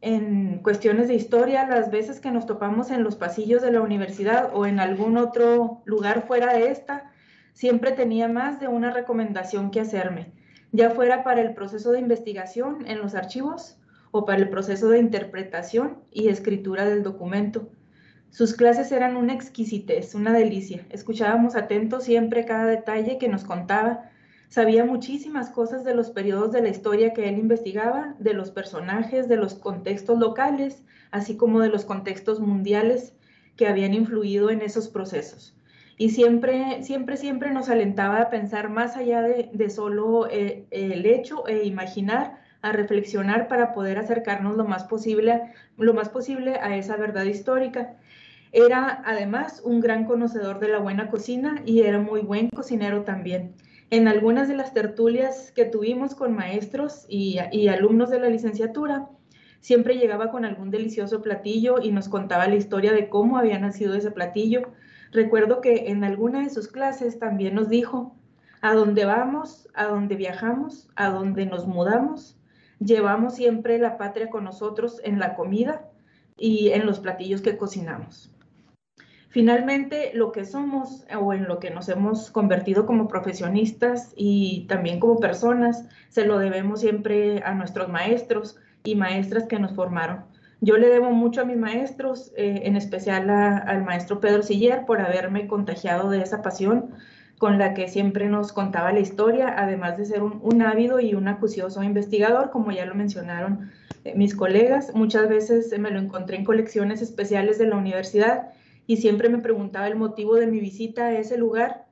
en 0.00 0.58
cuestiones 0.64 1.06
de 1.06 1.14
historia, 1.14 1.68
las 1.68 1.92
veces 1.92 2.18
que 2.18 2.32
nos 2.32 2.44
topamos 2.44 2.90
en 2.90 3.04
los 3.04 3.14
pasillos 3.14 3.62
de 3.62 3.70
la 3.70 3.82
universidad 3.82 4.50
o 4.52 4.66
en 4.66 4.80
algún 4.80 5.16
otro 5.16 5.82
lugar 5.84 6.26
fuera 6.26 6.52
de 6.52 6.72
esta, 6.72 7.12
siempre 7.54 7.92
tenía 7.92 8.28
más 8.28 8.60
de 8.60 8.68
una 8.68 8.90
recomendación 8.90 9.70
que 9.70 9.80
hacerme, 9.80 10.32
ya 10.72 10.90
fuera 10.90 11.24
para 11.24 11.40
el 11.40 11.54
proceso 11.54 11.92
de 11.92 12.00
investigación 12.00 12.84
en 12.86 12.98
los 12.98 13.14
archivos 13.14 13.78
o 14.10 14.26
para 14.26 14.42
el 14.42 14.50
proceso 14.50 14.88
de 14.90 14.98
interpretación 14.98 15.98
y 16.10 16.28
escritura 16.28 16.84
del 16.84 17.02
documento. 17.02 17.70
Sus 18.30 18.54
clases 18.54 18.90
eran 18.90 19.16
una 19.16 19.32
exquisitez, 19.32 20.16
una 20.16 20.32
delicia. 20.32 20.84
Escuchábamos 20.90 21.54
atentos 21.54 22.02
siempre 22.02 22.44
cada 22.44 22.66
detalle 22.66 23.18
que 23.18 23.28
nos 23.28 23.44
contaba. 23.44 24.10
Sabía 24.48 24.84
muchísimas 24.84 25.50
cosas 25.50 25.84
de 25.84 25.94
los 25.94 26.10
periodos 26.10 26.50
de 26.50 26.62
la 26.62 26.68
historia 26.68 27.12
que 27.12 27.28
él 27.28 27.38
investigaba, 27.38 28.16
de 28.18 28.34
los 28.34 28.50
personajes, 28.50 29.28
de 29.28 29.36
los 29.36 29.54
contextos 29.54 30.18
locales, 30.18 30.82
así 31.12 31.36
como 31.36 31.60
de 31.60 31.68
los 31.68 31.84
contextos 31.84 32.40
mundiales 32.40 33.14
que 33.54 33.68
habían 33.68 33.94
influido 33.94 34.50
en 34.50 34.62
esos 34.62 34.88
procesos. 34.88 35.56
Y 35.96 36.10
siempre, 36.10 36.82
siempre, 36.82 37.16
siempre 37.16 37.50
nos 37.52 37.68
alentaba 37.68 38.20
a 38.20 38.30
pensar 38.30 38.68
más 38.68 38.96
allá 38.96 39.22
de, 39.22 39.70
solo 39.70 40.28
eh, 40.28 40.66
el 40.70 41.06
hecho 41.06 41.46
e 41.46 41.64
imaginar 41.64 42.40
a 42.62 42.72
reflexionar 42.72 43.46
para 43.46 43.72
poder 43.72 43.98
acercarnos 43.98 44.56
lo 44.56 44.64
más 44.64 44.84
posible, 44.84 45.42
lo 45.76 45.94
más 45.94 46.08
posible 46.08 46.56
a 46.56 46.76
esa 46.76 46.96
verdad 46.96 47.24
histórica. 47.24 47.96
Era 48.52 49.02
además 49.04 49.60
un 49.64 49.80
gran 49.80 50.04
conocedor 50.04 50.60
de 50.60 50.68
la 50.68 50.78
buena 50.78 51.10
cocina 51.10 51.62
y 51.66 51.80
era 51.80 52.00
muy 52.00 52.22
buen 52.22 52.48
cocinero 52.48 53.02
también. 53.02 53.54
En 53.90 54.08
algunas 54.08 54.48
de 54.48 54.56
las 54.56 54.72
tertulias 54.72 55.52
que 55.52 55.64
tuvimos 55.64 56.14
con 56.14 56.34
maestros 56.34 57.04
y, 57.08 57.38
y 57.52 57.68
alumnos 57.68 58.10
de 58.10 58.20
la 58.20 58.28
licenciatura, 58.28 59.08
siempre 59.60 59.96
llegaba 59.96 60.30
con 60.30 60.44
algún 60.44 60.70
delicioso 60.70 61.22
platillo 61.22 61.80
y 61.82 61.92
nos 61.92 62.08
contaba 62.08 62.48
la 62.48 62.56
historia 62.56 62.92
de 62.92 63.08
cómo 63.08 63.38
había 63.38 63.58
nacido 63.58 63.94
ese 63.94 64.10
platillo. 64.10 64.72
Recuerdo 65.14 65.60
que 65.60 65.90
en 65.92 66.02
alguna 66.02 66.42
de 66.42 66.50
sus 66.50 66.66
clases 66.66 67.20
también 67.20 67.54
nos 67.54 67.68
dijo, 67.68 68.16
a 68.60 68.74
dónde 68.74 69.04
vamos, 69.04 69.68
a 69.72 69.84
dónde 69.84 70.16
viajamos, 70.16 70.90
a 70.96 71.10
dónde 71.10 71.46
nos 71.46 71.68
mudamos, 71.68 72.36
llevamos 72.80 73.36
siempre 73.36 73.78
la 73.78 73.96
patria 73.96 74.28
con 74.28 74.42
nosotros 74.42 75.00
en 75.04 75.20
la 75.20 75.36
comida 75.36 75.88
y 76.36 76.70
en 76.70 76.84
los 76.84 76.98
platillos 76.98 77.42
que 77.42 77.56
cocinamos. 77.56 78.34
Finalmente, 79.28 80.10
lo 80.14 80.32
que 80.32 80.44
somos 80.44 81.06
o 81.16 81.32
en 81.32 81.44
lo 81.44 81.60
que 81.60 81.70
nos 81.70 81.88
hemos 81.88 82.32
convertido 82.32 82.84
como 82.84 83.06
profesionistas 83.06 84.14
y 84.16 84.66
también 84.66 84.98
como 84.98 85.20
personas, 85.20 85.88
se 86.08 86.26
lo 86.26 86.38
debemos 86.38 86.80
siempre 86.80 87.40
a 87.44 87.54
nuestros 87.54 87.88
maestros 87.88 88.56
y 88.82 88.96
maestras 88.96 89.44
que 89.46 89.60
nos 89.60 89.76
formaron. 89.76 90.24
Yo 90.64 90.78
le 90.78 90.88
debo 90.88 91.10
mucho 91.10 91.42
a 91.42 91.44
mis 91.44 91.58
maestros, 91.58 92.32
eh, 92.38 92.62
en 92.64 92.74
especial 92.76 93.28
al 93.28 93.84
maestro 93.84 94.18
Pedro 94.18 94.42
Siller, 94.42 94.86
por 94.86 94.98
haberme 94.98 95.46
contagiado 95.46 96.08
de 96.08 96.22
esa 96.22 96.40
pasión 96.40 96.94
con 97.36 97.58
la 97.58 97.74
que 97.74 97.86
siempre 97.86 98.30
nos 98.30 98.50
contaba 98.54 98.90
la 98.90 99.00
historia, 99.00 99.54
además 99.58 99.98
de 99.98 100.06
ser 100.06 100.22
un, 100.22 100.62
ávido 100.62 101.00
y 101.00 101.12
un 101.14 101.28
acucioso 101.28 101.82
investigador, 101.82 102.50
como 102.50 102.72
ya 102.72 102.86
lo 102.86 102.94
mencionaron 102.94 103.72
eh, 104.04 104.14
mis 104.16 104.34
colegas. 104.34 104.94
Muchas 104.94 105.28
veces 105.28 105.78
me 105.78 105.90
lo 105.90 105.98
encontré 105.98 106.38
en 106.38 106.46
colecciones 106.46 107.02
especiales 107.02 107.58
de 107.58 107.66
la 107.66 107.76
universidad 107.76 108.48
y 108.86 108.96
siempre 108.96 109.28
me 109.28 109.40
preguntaba 109.40 109.86
el 109.86 109.96
motivo 109.96 110.36
de 110.36 110.46
mi 110.46 110.60
visita 110.60 111.08
a 111.08 111.18
ese 111.18 111.36
lugar. 111.36 111.84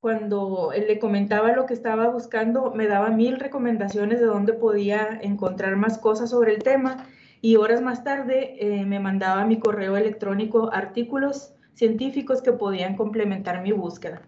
Cuando 0.00 0.72
él 0.72 0.86
le 0.88 0.98
comentaba 0.98 1.52
lo 1.52 1.66
que 1.66 1.74
estaba 1.74 2.08
buscando, 2.08 2.72
me 2.72 2.88
daba 2.88 3.10
mil 3.10 3.38
recomendaciones 3.38 4.18
de 4.18 4.26
dónde 4.26 4.52
podía 4.52 5.16
encontrar 5.22 5.76
más 5.76 5.98
cosas 5.98 6.30
sobre 6.30 6.52
el 6.52 6.64
tema 6.64 7.06
y 7.40 7.56
horas 7.56 7.82
más 7.82 8.04
tarde 8.04 8.56
eh, 8.58 8.84
me 8.84 9.00
mandaba 9.00 9.44
mi 9.44 9.58
correo 9.58 9.96
electrónico 9.96 10.70
artículos 10.72 11.54
científicos 11.74 12.42
que 12.42 12.52
podían 12.52 12.96
complementar 12.96 13.62
mi 13.62 13.72
búsqueda. 13.72 14.22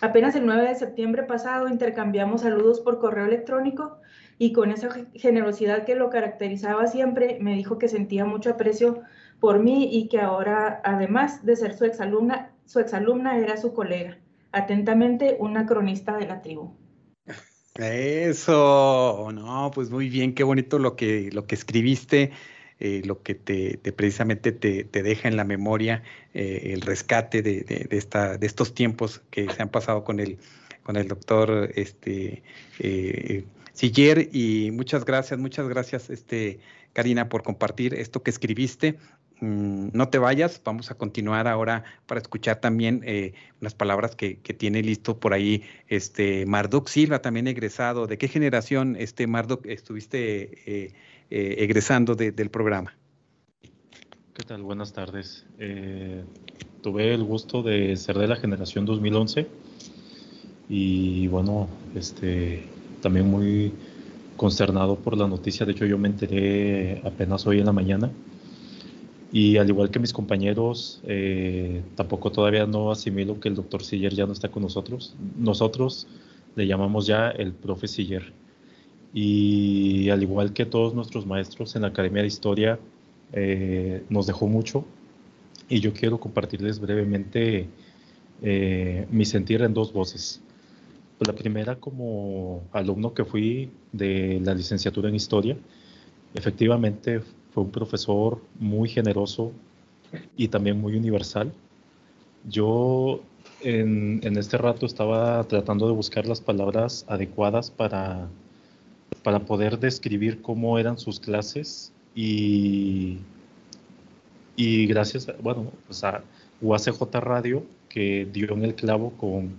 Apenas 0.00 0.34
el 0.34 0.46
9 0.46 0.68
de 0.68 0.74
septiembre 0.74 1.24
pasado 1.24 1.68
intercambiamos 1.68 2.40
saludos 2.40 2.80
por 2.80 2.98
correo 2.98 3.26
electrónico 3.26 3.98
y 4.38 4.52
con 4.52 4.70
esa 4.70 4.88
generosidad 5.14 5.84
que 5.84 5.94
lo 5.94 6.08
caracterizaba 6.08 6.86
siempre, 6.86 7.38
me 7.40 7.54
dijo 7.54 7.76
que 7.76 7.88
sentía 7.88 8.24
mucho 8.24 8.50
aprecio 8.50 9.02
por 9.38 9.58
mí 9.58 9.90
y 9.92 10.08
que 10.08 10.20
ahora, 10.20 10.80
además 10.84 11.44
de 11.44 11.56
ser 11.56 11.74
su 11.74 11.84
exalumna, 11.84 12.50
su 12.64 12.80
exalumna 12.80 13.36
era 13.36 13.58
su 13.58 13.74
colega. 13.74 14.16
Atentamente, 14.52 15.36
una 15.38 15.66
cronista 15.66 16.16
de 16.16 16.26
la 16.26 16.40
tribu. 16.40 16.74
Eso, 17.76 19.30
no, 19.32 19.70
pues 19.72 19.90
muy 19.90 20.08
bien, 20.08 20.34
qué 20.34 20.42
bonito 20.42 20.78
lo 20.78 20.96
que, 20.96 21.30
lo 21.32 21.46
que 21.46 21.54
escribiste. 21.54 22.32
Eh, 22.82 23.02
lo 23.04 23.22
que 23.22 23.34
te, 23.34 23.78
precisamente 23.92 24.52
te, 24.52 24.84
deja 24.84 25.28
en 25.28 25.36
la 25.36 25.44
memoria 25.44 26.02
eh, 26.32 26.70
el 26.72 26.80
rescate 26.80 27.42
de, 27.42 27.86
esta, 27.90 28.38
de 28.38 28.46
estos 28.46 28.72
tiempos 28.72 29.20
que 29.30 29.50
se 29.50 29.60
han 29.60 29.68
pasado 29.68 30.02
con 30.02 30.18
el, 30.18 30.38
con 30.82 30.96
el 30.96 31.06
doctor 31.06 31.70
este, 31.74 32.42
eh, 32.78 33.44
Siller. 33.74 34.30
Y 34.32 34.70
muchas 34.70 35.04
gracias, 35.04 35.38
muchas 35.38 35.68
gracias, 35.68 36.08
este, 36.08 36.60
Karina, 36.94 37.28
por 37.28 37.42
compartir 37.42 37.92
esto 37.92 38.22
que 38.22 38.30
escribiste. 38.30 38.96
Mm, 39.40 39.88
no 39.92 40.08
te 40.08 40.18
vayas, 40.18 40.60
vamos 40.64 40.90
a 40.90 40.94
continuar 40.94 41.48
ahora 41.48 41.84
para 42.06 42.20
escuchar 42.20 42.60
también 42.60 43.04
unas 43.60 43.74
palabras 43.74 44.16
que, 44.16 44.36
tiene 44.36 44.82
listo 44.82 45.18
por 45.18 45.32
ahí 45.32 45.62
este 45.88 46.44
Marduk 46.46 46.88
Silva, 46.88 47.22
también 47.22 47.46
egresado. 47.46 48.06
¿De 48.06 48.18
qué 48.18 48.28
generación, 48.28 48.96
este 48.96 49.26
Marduk, 49.26 49.66
estuviste 49.66 50.92
eh, 51.32 51.62
egresando 51.62 52.16
del 52.16 52.50
programa. 52.50 52.92
¿Qué 54.34 54.42
tal? 54.42 54.62
Buenas 54.62 54.92
tardes. 54.92 55.46
Eh, 55.60 56.24
tuve 56.82 57.14
el 57.14 57.22
gusto 57.22 57.62
de 57.62 57.96
ser 57.96 58.18
de 58.18 58.26
la 58.26 58.34
generación 58.34 58.84
2011 58.84 59.46
y 60.68 61.28
bueno, 61.28 61.68
este, 61.94 62.64
también 63.00 63.30
muy 63.30 63.72
consternado 64.36 64.96
por 64.96 65.16
la 65.16 65.28
noticia. 65.28 65.64
De 65.64 65.70
hecho, 65.70 65.86
yo 65.86 65.98
me 65.98 66.08
enteré 66.08 67.00
apenas 67.04 67.46
hoy 67.46 67.60
en 67.60 67.66
la 67.66 67.72
mañana. 67.72 68.10
Y 69.32 69.58
al 69.58 69.68
igual 69.68 69.90
que 69.90 70.00
mis 70.00 70.12
compañeros, 70.12 71.00
eh, 71.04 71.82
tampoco 71.94 72.32
todavía 72.32 72.66
no 72.66 72.90
asimilo 72.90 73.38
que 73.38 73.48
el 73.48 73.54
doctor 73.54 73.84
Siller 73.84 74.12
ya 74.12 74.26
no 74.26 74.32
está 74.32 74.48
con 74.48 74.62
nosotros. 74.62 75.14
Nosotros 75.38 76.08
le 76.56 76.66
llamamos 76.66 77.06
ya 77.06 77.30
el 77.30 77.52
profe 77.52 77.86
Siller 77.86 78.32
y 79.12 80.08
al 80.10 80.22
igual 80.22 80.52
que 80.52 80.66
todos 80.66 80.94
nuestros 80.94 81.26
maestros 81.26 81.74
en 81.76 81.82
la 81.82 81.88
Academia 81.88 82.22
de 82.22 82.28
Historia, 82.28 82.78
eh, 83.32 84.02
nos 84.08 84.26
dejó 84.26 84.48
mucho 84.48 84.84
y 85.68 85.80
yo 85.80 85.92
quiero 85.92 86.18
compartirles 86.18 86.80
brevemente 86.80 87.68
eh, 88.42 89.06
mi 89.10 89.24
sentir 89.24 89.62
en 89.62 89.74
dos 89.74 89.92
voces. 89.92 90.40
la 91.20 91.34
primera 91.34 91.76
como 91.76 92.62
alumno 92.72 93.12
que 93.12 93.24
fui 93.24 93.70
de 93.92 94.40
la 94.42 94.54
licenciatura 94.54 95.08
en 95.10 95.14
historia, 95.14 95.56
efectivamente 96.34 97.20
fue 97.52 97.64
un 97.64 97.70
profesor 97.70 98.40
muy 98.58 98.88
generoso 98.88 99.52
y 100.36 100.48
también 100.48 100.80
muy 100.80 100.96
universal. 100.96 101.52
Yo 102.48 103.20
en, 103.60 104.20
este 104.36 104.56
rato 104.56 104.86
estaba 104.86 105.42
tratando 105.44 105.86
de 105.86 105.92
buscar 105.92 106.26
las 106.26 106.40
palabras 106.40 107.04
adecuadas 107.08 107.70
para, 107.70 108.28
para 109.22 109.40
poder 109.40 109.78
describir 109.78 110.40
cómo 110.42 110.78
eran 110.78 110.98
sus 110.98 111.20
clases 111.20 111.92
y, 112.14 113.18
y 114.56 114.86
gracias, 114.86 115.28
bueno, 115.42 115.70
pues 115.86 116.02
a 116.04 116.22
UACJ 116.60 117.02
Radio 117.20 117.64
que 117.88 118.26
dio 118.32 118.52
en 118.52 118.64
el 118.64 118.74
clavo 118.74 119.10
con, 119.12 119.50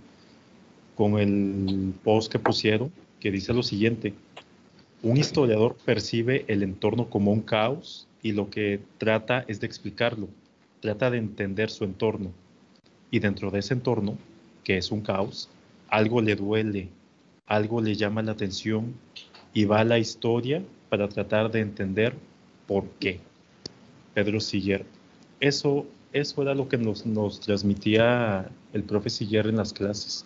con 0.96 1.18
el 1.18 1.94
post 2.02 2.32
que 2.32 2.38
pusieron 2.38 2.90
que 3.22 3.30
dice 3.30 3.54
lo 3.54 3.62
siguiente, 3.62 4.14
un 5.02 5.16
historiador 5.16 5.76
percibe 5.84 6.44
el 6.46 6.62
entorno 6.62 7.10
como 7.10 7.32
un 7.32 7.40
caos 7.40 8.06
y 8.22 8.32
lo 8.32 8.50
que 8.50 8.80
trata 8.98 9.44
es 9.48 9.60
de 9.60 9.66
explicarlo, 9.66 10.28
trata 10.80 11.10
de 11.10 11.18
entender 11.18 11.70
su 11.70 11.84
entorno 11.84 12.30
y 13.10 13.18
dentro 13.18 13.50
de 13.50 13.58
ese 13.58 13.74
entorno, 13.74 14.16
que 14.62 14.78
es 14.78 14.92
un 14.92 15.00
caos, 15.00 15.48
algo 15.88 16.20
le 16.20 16.36
duele, 16.36 16.88
algo 17.46 17.80
le 17.80 17.96
llama 17.96 18.22
la 18.22 18.32
atención 18.32 18.94
y 19.52 19.64
va 19.64 19.80
a 19.80 19.84
la 19.84 19.98
historia 19.98 20.62
para 20.88 21.08
tratar 21.08 21.50
de 21.50 21.60
entender 21.60 22.14
por 22.66 22.86
qué. 23.00 23.18
Pedro 24.14 24.40
Siller. 24.40 24.84
Eso, 25.40 25.86
eso 26.12 26.42
era 26.42 26.54
lo 26.54 26.68
que 26.68 26.78
nos, 26.78 27.04
nos 27.06 27.40
transmitía 27.40 28.48
el 28.72 28.84
profe 28.84 29.10
Siller 29.10 29.48
en 29.48 29.56
las 29.56 29.72
clases. 29.72 30.24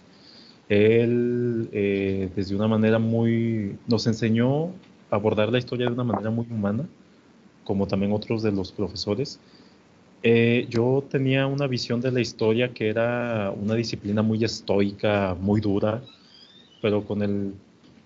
Él, 0.68 1.68
eh, 1.72 2.30
desde 2.34 2.56
una 2.56 2.68
manera 2.68 2.98
muy, 2.98 3.78
nos 3.86 4.06
enseñó 4.06 4.66
a 5.10 5.16
abordar 5.16 5.50
la 5.50 5.58
historia 5.58 5.86
de 5.86 5.92
una 5.92 6.04
manera 6.04 6.30
muy 6.30 6.46
humana, 6.50 6.88
como 7.64 7.86
también 7.86 8.12
otros 8.12 8.42
de 8.42 8.52
los 8.52 8.72
profesores, 8.72 9.40
eh, 10.22 10.66
yo 10.70 11.06
tenía 11.10 11.46
una 11.46 11.66
visión 11.66 12.00
de 12.00 12.10
la 12.12 12.20
historia 12.20 12.72
que 12.74 12.88
era 12.88 13.50
una 13.52 13.74
disciplina 13.74 14.22
muy 14.22 14.42
estoica, 14.44 15.36
muy 15.40 15.60
dura, 15.60 16.02
pero 16.80 17.04
con 17.04 17.22
el 17.22 17.54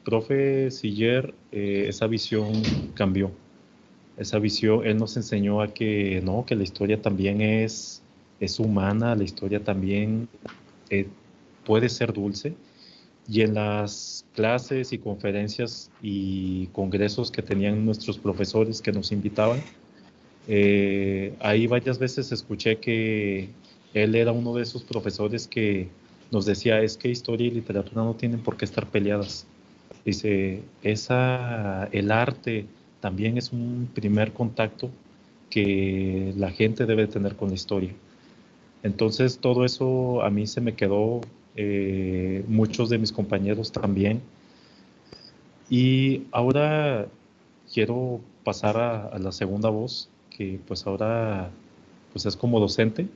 profe 0.04 0.70
Siller 0.70 1.34
eh, 1.50 1.86
esa 1.88 2.06
visión 2.06 2.70
cambió. 2.94 3.32
Esa 4.16 4.38
visión, 4.38 4.86
él 4.86 4.98
nos 4.98 5.16
enseñó 5.16 5.62
a 5.62 5.72
que 5.72 6.20
no, 6.22 6.44
que 6.44 6.54
la 6.56 6.64
historia 6.64 7.00
también 7.00 7.40
es, 7.40 8.02
es 8.38 8.60
humana, 8.60 9.16
la 9.16 9.24
historia 9.24 9.64
también 9.64 10.28
eh, 10.90 11.08
puede 11.70 11.88
ser 11.88 12.12
dulce. 12.12 12.54
Y 13.28 13.42
en 13.42 13.54
las 13.54 14.24
clases 14.34 14.92
y 14.92 14.98
conferencias 14.98 15.88
y 16.02 16.66
congresos 16.72 17.30
que 17.30 17.42
tenían 17.42 17.86
nuestros 17.86 18.18
profesores 18.18 18.82
que 18.82 18.90
nos 18.90 19.12
invitaban, 19.12 19.60
eh, 20.48 21.32
ahí 21.38 21.68
varias 21.68 21.96
veces 22.00 22.32
escuché 22.32 22.78
que 22.78 23.50
él 23.94 24.16
era 24.16 24.32
uno 24.32 24.52
de 24.52 24.62
esos 24.64 24.82
profesores 24.82 25.46
que 25.46 25.86
nos 26.32 26.44
decía, 26.44 26.82
es 26.82 26.96
que 26.96 27.08
historia 27.08 27.46
y 27.46 27.52
literatura 27.52 28.02
no 28.02 28.14
tienen 28.14 28.40
por 28.40 28.56
qué 28.56 28.64
estar 28.64 28.88
peleadas. 28.88 29.46
Dice, 30.04 30.62
esa, 30.82 31.84
el 31.92 32.10
arte 32.10 32.66
también 32.98 33.38
es 33.38 33.52
un 33.52 33.88
primer 33.94 34.32
contacto 34.32 34.90
que 35.50 36.34
la 36.36 36.50
gente 36.50 36.84
debe 36.84 37.06
tener 37.06 37.36
con 37.36 37.50
la 37.50 37.54
historia. 37.54 37.94
Entonces 38.82 39.38
todo 39.38 39.64
eso 39.64 40.20
a 40.22 40.30
mí 40.30 40.48
se 40.48 40.60
me 40.60 40.74
quedó, 40.74 41.20
eh, 41.56 42.44
muchos 42.48 42.88
de 42.90 42.98
mis 42.98 43.12
compañeros 43.12 43.72
también. 43.72 44.20
Y 45.68 46.24
ahora 46.32 47.06
quiero 47.72 48.20
pasar 48.44 48.76
a 48.78 49.18
la 49.18 49.32
segunda 49.32 49.68
voz, 49.68 50.08
que 50.30 50.58
pues 50.66 50.86
ahora 50.86 51.50
pues 52.12 52.26
es 52.26 52.36
como 52.36 52.58
docente 52.60 53.06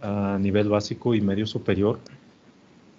a 0.00 0.38
nivel 0.40 0.68
básico 0.68 1.14
y 1.14 1.20
medio 1.20 1.46
superior 1.46 1.98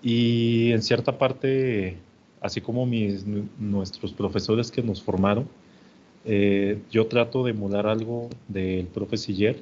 y 0.01 0.71
en 0.71 0.81
cierta 0.81 1.17
parte 1.17 1.97
así 2.41 2.61
como 2.61 2.85
mis, 2.85 3.25
nuestros 3.57 4.13
profesores 4.13 4.71
que 4.71 4.81
nos 4.81 5.01
formaron 5.01 5.47
eh, 6.25 6.81
yo 6.91 7.07
trato 7.07 7.43
de 7.43 7.51
emular 7.51 7.87
algo 7.87 8.29
del 8.47 8.87
profe 8.87 9.17
Siller 9.17 9.61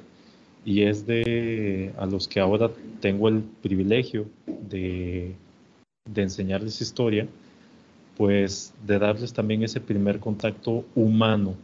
y 0.64 0.82
es 0.82 1.06
de 1.06 1.92
a 1.98 2.06
los 2.06 2.28
que 2.28 2.40
ahora 2.40 2.70
tengo 3.00 3.28
el 3.28 3.42
privilegio 3.62 4.26
de, 4.46 5.34
de 6.04 6.22
enseñarles 6.22 6.80
historia 6.80 7.26
pues 8.16 8.74
de 8.84 8.98
darles 8.98 9.32
también 9.32 9.62
ese 9.62 9.80
primer 9.80 10.18
contacto 10.18 10.84
humano 10.96 11.54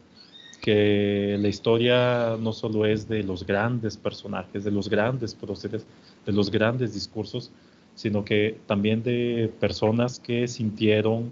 que 0.64 1.36
la 1.38 1.48
historia 1.48 2.38
no 2.40 2.52
solo 2.52 2.86
es 2.86 3.06
de 3.06 3.22
los 3.22 3.44
grandes 3.44 3.98
personajes, 3.98 4.64
de 4.64 4.70
los 4.70 4.88
grandes 4.88 5.34
próceres, 5.34 5.84
de 6.24 6.32
los 6.32 6.50
grandes 6.50 6.94
discursos, 6.94 7.50
sino 7.94 8.24
que 8.24 8.56
también 8.66 9.02
de 9.02 9.52
personas 9.60 10.18
que 10.18 10.48
sintieron 10.48 11.30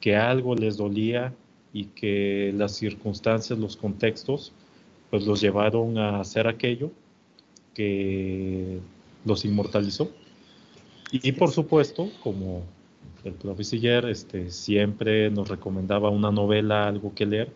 que 0.00 0.16
algo 0.16 0.56
les 0.56 0.76
dolía 0.76 1.32
y 1.72 1.84
que 1.84 2.52
las 2.56 2.72
circunstancias, 2.72 3.56
los 3.56 3.76
contextos, 3.76 4.52
pues 5.10 5.26
los 5.26 5.40
llevaron 5.40 5.98
a 5.98 6.20
hacer 6.20 6.46
aquello 6.46 6.90
que 7.74 8.80
los 9.24 9.44
inmortalizó. 9.44 10.10
Y, 11.12 11.32
por 11.32 11.50
supuesto, 11.52 12.10
como 12.22 12.62
el 13.24 13.32
profesor 13.34 14.10
este, 14.10 14.50
siempre 14.50 15.30
nos 15.30 15.48
recomendaba 15.48 16.10
una 16.10 16.30
novela, 16.30 16.88
algo 16.88 17.14
que 17.14 17.26
leer, 17.26 17.52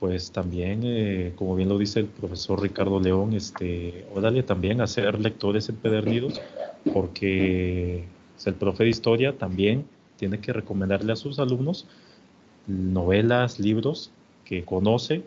pues 0.00 0.32
también, 0.32 0.80
eh, 0.84 1.32
como 1.36 1.54
bien 1.54 1.68
lo 1.68 1.78
dice 1.78 2.00
el 2.00 2.06
profesor 2.06 2.60
Ricardo 2.60 3.00
León, 3.00 3.32
este, 3.34 4.04
órale 4.14 4.42
también 4.42 4.80
a 4.80 4.86
ser 4.86 5.20
lectores 5.20 5.68
empedernidos, 5.68 6.40
porque 6.92 8.04
el 8.44 8.54
profe 8.54 8.84
de 8.84 8.90
historia 8.90 9.38
también 9.38 9.86
tiene 10.16 10.40
que 10.40 10.52
recomendarle 10.52 11.12
a 11.12 11.16
sus 11.16 11.38
alumnos 11.38 11.86
novelas, 12.66 13.58
libros 13.58 14.10
que 14.44 14.64
conoce, 14.64 15.22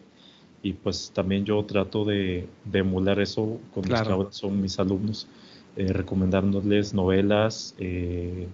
y 0.68 0.74
pues 0.74 1.11
también 1.13 1.45
yo 1.45 1.63
trato 1.63 2.03
de, 2.03 2.45
emular 2.74 3.22
eso 3.22 3.57
con 3.74 3.88
los 3.88 4.01
que 4.01 4.09
ahora 4.09 4.32
son 4.34 4.61
mis 4.61 4.78
alumnos, 4.80 5.26
eh, 5.78 5.93
recomendándoles 5.93 6.93
novelas, 6.93 7.74
eh, 7.80 8.47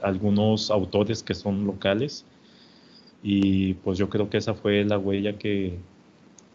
algunos 0.00 0.70
autores 0.70 1.22
que 1.22 1.34
son 1.34 1.66
locales, 1.66 2.24
y 3.22 3.74
pues 3.74 3.98
yo 3.98 4.08
creo 4.08 4.30
que 4.30 4.38
esa 4.38 4.54
fue 4.54 4.82
la 4.86 4.96
huella 4.96 5.36
que, 5.36 5.76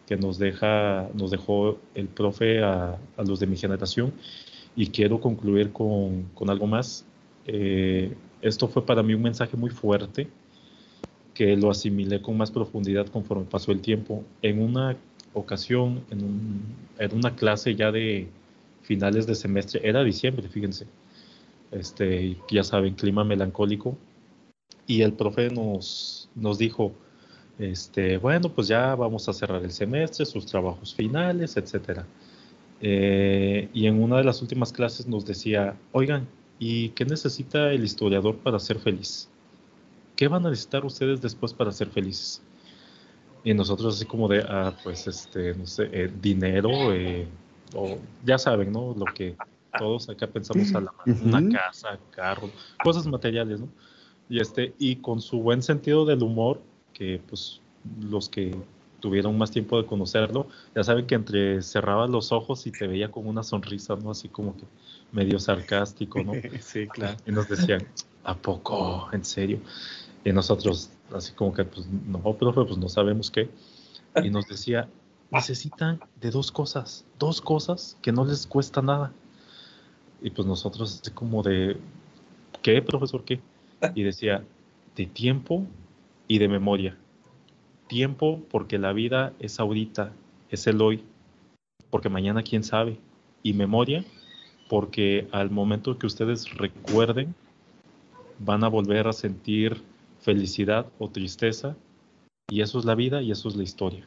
que 0.08 0.16
nos, 0.16 0.38
deja, 0.38 1.08
nos 1.14 1.30
dejó 1.30 1.78
el 1.94 2.08
profe 2.08 2.64
a, 2.64 2.98
a, 3.16 3.22
los 3.22 3.38
de 3.38 3.46
mi 3.46 3.56
generación. 3.56 4.12
Y 4.74 4.88
quiero 4.88 5.20
concluir 5.20 5.70
con, 5.70 6.24
con 6.34 6.50
algo 6.50 6.66
más. 6.66 7.04
Eh, 7.46 8.12
esto 8.42 8.66
fue 8.66 8.84
para 8.84 9.04
mí 9.04 9.14
un 9.14 9.22
mensaje 9.22 9.56
muy 9.56 9.70
fuerte 9.70 10.26
que 11.36 11.54
lo 11.54 11.70
asimilé 11.70 12.22
con 12.22 12.36
más 12.38 12.50
profundidad 12.50 13.06
conforme 13.08 13.44
pasó 13.44 13.70
el 13.70 13.82
tiempo. 13.82 14.24
En 14.40 14.58
una 14.60 14.96
ocasión, 15.34 16.02
en, 16.10 16.24
un, 16.24 16.62
en 16.98 17.14
una 17.14 17.36
clase 17.36 17.74
ya 17.74 17.92
de 17.92 18.26
finales 18.82 19.26
de 19.26 19.34
semestre, 19.34 19.82
era 19.84 20.02
diciembre, 20.02 20.48
fíjense, 20.48 20.86
este, 21.72 22.38
ya 22.50 22.64
saben, 22.64 22.94
clima 22.94 23.22
melancólico, 23.22 23.98
y 24.86 25.02
el 25.02 25.12
profe 25.12 25.50
nos, 25.50 26.30
dijo, 26.58 26.92
este, 27.58 28.16
bueno, 28.16 28.48
pues 28.48 28.68
ya 28.68 28.94
vamos 28.94 29.28
a 29.28 29.34
cerrar 29.34 29.62
el 29.62 29.72
semestre, 29.72 30.24
sus 30.24 30.46
trabajos 30.46 30.94
finales, 30.94 31.58
etc. 31.58 32.00
Eh, 32.80 33.68
y 33.74 33.86
en 33.86 34.02
una 34.02 34.16
de 34.16 34.24
las 34.24 34.40
últimas 34.40 34.72
clases 34.72 35.06
nos 35.06 35.26
decía, 35.26 35.76
oigan, 35.92 36.28
¿y 36.58 36.90
qué 36.90 37.04
necesita 37.04 37.72
el 37.72 37.84
historiador 37.84 38.38
para 38.38 38.58
ser 38.58 38.78
feliz? 38.78 39.28
¿Qué 40.16 40.28
van 40.28 40.46
a 40.46 40.50
necesitar 40.50 40.84
ustedes 40.84 41.20
después 41.20 41.52
para 41.52 41.70
ser 41.70 41.88
felices? 41.88 42.42
Y 43.44 43.54
nosotros 43.54 43.94
así 43.94 44.06
como 44.06 44.26
de, 44.26 44.40
ah, 44.48 44.74
pues, 44.82 45.06
este, 45.06 45.54
no 45.54 45.66
sé, 45.66 45.88
eh, 45.92 46.10
dinero, 46.20 46.92
eh, 46.92 47.28
o 47.74 47.98
ya 48.24 48.38
saben, 48.38 48.72
¿no? 48.72 48.94
Lo 48.96 49.04
que 49.04 49.36
todos 49.78 50.08
acá 50.08 50.26
pensamos 50.26 50.74
a 50.74 50.80
la 50.80 50.92
mano, 50.92 51.20
una 51.22 51.56
casa, 51.56 51.98
carro, 52.10 52.50
cosas 52.82 53.06
materiales, 53.06 53.60
¿no? 53.60 53.68
Y, 54.28 54.40
este, 54.40 54.74
y 54.78 54.96
con 54.96 55.20
su 55.20 55.40
buen 55.40 55.62
sentido 55.62 56.04
del 56.04 56.22
humor, 56.22 56.60
que 56.92 57.20
pues 57.28 57.60
los 58.00 58.28
que 58.28 58.56
tuvieron 59.00 59.36
más 59.38 59.50
tiempo 59.50 59.80
de 59.80 59.86
conocerlo, 59.86 60.48
ya 60.74 60.82
saben 60.82 61.06
que 61.06 61.14
entre 61.14 61.62
cerraba 61.62 62.06
los 62.06 62.32
ojos 62.32 62.66
y 62.66 62.72
te 62.72 62.86
veía 62.86 63.10
con 63.10 63.26
una 63.26 63.42
sonrisa, 63.42 63.94
¿no? 63.96 64.10
Así 64.10 64.28
como 64.28 64.56
que 64.56 64.64
medio 65.12 65.38
sarcástico, 65.38 66.22
¿no? 66.24 66.32
sí, 66.60 66.88
claro. 66.88 67.16
Y 67.26 67.30
nos 67.30 67.48
decían, 67.48 67.86
¿a 68.24 68.34
poco? 68.34 69.08
¿En 69.12 69.24
serio? 69.24 69.60
Y 70.26 70.32
nosotros, 70.32 70.90
así 71.14 71.32
como 71.34 71.54
que, 71.54 71.64
pues, 71.64 71.86
no, 71.86 72.20
profe, 72.34 72.64
pues 72.64 72.76
no 72.76 72.88
sabemos 72.88 73.30
qué. 73.30 73.48
Y 74.24 74.28
nos 74.28 74.48
decía, 74.48 74.88
necesitan 75.30 76.00
de 76.20 76.32
dos 76.32 76.50
cosas, 76.50 77.04
dos 77.16 77.40
cosas 77.40 77.96
que 78.02 78.10
no 78.10 78.24
les 78.24 78.44
cuesta 78.44 78.82
nada. 78.82 79.12
Y 80.20 80.30
pues 80.30 80.48
nosotros, 80.48 80.98
así 81.00 81.12
como 81.12 81.44
de, 81.44 81.76
¿qué, 82.60 82.82
profesor, 82.82 83.22
qué? 83.22 83.40
y 83.94 84.02
decía, 84.02 84.42
de 84.96 85.06
tiempo 85.06 85.64
y 86.26 86.38
de 86.38 86.48
memoria. 86.48 86.98
Tiempo 87.86 88.42
porque 88.50 88.78
la 88.78 88.92
vida 88.92 89.32
es 89.38 89.60
ahorita, 89.60 90.10
es 90.50 90.66
el 90.66 90.82
hoy, 90.82 91.04
porque 91.88 92.08
mañana 92.08 92.42
quién 92.42 92.64
sabe. 92.64 92.98
Y 93.44 93.52
memoria 93.52 94.04
porque 94.68 95.28
al 95.30 95.50
momento 95.50 95.96
que 95.96 96.08
ustedes 96.08 96.52
recuerden, 96.52 97.32
van 98.40 98.64
a 98.64 98.68
volver 98.68 99.06
a 99.06 99.12
sentir 99.12 99.80
felicidad 100.26 100.86
o 100.98 101.08
tristeza, 101.08 101.76
y 102.50 102.60
eso 102.60 102.80
es 102.80 102.84
la 102.84 102.96
vida 102.96 103.22
y 103.22 103.30
eso 103.30 103.48
es 103.48 103.54
la 103.54 103.62
historia. 103.62 104.04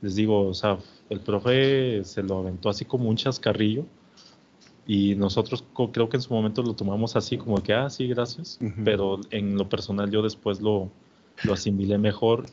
Les 0.00 0.14
digo, 0.14 0.46
o 0.46 0.54
sea, 0.54 0.78
el 1.10 1.18
profe 1.18 2.04
se 2.04 2.22
lo 2.22 2.38
aventó 2.38 2.68
así 2.68 2.84
como 2.84 3.08
un 3.08 3.16
chascarrillo, 3.16 3.84
y 4.86 5.16
nosotros 5.16 5.64
creo 5.92 6.08
que 6.08 6.18
en 6.18 6.22
su 6.22 6.32
momento 6.32 6.62
lo 6.62 6.72
tomamos 6.74 7.16
así 7.16 7.36
como 7.36 7.60
que, 7.60 7.74
ah, 7.74 7.90
sí, 7.90 8.06
gracias, 8.06 8.60
pero 8.84 9.20
en 9.30 9.58
lo 9.58 9.68
personal 9.68 10.08
yo 10.08 10.22
después 10.22 10.60
lo, 10.60 10.88
lo 11.44 11.52
asimilé 11.52 11.98
mejor 11.98 12.46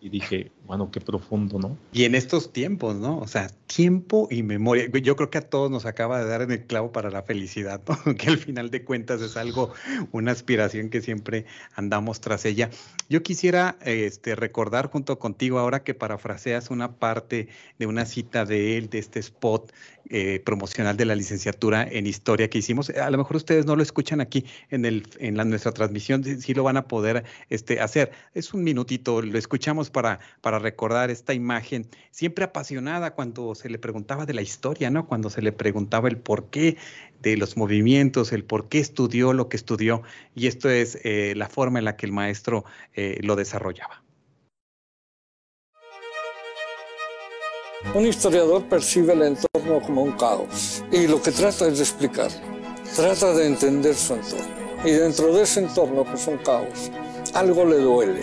y, 0.00 0.08
dije, 0.08 0.50
bueno, 0.66 0.90
qué 0.90 1.00
profundo, 1.00 1.58
¿no? 1.58 1.76
Y 1.92 2.04
en 2.04 2.14
estos 2.14 2.52
tiempos, 2.52 2.96
¿no? 2.96 3.18
O 3.18 3.26
sea, 3.26 3.48
tiempo 3.66 4.28
y 4.30 4.42
memoria. 4.42 4.86
Yo 5.02 5.16
creo 5.16 5.30
que 5.30 5.38
a 5.38 5.42
todos 5.42 5.70
nos 5.70 5.86
acaba 5.86 6.20
de 6.20 6.28
dar 6.28 6.42
en 6.42 6.50
el 6.52 6.64
clavo 6.64 6.92
para 6.92 7.10
la 7.10 7.22
felicidad, 7.22 7.80
¿no? 7.88 8.14
que 8.16 8.28
al 8.28 8.38
final 8.38 8.70
de 8.70 8.84
cuentas 8.84 9.20
es 9.20 9.36
algo, 9.36 9.72
una 10.12 10.32
aspiración 10.32 10.90
que 10.90 11.00
siempre 11.00 11.46
andamos 11.74 12.20
tras 12.20 12.44
ella. 12.44 12.70
Yo 13.08 13.22
quisiera 13.22 13.76
este, 13.84 14.34
recordar 14.36 14.90
junto 14.90 15.18
contigo 15.18 15.58
ahora 15.58 15.82
que 15.82 15.94
parafraseas 15.94 16.70
una 16.70 16.92
parte 16.92 17.48
de 17.78 17.86
una 17.86 18.06
cita 18.06 18.44
de 18.44 18.78
él, 18.78 18.90
de 18.90 18.98
este 18.98 19.18
spot 19.20 19.72
eh, 20.12 20.40
promocional 20.44 20.96
de 20.96 21.04
la 21.04 21.14
licenciatura 21.14 21.86
en 21.88 22.06
historia 22.06 22.50
que 22.50 22.58
hicimos. 22.58 22.90
A 22.90 23.10
lo 23.10 23.18
mejor 23.18 23.36
ustedes 23.36 23.64
no 23.64 23.76
lo 23.76 23.82
escuchan 23.82 24.20
aquí 24.20 24.44
en, 24.70 24.84
el, 24.84 25.06
en 25.20 25.36
la, 25.36 25.44
nuestra 25.44 25.70
transmisión, 25.70 26.24
sí, 26.24 26.52
lo 26.52 26.64
van 26.64 26.76
a 26.76 26.88
poder 26.88 27.22
este, 27.48 27.80
hacer. 27.80 28.10
Es 28.34 28.54
un 28.54 28.62
minutito, 28.62 29.22
lo 29.22 29.38
escuchamos 29.38 29.90
para, 29.90 30.20
para 30.40 30.58
recordar 30.58 31.10
esta 31.10 31.34
imagen, 31.34 31.88
siempre 32.10 32.44
apasionada 32.44 33.14
cuando 33.14 33.54
se 33.54 33.68
le 33.68 33.78
preguntaba 33.78 34.26
de 34.26 34.34
la 34.34 34.42
historia, 34.42 34.90
¿no? 34.90 35.06
Cuando 35.06 35.30
se 35.30 35.42
le 35.42 35.52
preguntaba 35.52 36.08
el 36.08 36.18
porqué 36.18 36.76
de 37.20 37.36
los 37.36 37.56
movimientos, 37.56 38.32
el 38.32 38.44
por 38.44 38.68
qué 38.68 38.78
estudió 38.78 39.32
lo 39.32 39.48
que 39.48 39.56
estudió, 39.56 40.02
y 40.34 40.46
esto 40.46 40.68
es 40.68 40.98
eh, 41.04 41.34
la 41.36 41.48
forma 41.48 41.78
en 41.78 41.84
la 41.84 41.96
que 41.96 42.06
el 42.06 42.12
maestro 42.12 42.64
eh, 42.94 43.18
lo 43.22 43.36
desarrollaba. 43.36 44.02
Un 47.94 48.06
historiador 48.06 48.68
percibe 48.68 49.14
el 49.14 49.22
entorno 49.22 49.80
como 49.80 50.02
un 50.02 50.12
caos 50.12 50.84
y 50.92 51.06
lo 51.08 51.20
que 51.20 51.32
trata 51.32 51.66
es 51.66 51.78
de 51.78 51.84
explicarlo. 51.84 52.38
Trata 52.94 53.32
de 53.32 53.46
entender 53.46 53.94
su 53.94 54.14
entorno. 54.14 54.60
Y 54.84 54.90
dentro 54.92 55.32
de 55.34 55.42
ese 55.42 55.60
entorno, 55.60 56.04
que 56.04 56.14
es 56.14 56.26
un 56.26 56.38
caos, 56.38 56.90
algo 57.34 57.64
le 57.64 57.78
duele, 57.78 58.22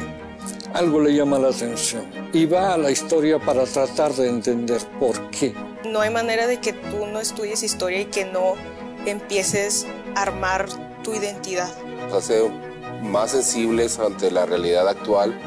algo 0.74 1.00
le 1.00 1.14
llama 1.14 1.40
la 1.40 1.50
atención 1.50 2.06
y 2.34 2.46
va 2.46 2.74
a 2.74 2.78
la 2.78 2.92
historia 2.92 3.40
para 3.40 3.64
tratar 3.64 4.14
de 4.14 4.30
entender 4.30 4.82
por 5.00 5.30
qué. 5.30 5.54
No 5.86 6.02
hay 6.02 6.10
manera 6.10 6.48
de 6.48 6.60
que 6.60 6.74
tú 6.74 7.06
no 7.12 7.20
estudies 7.20 7.64
historia 7.64 8.02
y 8.02 8.06
que 8.06 8.26
no 8.26 8.56
empieces 9.06 9.86
a 10.16 10.24
armar 10.24 10.68
tu 11.04 11.14
identidad. 11.14 11.70
Hacer 12.14 12.52
más 13.02 13.32
sensibles 13.32 14.00
ante 14.00 14.32
la 14.32 14.46
realidad 14.46 14.88
actual, 14.88 15.40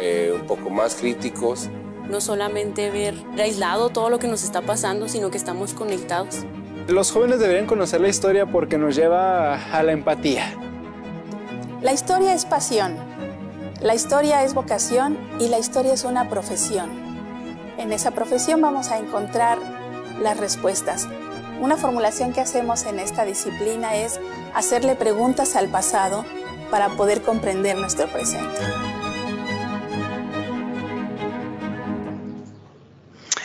eh, 0.00 0.32
un 0.34 0.46
poco 0.46 0.70
más 0.70 0.94
críticos. 0.96 1.68
No 2.08 2.20
solamente 2.20 2.90
ver 2.90 3.14
aislado 3.38 3.90
todo 3.90 4.10
lo 4.10 4.18
que 4.18 4.28
nos 4.28 4.42
está 4.42 4.60
pasando, 4.60 5.08
sino 5.08 5.30
que 5.30 5.38
estamos 5.38 5.72
conectados. 5.74 6.44
Los 6.88 7.12
jóvenes 7.12 7.40
deberían 7.40 7.66
conocer 7.66 8.00
la 8.00 8.08
historia 8.08 8.46
porque 8.46 8.76
nos 8.76 8.94
lleva 8.94 9.54
a 9.54 9.82
la 9.82 9.92
empatía. 9.92 10.52
La 11.84 11.92
historia 11.92 12.32
es 12.32 12.46
pasión, 12.46 12.96
la 13.82 13.94
historia 13.94 14.42
es 14.42 14.54
vocación 14.54 15.18
y 15.38 15.48
la 15.48 15.58
historia 15.58 15.92
es 15.92 16.04
una 16.04 16.30
profesión. 16.30 16.88
En 17.76 17.92
esa 17.92 18.12
profesión 18.12 18.62
vamos 18.62 18.88
a 18.88 18.98
encontrar 18.98 19.58
las 20.22 20.38
respuestas. 20.38 21.06
Una 21.60 21.76
formulación 21.76 22.32
que 22.32 22.40
hacemos 22.40 22.86
en 22.86 22.98
esta 22.98 23.26
disciplina 23.26 23.96
es 23.96 24.18
hacerle 24.54 24.94
preguntas 24.94 25.56
al 25.56 25.68
pasado 25.68 26.24
para 26.70 26.88
poder 26.96 27.20
comprender 27.20 27.76
nuestro 27.76 28.08
presente. 28.08 28.62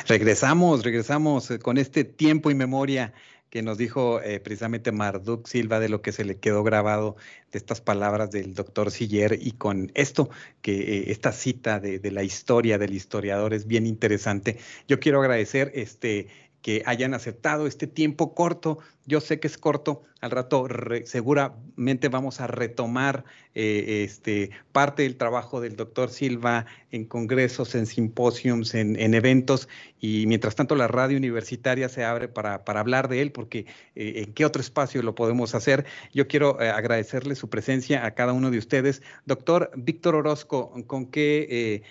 Regresamos, 0.08 0.86
regresamos 0.86 1.50
con 1.62 1.78
este 1.78 2.06
tiempo 2.06 2.50
y 2.50 2.56
memoria 2.56 3.12
que 3.50 3.62
nos 3.62 3.78
dijo 3.78 4.22
eh, 4.22 4.40
precisamente 4.40 4.92
Marduk 4.92 5.48
Silva 5.48 5.80
de 5.80 5.90
lo 5.90 6.02
que 6.02 6.12
se 6.12 6.26
le 6.26 6.38
quedó 6.38 6.64
grabado 6.64 7.16
de 7.52 7.58
estas 7.58 7.82
palabras 7.82 8.32
del 8.32 8.54
doctor 8.54 8.92
Siller 8.92 9.38
y 9.42 9.54
con 9.54 9.92
esto, 9.96 10.30
que 10.62 11.00
eh, 11.00 11.12
esta 11.12 11.32
cita 11.32 11.80
de, 11.80 12.00
de, 12.00 12.12
la 12.12 12.24
historia 12.24 12.78
del 12.78 12.94
historiador 12.94 13.54
es 13.54 13.66
bien 13.66 13.88
interesante. 13.88 14.58
Yo 14.88 15.00
quiero 15.00 15.20
agradecer 15.20 15.72
este 15.74 16.28
que 16.62 16.84
hayan 16.86 17.14
aceptado 17.14 17.68
este 17.68 17.88
tiempo 17.88 18.34
corto. 18.34 18.80
Yo 19.06 19.22
sé 19.22 19.40
que 19.40 19.48
es 19.48 19.58
corto, 19.58 20.04
al 20.22 20.32
rato 20.32 20.68
seguramente 21.06 22.10
vamos 22.10 22.42
a 22.42 22.48
retomar 22.48 23.24
eh, 23.56 24.04
este, 24.04 24.52
parte 24.72 25.04
del 25.04 25.16
trabajo 25.16 25.62
del 25.62 25.78
doctor 25.78 26.10
Silva 26.10 26.66
en 26.92 27.06
congresos, 27.06 27.74
en 27.76 27.86
simposiums, 27.86 28.76
en, 28.76 29.14
eventos, 29.14 29.70
y 30.00 30.26
mientras 30.28 30.56
tanto 30.56 30.76
la 30.76 30.88
radio 30.88 31.18
universitaria 31.18 31.88
se 31.88 32.04
abre 32.04 32.28
para, 32.28 32.66
para 32.66 32.82
hablar 32.82 33.08
de 33.08 33.22
él, 33.22 33.32
porque 33.32 33.66
eh, 33.96 34.24
en 34.26 34.34
qué 34.34 34.46
otro 34.46 34.62
espacio 34.62 35.02
lo 35.02 35.16
podemos 35.16 35.56
hacer. 35.56 35.86
Yo 36.14 36.28
quiero 36.28 36.62
eh, 36.62 36.70
agradecerle 36.70 37.36
su 37.36 37.50
presencia 37.50 38.06
a 38.06 38.12
cada 38.12 38.34
uno 38.34 38.52
de 38.52 38.58
ustedes. 38.58 39.02
Doctor 39.26 39.72
Víctor 39.76 40.16
Orozco, 40.16 40.74
¿con 40.86 41.06
qué 41.06 41.84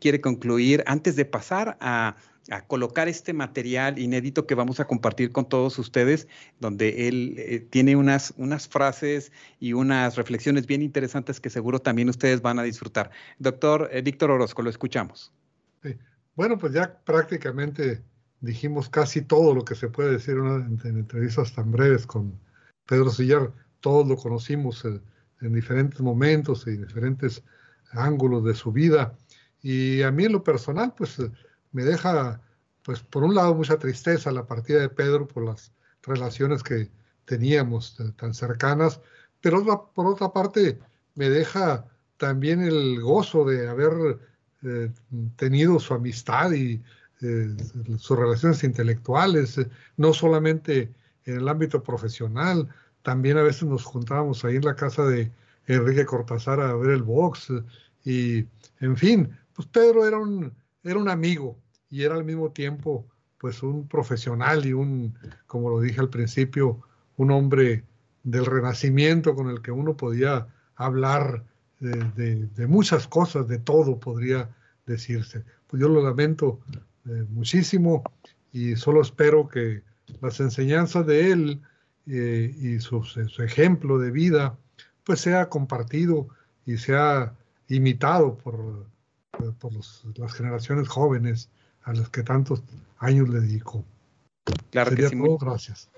quiere 0.00 0.20
concluir 0.20 0.84
antes 0.86 1.16
de 1.16 1.24
pasar 1.24 1.78
a 1.80 2.16
a 2.50 2.66
colocar 2.66 3.08
este 3.08 3.32
material 3.32 3.98
inédito 3.98 4.46
que 4.46 4.54
vamos 4.54 4.80
a 4.80 4.86
compartir 4.86 5.32
con 5.32 5.48
todos 5.48 5.78
ustedes, 5.78 6.26
donde 6.58 7.08
él 7.08 7.34
eh, 7.38 7.60
tiene 7.60 7.94
unas, 7.96 8.34
unas 8.36 8.68
frases 8.68 9.32
y 9.60 9.74
unas 9.74 10.16
reflexiones 10.16 10.66
bien 10.66 10.82
interesantes 10.82 11.40
que 11.40 11.50
seguro 11.50 11.78
también 11.78 12.08
ustedes 12.08 12.42
van 12.42 12.58
a 12.58 12.62
disfrutar. 12.62 13.10
Doctor 13.38 13.88
eh, 13.92 14.02
Víctor 14.02 14.30
Orozco, 14.30 14.62
lo 14.62 14.70
escuchamos. 14.70 15.32
Bueno, 16.34 16.56
pues 16.56 16.72
ya 16.72 16.98
prácticamente 17.04 18.02
dijimos 18.40 18.88
casi 18.88 19.20
todo 19.20 19.54
lo 19.54 19.64
que 19.64 19.74
se 19.74 19.88
puede 19.88 20.12
decir 20.12 20.36
en, 20.36 20.80
entrevistas 20.84 21.54
tan 21.54 21.70
breves 21.70 22.06
con 22.06 22.38
Pedro 22.86 23.10
Sillar. 23.10 23.52
Todos 23.80 24.08
lo 24.08 24.16
conocimos 24.16 24.84
en, 24.84 25.02
en 25.42 25.52
diferentes 25.52 26.00
momentos 26.00 26.64
y 26.66 26.70
en 26.70 26.86
diferentes 26.86 27.42
ángulos 27.90 28.44
de 28.44 28.54
su 28.54 28.72
vida. 28.72 29.14
Y 29.60 30.02
a 30.02 30.10
mí 30.10 30.24
en 30.24 30.32
lo 30.32 30.42
personal, 30.42 30.94
pues 30.96 31.18
me 31.72 31.84
deja, 31.84 32.40
pues 32.82 33.00
por 33.00 33.24
un 33.24 33.34
lado, 33.34 33.54
mucha 33.54 33.78
tristeza 33.78 34.30
la 34.30 34.46
partida 34.46 34.80
de 34.80 34.88
Pedro 34.88 35.26
por 35.26 35.44
las 35.44 35.72
relaciones 36.02 36.62
que 36.62 36.90
teníamos 37.24 37.96
tan 38.16 38.34
cercanas, 38.34 39.00
pero 39.40 39.90
por 39.94 40.06
otra 40.06 40.32
parte 40.32 40.78
me 41.14 41.28
deja 41.28 41.86
también 42.16 42.62
el 42.62 43.00
gozo 43.00 43.44
de 43.44 43.68
haber 43.68 44.18
eh, 44.62 44.90
tenido 45.36 45.80
su 45.80 45.94
amistad 45.94 46.52
y 46.52 46.82
eh, 47.20 47.54
sus 47.98 48.18
relaciones 48.18 48.62
intelectuales, 48.64 49.60
no 49.96 50.12
solamente 50.12 50.92
en 51.24 51.36
el 51.36 51.48
ámbito 51.48 51.82
profesional, 51.82 52.68
también 53.02 53.38
a 53.38 53.42
veces 53.42 53.64
nos 53.64 53.84
juntábamos 53.84 54.44
ahí 54.44 54.56
en 54.56 54.64
la 54.64 54.76
casa 54.76 55.04
de 55.04 55.30
Enrique 55.66 56.04
Cortázar 56.04 56.60
a 56.60 56.74
ver 56.74 56.90
el 56.90 57.02
box 57.02 57.52
y, 58.04 58.46
en 58.80 58.96
fin, 58.96 59.36
pues 59.54 59.68
Pedro 59.68 60.06
era 60.06 60.18
un, 60.18 60.52
era 60.82 60.98
un 60.98 61.08
amigo 61.08 61.56
y 61.92 62.02
era 62.02 62.16
al 62.16 62.24
mismo 62.24 62.50
tiempo 62.50 63.06
pues 63.38 63.62
un 63.62 63.86
profesional 63.86 64.64
y 64.64 64.72
un, 64.72 65.14
como 65.46 65.68
lo 65.68 65.80
dije 65.80 66.00
al 66.00 66.08
principio, 66.08 66.80
un 67.16 67.30
hombre 67.30 67.84
del 68.22 68.46
renacimiento 68.46 69.34
con 69.34 69.50
el 69.50 69.60
que 69.60 69.72
uno 69.72 69.96
podía 69.96 70.48
hablar 70.74 71.44
de, 71.80 72.66
muchas 72.66 73.08
cosas, 73.08 73.46
de 73.48 73.58
todo 73.58 73.98
podría 74.00 74.48
decirse. 74.86 75.44
Pues 75.66 75.82
yo 75.82 75.88
lo 75.88 76.02
lamento 76.02 76.60
eh, 77.06 77.26
muchísimo 77.28 78.02
y 78.52 78.76
solo 78.76 79.02
espero 79.02 79.48
que 79.48 79.82
las 80.20 80.40
enseñanzas 80.40 81.04
de 81.06 81.32
él 81.32 81.60
eh, 82.06 82.54
y 82.58 82.78
su, 82.78 83.02
ejemplo 83.44 83.98
de 83.98 84.12
vida 84.12 84.56
pues 85.04 85.20
sea 85.20 85.48
compartido 85.48 86.28
y 86.64 86.78
sea 86.78 87.34
imitado 87.68 88.38
por, 88.38 88.86
por 89.58 89.72
las 89.72 90.32
generaciones 90.32 90.88
jóvenes 90.88 91.50
a 91.84 91.92
los 91.92 92.08
que 92.10 92.22
tantos 92.22 92.62
años 92.98 93.28
le 93.28 93.40
dedicó. 93.40 93.84
Claro 94.70 94.94
que 94.94 95.08
sí. 95.08 95.16
gracias. 95.40 95.90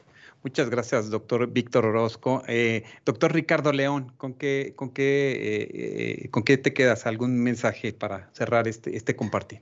Muchas 0.42 0.68
gracias, 0.68 1.08
doctor 1.08 1.50
Víctor 1.50 1.86
Orozco. 1.86 2.42
Eh, 2.46 2.84
doctor 3.06 3.32
Ricardo 3.32 3.72
León, 3.72 4.12
¿con 4.18 4.34
qué, 4.34 4.74
con, 4.76 4.90
qué, 4.90 5.32
eh, 5.32 6.24
eh, 6.24 6.28
¿con 6.30 6.42
qué 6.42 6.58
te 6.58 6.74
quedas? 6.74 7.06
¿Algún 7.06 7.42
mensaje 7.42 7.94
para 7.94 8.30
cerrar 8.34 8.68
este, 8.68 8.94
este 8.94 9.16
compartir? 9.16 9.60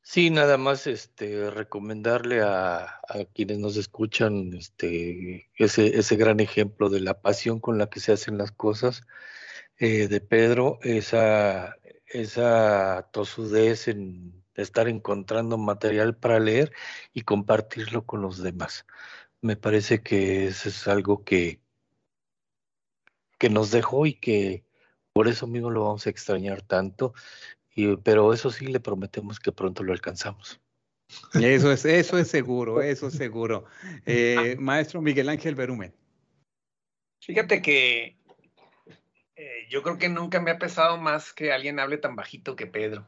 Sí, 0.00 0.30
nada 0.30 0.56
más 0.56 0.86
este 0.86 1.50
recomendarle 1.50 2.40
a, 2.40 2.84
a 2.84 3.24
quienes 3.34 3.58
nos 3.58 3.76
escuchan 3.76 4.52
este 4.54 5.50
ese, 5.56 5.98
ese 5.98 6.16
gran 6.16 6.40
ejemplo 6.40 6.88
de 6.88 7.00
la 7.00 7.20
pasión 7.20 7.58
con 7.60 7.76
la 7.76 7.88
que 7.90 8.00
se 8.00 8.12
hacen 8.12 8.38
las 8.38 8.52
cosas 8.52 9.02
eh, 9.78 10.08
de 10.08 10.20
Pedro, 10.20 10.78
esa, 10.82 11.76
esa 12.06 13.10
tosudez 13.12 13.88
en 13.88 14.42
estar 14.62 14.88
encontrando 14.88 15.58
material 15.58 16.16
para 16.16 16.40
leer 16.40 16.72
y 17.12 17.22
compartirlo 17.22 18.04
con 18.06 18.22
los 18.22 18.42
demás. 18.42 18.86
Me 19.40 19.56
parece 19.56 20.02
que 20.02 20.46
eso 20.46 20.68
es 20.68 20.88
algo 20.88 21.24
que, 21.24 21.60
que 23.38 23.50
nos 23.50 23.70
dejó 23.70 24.06
y 24.06 24.14
que 24.14 24.64
por 25.12 25.28
eso 25.28 25.46
mismo 25.46 25.70
lo 25.70 25.84
vamos 25.84 26.06
a 26.06 26.10
extrañar 26.10 26.62
tanto 26.62 27.14
pero 28.02 28.32
eso 28.32 28.50
sí 28.50 28.66
le 28.66 28.80
prometemos 28.80 29.38
que 29.38 29.52
pronto 29.52 29.82
lo 29.82 29.92
alcanzamos. 29.92 30.60
Eso 31.34 31.70
es, 31.70 31.84
eso 31.84 32.18
es 32.18 32.28
seguro, 32.28 32.80
eso 32.82 33.08
es 33.08 33.14
seguro. 33.14 33.66
Eh, 34.06 34.56
maestro 34.58 35.02
Miguel 35.02 35.28
Ángel 35.28 35.54
Berumen. 35.54 35.94
Fíjate 37.20 37.60
que 37.60 38.16
eh, 39.36 39.66
yo 39.68 39.82
creo 39.82 39.98
que 39.98 40.08
nunca 40.08 40.40
me 40.40 40.50
ha 40.50 40.58
pesado 40.58 40.96
más 40.96 41.32
que 41.32 41.52
alguien 41.52 41.78
hable 41.78 41.98
tan 41.98 42.16
bajito 42.16 42.56
que 42.56 42.66
Pedro. 42.66 43.06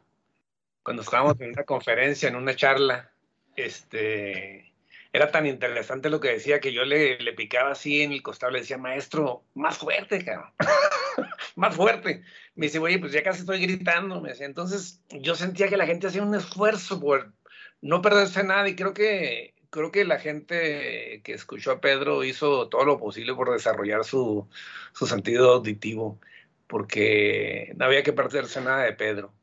Cuando 0.89 1.03
estábamos 1.03 1.39
en 1.43 1.51
una 1.51 1.65
conferencia, 1.65 2.31
en 2.31 2.37
una 2.37 2.57
charla, 2.57 3.13
este, 3.57 4.73
era 5.13 5.31
tan 5.31 5.45
interesante 5.45 6.09
lo 6.09 6.19
que 6.19 6.31
decía 6.31 6.61
que 6.61 6.73
yo 6.73 6.87
le, 6.87 7.19
le 7.19 7.35
picaba 7.35 7.73
así 7.73 8.01
en 8.01 8.11
el 8.11 8.23
costado, 8.23 8.53
le 8.53 8.61
decía, 8.61 8.79
maestro, 8.79 9.45
más 9.53 9.77
fuerte, 9.77 10.25
cabrón. 10.25 10.51
más 11.57 11.77
fuerte. 11.77 12.23
Me 12.55 12.69
dice, 12.69 12.79
oye, 12.79 12.99
pues 12.99 13.13
ya 13.13 13.23
casi 13.23 13.41
estoy 13.41 13.61
gritando. 13.61 14.23
Me 14.23 14.33
Entonces 14.33 15.03
yo 15.11 15.35
sentía 15.35 15.69
que 15.69 15.77
la 15.77 15.85
gente 15.85 16.07
hacía 16.07 16.23
un 16.23 16.35
esfuerzo 16.35 16.99
por 16.99 17.35
no 17.83 18.01
perderse 18.01 18.43
nada 18.43 18.67
y 18.67 18.75
creo 18.75 18.95
que, 18.95 19.53
creo 19.69 19.93
que 19.93 20.07
la 20.07 20.19
gente 20.19 21.21
que 21.23 21.35
escuchó 21.35 21.73
a 21.73 21.83
Pedro 21.83 22.25
hizo 22.25 22.71
todo 22.71 22.87
lo 22.87 22.99
posible 22.99 23.35
por 23.35 23.53
desarrollar 23.53 24.05
su, 24.07 24.49
su 24.95 25.07
sentido 25.07 25.53
auditivo, 25.53 26.19
porque 26.67 27.75
no 27.77 27.85
había 27.85 28.03
que 28.03 28.15
perderse 28.15 28.63
nada 28.63 28.85
de 28.85 28.95
Pedro. 28.95 29.35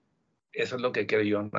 Eso 0.56 0.78
es 0.78 0.82
lo 0.82 0.91
que 0.93 1.06
creo 1.06 1.22
yo. 1.22 1.49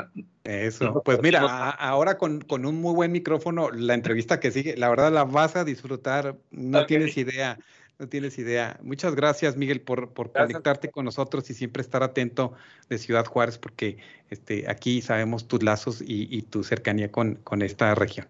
Eso, 0.44 1.02
pues 1.04 1.20
mira, 1.22 1.40
ahora 1.70 2.16
con, 2.16 2.40
con, 2.40 2.64
un 2.64 2.80
muy 2.80 2.94
buen 2.94 3.12
micrófono, 3.12 3.70
la 3.70 3.92
entrevista 3.92 4.40
que 4.40 4.50
sigue, 4.50 4.76
la 4.76 4.88
verdad 4.88 5.12
la 5.12 5.24
vas 5.24 5.54
a 5.54 5.64
disfrutar, 5.64 6.36
no 6.50 6.86
tienes 6.86 7.16
idea. 7.16 7.58
No 7.98 8.08
tienes 8.08 8.36
idea. 8.38 8.78
Muchas 8.82 9.14
gracias, 9.14 9.56
Miguel, 9.56 9.80
por, 9.80 10.12
por 10.12 10.30
conectarte 10.30 10.90
con 10.90 11.06
nosotros 11.06 11.48
y 11.48 11.54
siempre 11.54 11.80
estar 11.80 12.02
atento 12.02 12.52
de 12.90 12.98
Ciudad 12.98 13.24
Juárez, 13.24 13.56
porque 13.56 13.96
este, 14.28 14.68
aquí 14.68 15.00
sabemos 15.00 15.48
tus 15.48 15.62
lazos 15.62 16.02
y, 16.06 16.42
tu 16.42 16.62
cercanía 16.62 17.10
con, 17.10 17.36
con, 17.36 17.62
esta 17.62 17.94
región. 17.94 18.28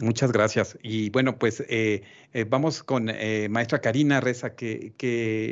Muchas 0.00 0.30
gracias. 0.30 0.78
Y 0.80 1.10
bueno, 1.10 1.36
pues 1.36 1.64
eh, 1.68 2.02
eh, 2.34 2.44
vamos 2.48 2.84
con 2.84 3.08
eh, 3.08 3.48
maestra 3.48 3.80
Karina 3.80 4.20
Reza. 4.20 4.54
¿qué, 4.54 4.94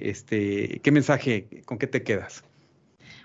este, 0.05 0.81
¿Qué 0.85 0.93
mensaje, 0.93 1.65
con 1.65 1.79
qué 1.79 1.89
te 1.89 2.05
quedas? 2.05 2.45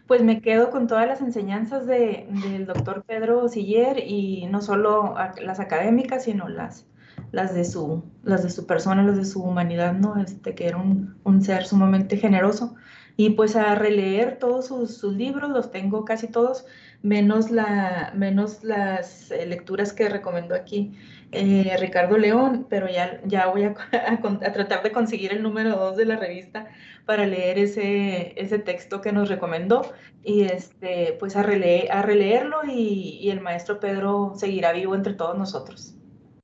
Pues 0.08 0.24
me 0.24 0.42
quedo 0.42 0.72
con 0.72 0.88
todas 0.88 1.06
las 1.06 1.22
enseñanzas 1.22 1.86
de, 1.86 2.28
del 2.30 2.66
doctor 2.66 3.04
Pedro 3.04 3.48
Siller 3.50 4.00
y 4.00 4.48
no 4.48 4.62
solo 4.62 5.16
las 5.42 5.60
académicas, 5.60 6.24
sino 6.24 6.48
las, 6.48 6.86
las 7.32 7.54
de 7.54 7.66
su, 7.66 8.04
las 8.24 8.44
de 8.44 8.50
su 8.50 8.66
persona, 8.66 9.04
las 9.04 9.18
de 9.18 9.26
su 9.26 9.44
humanidad, 9.44 9.94
¿no? 9.94 10.16
Este, 10.18 10.56
que 10.56 10.68
era 10.68 10.78
un, 10.78 11.42
ser 11.44 11.66
sumamente 11.66 12.18
generoso. 12.18 12.76
Y 13.18 13.32
pues 13.32 13.56
a 13.56 13.76
releer 13.76 14.38
todos 14.40 14.68
sus, 14.68 15.04
libros, 15.04 15.50
los 15.50 15.72
tengo 15.72 16.06
casi 16.06 16.28
todos, 16.28 16.66
menos, 17.02 17.52
la, 17.52 18.14
menos 18.16 18.64
las 18.64 19.32
eh, 19.32 19.46
lecturas 19.46 19.92
que 19.92 20.08
recomendó 20.08 20.56
aquí 20.56 20.94
eh, 21.32 21.76
Ricardo 21.80 22.18
León, 22.18 22.68
pero 22.70 22.90
ya, 22.90 23.22
ya 23.26 23.48
voy 23.48 23.64
a, 23.64 23.76
a, 23.92 24.52
tratar 24.54 24.84
de 24.84 24.92
conseguir 24.92 25.34
el 25.34 25.44
número 25.44 25.76
2 25.76 25.98
de 25.98 26.06
la 26.06 26.16
revista 26.18 26.68
para 27.06 27.26
leer 27.26 27.60
ese, 27.60 28.34
ese 28.36 28.60
texto 28.60 29.02
que 29.02 29.12
nos 29.12 29.30
recomendó 29.30 29.94
y 30.24 30.44
este, 30.44 31.16
pues 31.20 31.36
a, 31.36 31.44
releer, 31.44 31.92
a 31.92 32.02
releerlo 32.02 32.62
y, 32.66 33.20
y 33.22 33.30
el 33.30 33.42
maestro 33.42 33.80
Pedro 33.80 34.34
seguirá 34.36 34.72
vivo 34.72 34.96
entre 34.96 35.14
todos 35.14 35.38
nosotros. 35.38 35.96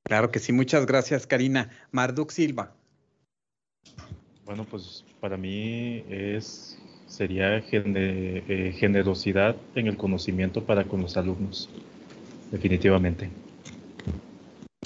Claro 0.04 0.30
que 0.30 0.38
sí, 0.38 0.52
muchas 0.52 0.84
gracias, 0.86 1.26
Karina. 1.26 1.70
Marduk 1.90 2.30
Silva. 2.30 2.72
Bueno, 4.44 4.66
pues 4.70 5.04
para 5.20 5.38
mí 5.38 6.04
es 6.10 6.78
sería 7.06 7.58
eh, 7.58 8.74
generosidad 8.76 9.56
en 9.74 9.86
el 9.86 9.96
conocimiento 9.96 10.64
para 10.64 10.84
con 10.84 11.00
los 11.02 11.16
alumnos, 11.16 11.70
definitivamente. 12.50 13.30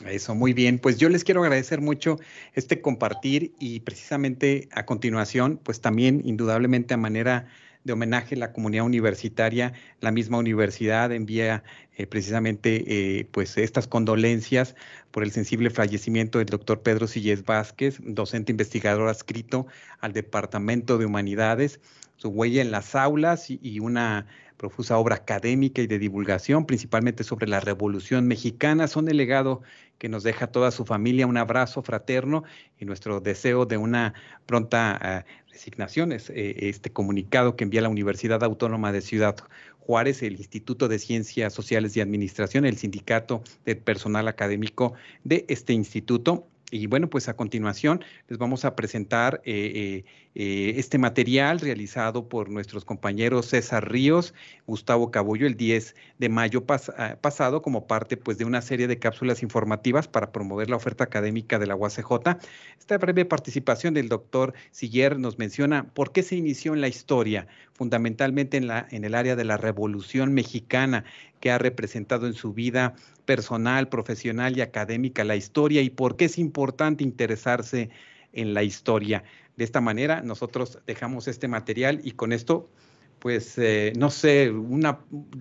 Eso, 0.07 0.35
muy 0.35 0.53
bien. 0.53 0.79
Pues 0.79 0.99
yo 0.99 1.09
les 1.09 1.25
quiero 1.25 1.43
agradecer 1.43 1.81
mucho 1.81 2.19
este 2.55 2.81
compartir 2.81 3.53
y 3.59 3.81
precisamente 3.81 4.69
a 4.73 4.87
continuación, 4.87 5.61
pues 5.63 5.81
también 5.81 6.23
indudablemente 6.25 6.95
a 6.95 6.97
manera 6.97 7.49
de 7.85 7.93
homenaje 7.93 8.35
a 8.35 8.39
la 8.39 8.53
comunidad 8.53 8.85
universitaria, 8.85 9.73
la 10.01 10.11
misma 10.11 10.39
universidad 10.39 11.13
envía 11.13 11.63
eh, 11.97 12.07
precisamente 12.07 12.85
eh, 12.87 13.29
pues 13.31 13.57
estas 13.57 13.87
condolencias 13.87 14.75
por 15.11 15.23
el 15.23 15.31
sensible 15.31 15.71
fallecimiento 15.71 16.39
del 16.39 16.49
doctor 16.49 16.83
Pedro 16.83 17.07
Sillés 17.07 17.45
Vázquez, 17.45 17.99
docente 18.03 18.53
investigador 18.53 19.09
adscrito 19.09 19.67
al 20.01 20.13
Departamento 20.13 20.99
de 20.99 21.07
Humanidades, 21.07 21.81
su 22.17 22.29
huella 22.29 22.63
en 22.63 22.73
las 22.73 22.95
aulas 22.95 23.47
y 23.49 23.81
una 23.81 24.27
profusa 24.59 24.99
obra 24.99 25.15
académica 25.15 25.81
y 25.81 25.87
de 25.87 25.99
divulgación, 25.99 26.67
principalmente 26.67 27.25
sobre 27.25 27.49
la 27.49 27.61
Revolución 27.61 28.27
Mexicana. 28.27 28.89
Son 28.89 29.09
el 29.09 29.17
legado 29.17 29.63
que 29.97 30.11
nos 30.11 30.25
deja 30.25 30.49
toda 30.49 30.71
su 30.71 30.85
familia. 30.85 31.27
Un 31.27 31.39
abrazo 31.39 31.83
fraterno 31.83 32.45
y 32.79 32.85
nuestro 32.85 33.21
deseo 33.21 33.65
de 33.65 33.79
una 33.79 34.13
pronta 34.45 34.99
eh, 35.03 35.33
resignación 35.51 36.13
es 36.13 36.29
eh, 36.29 36.69
este 36.69 36.91
comunicado 36.91 37.57
que 37.57 37.65
envía 37.65 37.81
la 37.81 37.89
Universidad 37.89 38.45
Autónoma 38.45 38.93
de 38.93 39.01
Ciudad 39.01 39.37
Juárez, 39.79 40.23
el 40.23 40.35
Instituto 40.35 40.89
de 40.89 40.99
Ciencias 40.99 41.55
Sociales 41.55 41.97
y 41.97 42.01
Administración, 42.01 42.67
el 42.67 42.77
Sindicato 42.77 43.43
de 43.65 43.77
Personal 43.77 44.29
Académico 44.29 44.93
de 45.25 45.47
este 45.49 45.73
instituto 45.73 46.47
y 46.71 46.87
bueno, 46.87 47.09
pues 47.09 47.29
a 47.29 47.35
continuación 47.35 48.05
les 48.29 48.39
vamos 48.39 48.65
a 48.65 48.77
presentar 48.77 49.41
eh, 49.45 49.73
eh, 49.75 50.05
eh, 50.41 50.79
este 50.79 50.99
material 50.99 51.59
realizado 51.59 52.29
por 52.29 52.49
nuestros 52.49 52.85
compañeros 52.85 53.47
César 53.47 53.91
Ríos, 53.91 54.35
Gustavo 54.69 55.11
Cabullo 55.11 55.49
el 55.49 55.57
10 55.57 55.97
de 56.19 56.29
mayo 56.29 56.65
ah, 56.69 57.17
pasado 57.21 57.61
como 57.61 57.89
parte 57.89 58.17
pues 58.17 58.39
de 58.39 58.45
una 58.45 58.63
serie 58.63 58.87
de 58.87 59.01
cápsulas 59.01 59.43
informativas 59.43 60.07
para 60.07 60.31
promover 60.31 60.71
la 60.71 60.77
oferta 60.77 61.03
académica 61.03 61.59
de 61.59 61.67
la 61.67 61.75
UACJ. 61.75 62.39
Esta 62.79 62.99
breve 62.99 63.25
participación 63.25 63.95
del 63.95 64.09
doctor 64.09 64.55
Siller 64.71 65.19
nos 65.19 65.39
menciona 65.39 65.89
por 65.93 66.13
qué 66.13 66.23
se 66.23 66.37
inició 66.37 66.73
en 66.73 66.83
la 66.83 66.89
historia, 66.89 67.49
fundamentalmente 67.73 68.59
en, 68.59 68.69
la, 68.69 68.87
en 68.93 69.05
el 69.05 69.17
área 69.17 69.35
de 69.35 69.45
la 69.45 69.57
Revolución 69.57 70.35
Mexicana, 70.35 71.03
que 71.41 71.51
ha 71.51 71.59
representado 71.59 72.29
en 72.29 72.35
su 72.35 72.53
vida 72.53 72.95
personal, 73.25 73.89
profesional 73.89 74.57
y 74.57 74.61
académica 74.61 75.25
la 75.25 75.35
historia 75.35 75.83
y 75.83 75.91
por 75.91 76.15
qué 76.17 76.27
es 76.27 76.39
importante 76.39 77.03
interesarse 77.03 77.91
en 78.33 78.55
la 78.55 78.63
historia. 78.63 79.25
De 79.59 79.65
esta 79.65 79.81
manera, 79.81 80.23
nosotros 80.23 80.79
dejamos 80.87 81.27
este 81.27 81.49
material 81.49 82.01
y 82.05 82.13
con 82.13 82.33
esto, 82.33 82.71
pues, 83.19 83.59
eh, 83.59 83.93
no 83.99 84.09
sé, 84.09 84.53
una, 84.53 85.01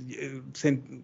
eh, 0.09 0.41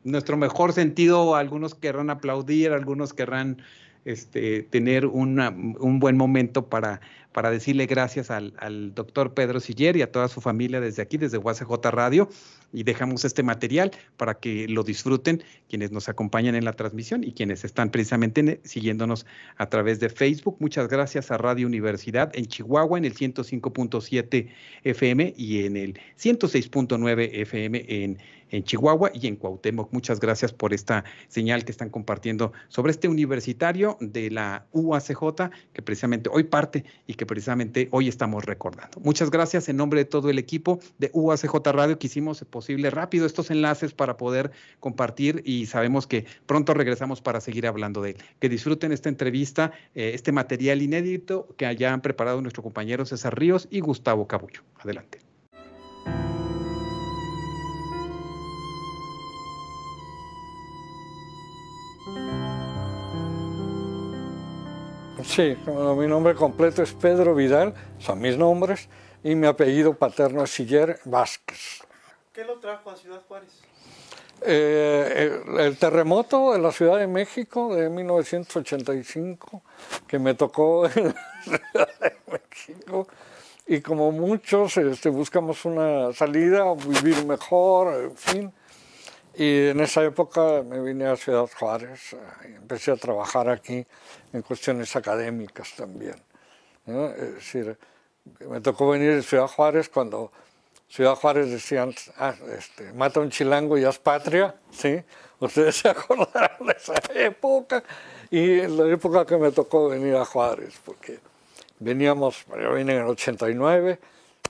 nuestro 0.03 0.35
mejor 0.35 0.73
sentido, 0.73 1.35
algunos 1.35 1.75
querrán 1.75 2.09
aplaudir, 2.09 2.71
algunos 2.71 3.13
querrán 3.13 3.61
este, 4.03 4.63
tener 4.63 5.05
un 5.05 5.99
buen 5.99 6.17
momento 6.17 6.69
para, 6.69 7.01
para 7.33 7.51
decirle 7.51 7.85
gracias 7.85 8.31
al, 8.31 8.53
doctor 8.95 9.33
Pedro 9.33 9.59
Siller 9.59 9.97
y 9.97 10.01
a 10.01 10.11
toda 10.11 10.27
su 10.27 10.39
familia 10.39 10.79
desde 10.79 11.01
aquí, 11.01 11.17
desde 11.17 11.37
UACJ 11.37 11.89
Radio, 11.91 12.29
y 12.71 12.83
dejamos 12.83 13.25
este 13.25 13.43
material 13.43 13.91
para 14.17 14.35
que 14.35 14.67
lo 14.67 14.83
disfruten 14.83 15.43
quienes 15.67 15.91
nos 15.91 16.09
acompañan 16.09 16.55
en 16.55 16.65
la 16.65 16.73
transmisión 16.73 17.23
y 17.23 17.33
quienes 17.33 17.63
están 17.63 17.89
precisamente 17.89 18.61
siguiéndonos 18.63 19.25
a 19.57 19.69
través 19.69 19.99
de 19.99 20.09
Facebook. 20.09 20.57
Muchas 20.59 20.87
gracias 20.87 21.31
a 21.31 21.37
Radio 21.37 21.67
Universidad 21.67 22.31
en 22.35 22.45
Chihuahua 22.45 22.97
en 22.97 23.05
el 23.05 23.15
105.7 23.15 24.49
FM 24.83 25.33
y 25.35 25.65
en 25.65 25.77
el 25.77 25.99
106.9 26.17 27.29
FM 27.33 27.85
en 27.87 28.17
en 28.53 28.63
Chihuahua 28.63 29.11
y 29.13 29.27
en 29.27 29.35
Cuauhtémoc. 29.35 29.91
Muchas 29.91 30.19
gracias 30.19 30.53
por 30.53 30.73
esta 30.73 31.03
señal 31.27 31.65
que 31.65 31.71
están 31.71 31.89
compartiendo 31.89 32.53
sobre 32.67 32.91
este 32.91 33.07
universitario 33.07 33.97
de 33.99 34.29
la 34.29 34.67
UACJ, 34.71 35.49
que 35.73 35.81
precisamente 35.81 36.29
hoy 36.31 36.43
parte 36.43 36.85
y 37.07 37.15
que 37.15 37.22
precisamente 37.25 37.87
hoy 37.91 38.07
estamos 38.07 38.45
recordando. 38.45 38.99
Muchas 39.01 39.29
gracias 39.31 39.69
en 39.69 39.77
nombre 39.77 39.99
de 40.01 40.05
todo 40.05 40.29
el 40.29 40.39
equipo 40.39 40.79
de 40.97 41.09
UACJ 41.13 41.55
Radio 41.71 41.99
que 41.99 42.07
hicimos 42.07 42.43
posible 42.45 42.89
rápido 42.89 43.25
estos 43.25 43.51
enlaces 43.51 43.93
para 43.93 44.17
poder 44.17 44.51
compartir 44.79 45.41
y 45.45 45.65
sabemos 45.65 46.07
que 46.07 46.25
pronto 46.45 46.73
regresamos 46.73 47.21
para 47.21 47.41
seguir 47.41 47.67
hablando 47.67 48.01
de 48.01 48.11
él. 48.11 48.17
Que 48.39 48.49
disfruten 48.49 48.91
esta 48.91 49.09
entrevista, 49.09 49.71
eh, 49.95 50.11
este 50.13 50.31
material 50.31 50.81
inédito 50.81 51.47
que 51.57 51.65
hayan 51.65 52.01
preparado 52.01 52.41
nuestro 52.41 52.63
compañero 52.63 53.05
César 53.05 53.37
Ríos 53.37 53.67
y 53.71 53.79
Gustavo 53.79 54.27
Cabullo. 54.27 54.61
Adelante. 54.79 55.32
Sí, 65.23 65.57
mi 65.65 66.05
nombre 66.07 66.35
completo 66.35 66.83
es 66.83 66.91
Pedro 66.93 67.33
Vidal, 67.33 67.73
son 67.97 68.19
mis 68.19 68.37
nombres, 68.37 68.89
y 69.23 69.35
mi 69.35 69.47
apellido 69.47 69.93
paterno 69.93 70.43
es 70.43 70.51
Siller 70.51 70.99
Vázquez. 71.05 71.81
¿Qué 72.33 72.43
lo 72.43 72.59
trajo 72.59 72.91
a 72.91 72.97
Ciudad 72.97 73.21
Juárez? 73.27 73.61
Eh, 74.41 75.41
el, 75.59 75.77
terremoto 75.77 76.51
de 76.51 76.59
la 76.59 76.73
Ciudad 76.73 76.99
de 76.99 77.07
México 77.07 77.73
de 77.73 77.89
1985, 77.89 79.61
que 80.05 80.19
me 80.19 80.33
tocó 80.33 80.87
en 80.87 81.05
la 81.05 81.15
Ciudad 81.41 81.89
de 82.01 82.15
México, 82.29 83.07
y 83.65 83.79
como 83.79 84.11
muchos 84.11 84.75
este, 84.75 85.07
buscamos 85.07 85.63
una 85.63 86.11
salida, 86.11 86.65
vivir 86.73 87.25
mejor, 87.25 87.93
en 88.03 88.17
fin. 88.17 88.53
Y 89.35 89.69
en 89.69 89.79
esa 89.79 90.03
época 90.03 90.63
me 90.63 90.79
vine 90.81 91.07
a 91.07 91.15
Ciudad 91.15 91.49
Juárez 91.57 92.15
y 92.47 92.53
empecé 92.53 92.91
a 92.91 92.95
trabajar 92.95 93.49
aquí 93.49 93.85
en 94.31 94.41
cuestiones 94.43 94.95
académicas 94.95 95.73
también. 95.75 96.15
Es 96.85 97.35
decir, 97.35 97.77
me 98.47 98.61
tocó 98.61 98.89
venir 98.89 99.13
a 99.13 99.21
Ciudad 99.21 99.47
Juárez 99.47 99.89
cuando 99.89 100.31
Ciudad 100.87 101.15
Juárez 101.15 101.49
decían, 101.49 101.95
ah, 102.17 102.35
este, 102.55 102.93
mata 102.93 103.19
un 103.19 103.31
chilango 103.31 103.77
y 103.79 103.83
es 103.83 103.97
patria, 103.97 104.53
¿sí? 104.69 105.01
Ustedes 105.39 105.75
se 105.77 105.89
acordarán 105.89 106.65
de 106.67 106.73
esa 106.73 106.93
época 107.15 107.83
y 108.29 108.67
la 108.67 108.87
época 108.87 109.25
que 109.25 109.37
me 109.37 109.51
tocó 109.51 109.89
venir 109.89 110.15
a 110.15 110.25
Juárez, 110.25 110.79
porque 110.85 111.19
veníamos, 111.79 112.45
yo 112.61 112.73
vine 112.73 112.93
en 112.93 113.01
el 113.01 113.07
89, 113.07 113.99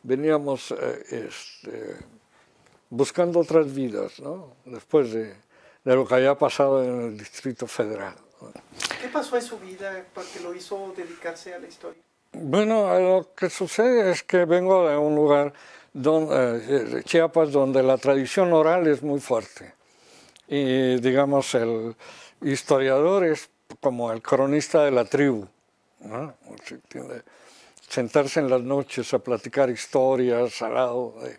veníamos 0.03 0.71
eh, 0.71 1.27
este, 1.29 1.95
buscando 2.93 3.39
otras 3.39 3.73
vidas, 3.73 4.19
¿no? 4.19 4.55
Después 4.65 5.11
de, 5.11 5.33
de, 5.83 5.95
lo 5.95 6.05
que 6.05 6.13
había 6.13 6.37
pasado 6.37 6.83
en 6.83 7.01
el 7.01 7.17
Distrito 7.17 7.65
Federal. 7.65 8.13
¿Qué 9.01 9.07
pasó 9.07 9.35
en 9.35 9.41
su 9.41 9.57
vida 9.57 10.05
para 10.13 10.27
que 10.27 10.39
lo 10.41 10.53
hizo 10.53 10.93
dedicarse 10.95 11.55
a 11.55 11.59
la 11.59 11.67
historia? 11.67 12.01
Bueno, 12.33 12.99
lo 12.99 13.33
que 13.35 13.49
sucede 13.49 14.11
es 14.11 14.21
que 14.21 14.45
vengo 14.45 14.87
de 14.87 14.95
un 14.95 15.15
lugar, 15.15 15.53
donde, 15.91 16.97
eh, 16.99 17.03
Chiapas, 17.03 17.51
donde 17.51 17.81
la 17.81 17.97
tradición 17.97 18.53
oral 18.53 18.85
es 18.87 19.01
muy 19.01 19.19
fuerte. 19.19 19.73
Y 20.47 20.99
digamos, 20.99 21.55
el 21.55 21.95
historiador 22.41 23.25
es 23.25 23.49
como 23.79 24.11
el 24.11 24.21
cronista 24.21 24.83
de 24.83 24.91
la 24.91 25.05
tribu. 25.05 25.47
¿no? 26.01 26.33
sentarse 27.87 28.39
en 28.39 28.49
las 28.49 28.61
noches 28.61 29.13
a 29.13 29.19
platicar 29.19 29.69
historias 29.69 30.61
al 30.61 30.73
lado 30.73 31.15
de, 31.21 31.37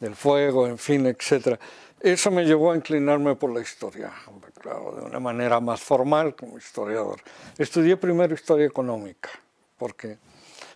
del 0.00 0.16
fuego, 0.16 0.66
en 0.66 0.78
fin, 0.78 1.06
etc. 1.06 1.60
Eso 2.00 2.30
me 2.30 2.44
llevó 2.44 2.72
a 2.72 2.76
inclinarme 2.76 3.36
por 3.36 3.52
la 3.52 3.60
historia, 3.60 4.10
claro, 4.58 4.96
de 4.98 5.04
una 5.04 5.20
manera 5.20 5.60
más 5.60 5.80
formal 5.80 6.34
como 6.34 6.58
historiador. 6.58 7.20
Estudié 7.58 7.96
primero 7.96 8.34
historia 8.34 8.66
económica, 8.66 9.28
porque 9.76 10.18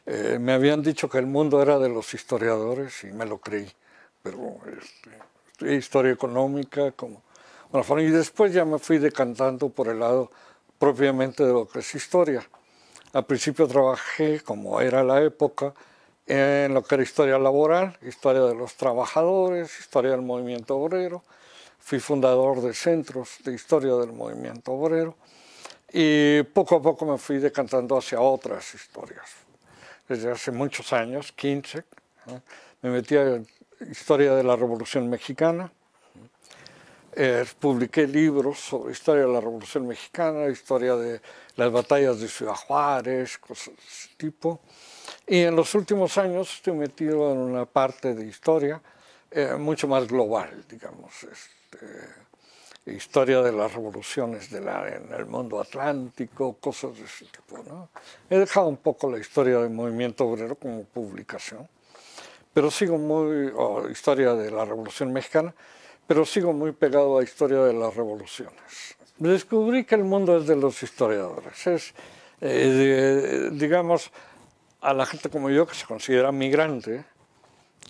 eh, 0.07 0.39
me 0.39 0.53
habían 0.53 0.83
dicho 0.83 1.09
que 1.09 1.18
el 1.18 1.27
mundo 1.27 1.62
era 1.62 1.79
de 1.79 1.89
los 1.89 2.12
historiadores 2.12 3.05
y 3.05 3.07
me 3.09 3.25
lo 3.25 3.39
creí, 3.39 3.72
pero 4.22 4.59
este, 4.66 5.11
estudié 5.53 5.77
historia 5.77 6.12
económica 6.12 6.93
como... 6.93 7.22
Bueno, 7.72 8.01
y 8.03 8.11
después 8.11 8.53
ya 8.53 8.64
me 8.64 8.79
fui 8.79 8.99
decantando 8.99 9.68
por 9.68 9.89
el 9.89 9.99
lado 9.99 10.31
propiamente 10.79 11.45
de 11.45 11.53
lo 11.53 11.66
que 11.66 11.81
es 11.81 11.95
historia. 11.95 12.47
Al 13.14 13.25
principio 13.25 13.66
trabajé, 13.66 14.41
como 14.41 14.81
era 14.81 15.03
la 15.03 15.22
época, 15.22 15.72
en 16.27 16.72
lo 16.72 16.83
que 16.83 16.95
era 16.95 17.03
historia 17.03 17.39
laboral, 17.39 17.99
historia 18.03 18.43
de 18.43 18.55
los 18.55 18.75
trabajadores, 18.77 19.79
historia 19.79 20.12
del 20.12 20.22
movimiento 20.22 20.77
obrero. 20.77 21.22
Fui 21.79 22.01
fundador 22.01 22.62
de 22.62 22.72
centros 22.72 23.37
de 23.45 23.53
historia 23.53 23.95
del 23.97 24.12
movimiento 24.12 24.72
obrero 24.72 25.16
y 25.93 26.43
poco 26.43 26.77
a 26.77 26.83
poco 26.83 27.05
me 27.05 27.18
fui 27.18 27.39
decantando 27.39 27.97
hacia 27.97 28.20
otras 28.20 28.75
historias. 28.75 29.31
Desde 30.09 30.31
hace 30.31 30.51
muchos 30.51 30.93
años, 30.93 31.33
15, 31.33 31.85
me 32.83 32.91
metí 32.91 33.16
en 33.16 33.47
historia 33.91 34.35
de 34.35 34.43
la 34.43 34.57
Revolución 34.57 35.09
Mexicana. 35.09 35.70
Eh, 37.16 37.45
publiqué 37.61 38.09
libros 38.09 38.59
sobre 38.59 38.93
historia 38.93 39.25
de 39.25 39.33
la 39.33 39.41
Revolución 39.41 39.87
Mexicana, 39.87 40.49
historia 40.49 40.97
de 40.97 41.20
las 41.57 41.70
batallas 41.70 42.18
de 42.18 42.29
Ciudad 42.29 42.55
Juárez, 42.55 43.39
cosas 43.39 43.77
de 43.77 43.83
ese 43.83 44.09
tipo. 44.16 44.61
Y 45.27 45.41
en 45.41 45.57
los 45.57 45.75
últimos 45.75 46.18
años 46.18 46.53
estoy 46.55 46.75
metido 46.75 47.33
en 47.33 47.39
una 47.39 47.64
parte 47.64 48.14
de 48.14 48.27
historia 48.27 48.81
eh, 49.31 49.55
mucho 49.59 49.89
más 49.89 50.07
global, 50.07 50.64
digamos, 50.68 51.12
este, 51.25 52.93
historia 52.93 53.41
de 53.41 53.53
las 53.53 53.72
revoluciones 53.72 54.51
de 54.51 54.61
la, 54.61 54.87
en 54.87 55.12
el 55.12 55.25
mundo 55.25 55.61
atlántico, 55.61 56.57
cosas 56.61 56.97
de 56.99 57.05
ese 57.05 57.25
tipo. 57.25 57.62
¿no? 57.66 57.89
He 58.29 58.39
dejado 58.39 58.68
un 58.68 58.77
poco 58.77 59.11
la 59.11 59.18
historia 59.18 59.61
del 59.61 59.70
movimiento 59.70 60.27
obrero 60.27 60.57
como 60.57 60.85
publicación, 60.85 61.66
pero 62.53 62.70
sigo 62.70 62.99
muy, 62.99 63.53
historia 63.91 64.35
de 64.35 64.51
la 64.51 64.64
revolución 64.64 65.12
mexicana, 65.12 65.55
pero 66.07 66.27
sigo 66.27 66.53
muy 66.53 66.72
pegado 66.72 67.16
a 67.16 67.20
la 67.20 67.25
historia 67.25 67.61
de 67.61 67.72
las 67.72 67.97
revoluciones. 67.97 68.97
Descubrí 69.16 69.85
que 69.85 69.95
el 69.95 70.05
mundo 70.05 70.37
es 70.37 70.47
de 70.47 70.57
los 70.57 70.83
historiadores, 70.83 71.66
es, 71.66 71.95
eh, 72.43 73.49
digamos, 73.53 74.11
a 74.85 74.93
la 74.93 75.07
gente 75.07 75.30
como 75.30 75.49
yo 75.49 75.66
que 75.66 75.74
se 75.74 75.87
considera 75.87 76.30
migrante, 76.30 77.05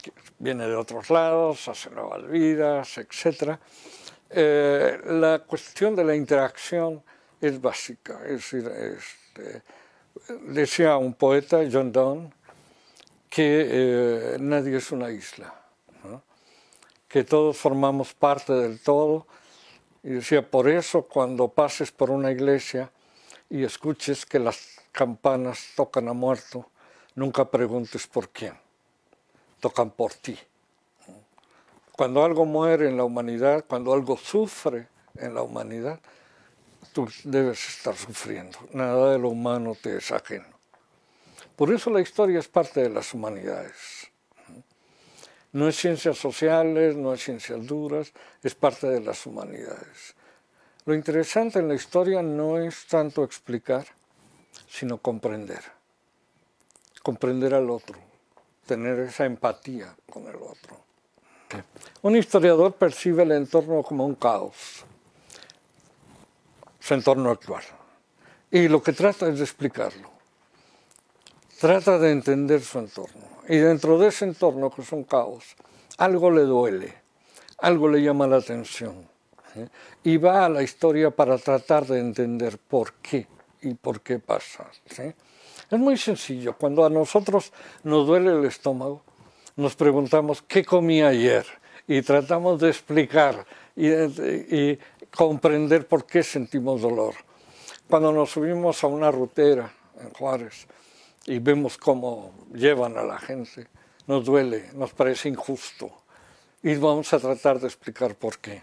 que 0.00 0.12
viene 0.38 0.68
de 0.68 0.76
otros 0.76 1.10
lados, 1.10 1.66
hace 1.66 1.90
nuevas 1.90 2.24
vidas, 2.28 2.98
etc., 2.98 3.58
eh, 4.30 5.00
la 5.06 5.40
cuestión 5.40 5.96
de 5.96 6.04
la 6.04 6.14
interacción 6.14 7.02
es 7.40 7.60
básica. 7.60 8.20
Es 8.24 8.30
decir, 8.30 8.68
este, 8.68 9.62
decía 10.46 10.96
un 10.96 11.14
poeta, 11.14 11.62
John 11.70 11.90
Donne, 11.90 12.32
que 13.28 13.66
eh, 13.68 14.36
nadie 14.38 14.76
es 14.76 14.92
una 14.92 15.10
isla, 15.10 15.52
que 17.08 17.24
todos 17.24 17.56
formamos 17.56 18.14
parte 18.14 18.52
del 18.52 18.80
todo. 18.80 19.26
Y 20.04 20.10
decía, 20.10 20.48
por 20.48 20.68
eso 20.68 21.02
cuando 21.02 21.48
pases 21.48 21.90
por 21.90 22.10
una 22.10 22.30
iglesia 22.30 22.90
y 23.50 23.64
escuches 23.64 24.24
que 24.26 24.38
las 24.38 24.80
campanas 24.92 25.70
tocan 25.74 26.08
a 26.08 26.12
muerto, 26.12 26.70
nunca 27.14 27.50
preguntes 27.50 28.06
por 28.06 28.28
quién, 28.30 28.54
tocan 29.60 29.90
por 29.90 30.14
ti. 30.14 30.38
Cuando 31.92 32.24
algo 32.24 32.44
muere 32.44 32.88
en 32.88 32.96
la 32.96 33.04
humanidad, 33.04 33.64
cuando 33.68 33.92
algo 33.92 34.16
sufre 34.16 34.88
en 35.16 35.34
la 35.34 35.42
humanidad, 35.42 36.00
tú 36.92 37.08
debes 37.22 37.68
estar 37.68 37.94
sufriendo. 37.94 38.58
Nada 38.72 39.12
de 39.12 39.18
lo 39.18 39.28
humano 39.28 39.76
te 39.80 39.96
es 39.96 40.10
ajeno. 40.10 40.46
Por 41.56 41.72
eso 41.72 41.90
la 41.90 42.00
historia 42.00 42.40
es 42.40 42.48
parte 42.48 42.82
de 42.82 42.90
las 42.90 43.14
humanidades. 43.14 44.10
No 45.52 45.68
es 45.68 45.76
ciencias 45.76 46.18
sociales, 46.18 46.96
no 46.96 47.14
es 47.14 47.22
ciencias 47.22 47.64
duras, 47.64 48.12
es 48.42 48.56
parte 48.56 48.88
de 48.88 49.00
las 49.00 49.24
humanidades. 49.24 50.16
Lo 50.84 50.94
interesante 50.94 51.60
en 51.60 51.68
la 51.68 51.74
historia 51.74 52.22
no 52.22 52.58
es 52.58 52.86
tanto 52.86 53.22
explicar, 53.22 53.86
sino 54.68 54.98
comprender 54.98 55.62
comprender 57.04 57.52
al 57.52 57.68
otro, 57.68 57.98
tener 58.66 58.98
esa 59.00 59.26
empatía 59.26 59.94
con 60.10 60.26
el 60.26 60.36
otro. 60.36 60.80
Un 62.00 62.16
historiador 62.16 62.72
percibe 62.72 63.24
el 63.24 63.32
entorno 63.32 63.82
como 63.82 64.06
un 64.06 64.14
caos, 64.14 64.86
su 66.80 66.94
entorno 66.94 67.30
actual, 67.30 67.62
y 68.50 68.68
lo 68.68 68.82
que 68.82 68.94
trata 68.94 69.28
es 69.28 69.36
de 69.36 69.44
explicarlo. 69.44 70.10
Trata 71.60 71.98
de 71.98 72.10
entender 72.10 72.62
su 72.62 72.78
entorno. 72.78 73.22
Y 73.48 73.58
dentro 73.58 73.98
de 73.98 74.08
ese 74.08 74.24
entorno, 74.24 74.70
que 74.70 74.80
es 74.80 74.90
un 74.90 75.04
caos, 75.04 75.56
algo 75.98 76.30
le 76.30 76.42
duele, 76.42 76.94
algo 77.58 77.86
le 77.86 78.02
llama 78.02 78.26
la 78.26 78.36
atención. 78.36 79.06
Y 80.02 80.16
va 80.16 80.46
a 80.46 80.48
la 80.48 80.62
historia 80.62 81.10
para 81.10 81.36
tratar 81.36 81.86
de 81.86 82.00
entender 82.00 82.58
por 82.58 82.94
qué 82.94 83.26
y 83.60 83.74
por 83.74 84.00
qué 84.00 84.18
pasa. 84.18 84.66
¿sí? 84.86 85.14
Es 85.70 85.78
muy 85.78 85.96
sencillo. 85.96 86.56
Cuando 86.56 86.84
a 86.84 86.90
nosotros 86.90 87.52
nos 87.82 88.06
duele 88.06 88.32
el 88.32 88.44
estómago, 88.44 89.02
nos 89.56 89.74
preguntamos 89.76 90.42
qué 90.42 90.64
comí 90.64 91.02
ayer 91.02 91.46
y 91.86 92.02
tratamos 92.02 92.60
de 92.60 92.68
explicar 92.68 93.46
y, 93.76 94.78
comprender 95.14 95.86
por 95.86 96.06
qué 96.06 96.24
sentimos 96.24 96.82
dolor. 96.82 97.14
Cuando 97.88 98.12
nos 98.12 98.30
subimos 98.30 98.82
a 98.82 98.88
una 98.88 99.12
rutera 99.12 99.72
en 100.00 100.10
Juárez 100.10 100.66
y 101.26 101.38
vemos 101.38 101.78
cómo 101.78 102.32
llevan 102.52 102.98
a 102.98 103.04
la 103.04 103.18
gente, 103.18 103.68
nos 104.08 104.24
duele, 104.24 104.70
nos 104.74 104.92
parece 104.92 105.28
injusto 105.28 105.90
y 106.64 106.74
vamos 106.74 107.12
a 107.12 107.20
tratar 107.20 107.60
de 107.60 107.68
explicar 107.68 108.16
por 108.16 108.38
qué. 108.38 108.62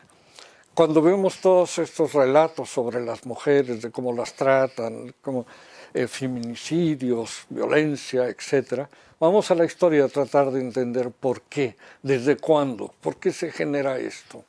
Cuando 0.74 1.02
vemos 1.02 1.40
todos 1.40 1.80
estos 1.80 2.14
relatos 2.14 2.70
sobre 2.70 3.00
las 3.06 3.26
mujeres, 3.26 3.82
de 3.82 3.92
cómo 3.92 4.14
las 4.14 4.34
tratan, 4.34 5.14
cómo 5.22 5.46
eh, 5.94 6.08
feminicidios, 6.08 7.46
violencia, 7.50 8.28
etc. 8.28 8.88
Vamos 9.20 9.52
a 9.52 9.56
la 9.56 9.66
historia 9.66 10.06
a 10.06 10.10
tratar 10.10 10.52
de 10.52 10.62
entender 10.62 11.12
por 11.12 11.42
qué, 11.44 11.76
desde 12.02 12.38
cuándo, 12.38 12.94
por 13.02 13.18
qué 13.18 13.32
se 13.32 13.52
genera 13.52 14.00
esto. 14.00 14.44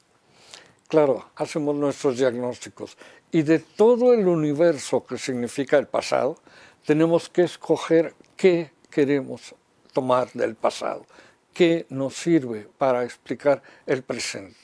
claro, 0.89 1.31
hacemos 1.37 1.75
nuestros 1.75 2.19
diagnósticos. 2.19 2.99
Y 3.31 3.43
de 3.43 3.61
todo 3.61 4.13
el 4.13 4.29
universo 4.29 5.07
que 5.07 5.17
significa 5.17 5.79
el 5.79 5.87
pasado, 5.87 6.39
tenemos 6.85 7.31
que 7.31 7.43
escoger 7.43 8.15
qué 8.37 8.73
queremos 8.91 9.55
tomar 9.93 10.31
del 10.33 10.55
pasado, 10.55 11.07
qué 11.55 11.87
nos 11.89 12.15
sirve 12.15 12.69
para 12.79 13.05
explicar 13.05 13.63
el 13.87 14.03
presente. 14.03 14.57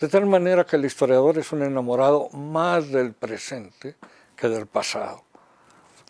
De 0.00 0.08
tal 0.08 0.26
manera 0.26 0.64
que 0.64 0.76
el 0.76 0.84
historiador 0.84 1.38
es 1.38 1.52
un 1.52 1.62
enamorado 1.62 2.28
más 2.30 2.90
del 2.90 3.12
presente 3.12 3.94
que 4.36 4.48
del 4.48 4.66
pasado. 4.66 5.24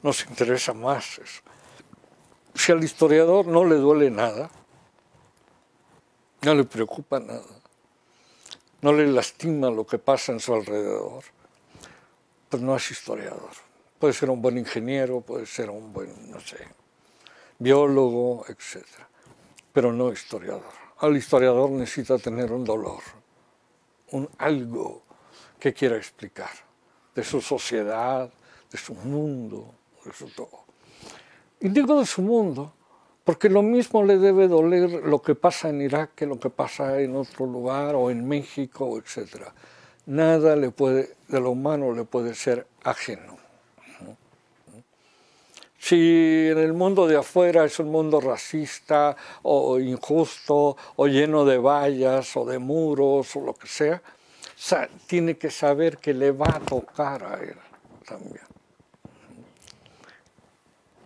Nos 0.07 0.25
interesa 0.25 0.73
más 0.73 1.19
eso. 1.19 1.43
Si 2.55 2.71
al 2.71 2.85
historiador 2.85 3.45
no 3.49 3.65
le 3.65 3.75
duele 3.75 4.09
nada, 4.09 4.49
no 6.43 6.55
le 6.55 6.63
preocupa 6.63 7.19
nada, 7.19 7.43
no 8.83 8.93
le 8.93 9.09
lastima 9.09 9.69
lo 9.69 9.85
que 9.85 9.99
pasa 9.99 10.31
en 10.31 10.39
su 10.39 10.55
alrededor, 10.55 11.25
pues 12.49 12.63
no 12.63 12.77
es 12.77 12.89
historiador. 12.89 13.51
Puede 13.99 14.15
ser 14.15 14.31
un 14.31 14.41
buen 14.41 14.57
ingeniero, 14.59 15.23
puede 15.23 15.45
ser 15.45 15.71
un 15.71 15.93
buen, 15.93 16.31
no 16.31 16.39
sé, 16.39 16.69
biólogo, 17.59 18.45
etc. 18.47 18.87
Pero 19.73 19.93
no 19.93 20.13
historiador. 20.13 20.73
Al 20.99 21.17
historiador 21.17 21.71
necesita 21.71 22.17
tener 22.17 22.53
un 22.53 22.63
dolor, 22.63 23.03
un 24.13 24.31
algo 24.39 25.03
que 25.59 25.75
quiera 25.75 25.97
explicar 25.97 26.53
de 27.13 27.25
su 27.25 27.41
sociedad, 27.41 28.33
de 28.71 28.79
su 28.79 28.95
mundo, 28.95 29.75
de 30.07 30.13
su 30.13 30.27
todo. 30.29 30.65
Y 31.61 31.69
digo 31.69 31.99
de 31.99 32.07
su 32.07 32.23
mundo 32.23 32.73
porque 33.27 33.49
lo 33.49 33.61
mismo 33.61 34.05
le 34.05 34.19
debe 34.19 34.47
doler 34.47 35.05
lo 35.05 35.21
que 35.21 35.35
pasa 35.35 35.69
en 35.69 35.83
Irak 35.83 36.15
que 36.15 36.27
lo 36.27 36.39
que 36.39 36.49
pasa 36.49 37.01
en 37.01 37.17
otro 37.17 37.45
lugar 37.45 37.97
o 37.97 38.09
en 38.09 38.27
México, 38.27 38.97
etc. 38.99 39.49
Nada 40.07 40.55
le 40.55 40.71
puede, 40.71 41.17
de 41.27 41.41
lo 41.41 41.51
humano 41.51 41.93
le 41.93 42.05
puede 42.05 42.37
ser 42.37 42.69
ajeno. 42.85 43.37
Si 45.77 46.49
en 46.51 46.59
el 46.59 46.73
mundo 46.73 47.09
de 47.09 47.17
afuera 47.17 47.65
es 47.65 47.81
un 47.81 47.91
mundo 47.91 48.21
racista 48.21 49.17
o 49.43 49.81
injusto 49.81 50.77
o 50.95 51.07
lleno 51.09 51.45
de 51.45 51.59
vallas 51.59 52.37
o 52.37 52.45
de 52.45 52.61
muros 52.61 53.35
o 53.35 53.41
lo 53.41 53.55
que 53.55 53.67
sea, 53.67 54.01
tiene 55.09 55.37
que 55.37 55.51
saber 55.51 55.99
que 55.99 56.15
le 56.15 56.31
va 56.31 56.47
a 56.47 56.61
tocar 56.61 57.25
a 57.25 57.43
él 57.43 57.57
también 58.07 58.56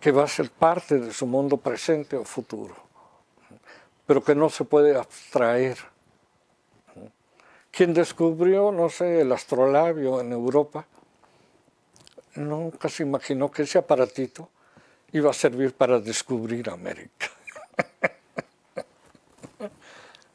que 0.01 0.11
va 0.11 0.23
a 0.23 0.27
ser 0.27 0.49
parte 0.49 0.97
de 0.97 1.13
su 1.13 1.27
mundo 1.27 1.57
presente 1.57 2.17
o 2.17 2.25
futuro, 2.25 2.73
pero 4.07 4.23
que 4.23 4.33
no 4.33 4.49
se 4.49 4.65
puede 4.65 4.97
abstraer. 4.97 5.77
Quien 7.69 7.93
descubrió, 7.93 8.71
no 8.71 8.89
sé, 8.89 9.21
el 9.21 9.31
astrolabio 9.31 10.19
en 10.19 10.33
Europa, 10.33 10.85
nunca 12.35 12.89
se 12.89 13.03
imaginó 13.03 13.51
que 13.51 13.61
ese 13.61 13.77
aparatito 13.77 14.49
iba 15.13 15.29
a 15.29 15.33
servir 15.33 15.73
para 15.73 15.99
descubrir 15.99 16.69
América. 16.69 17.29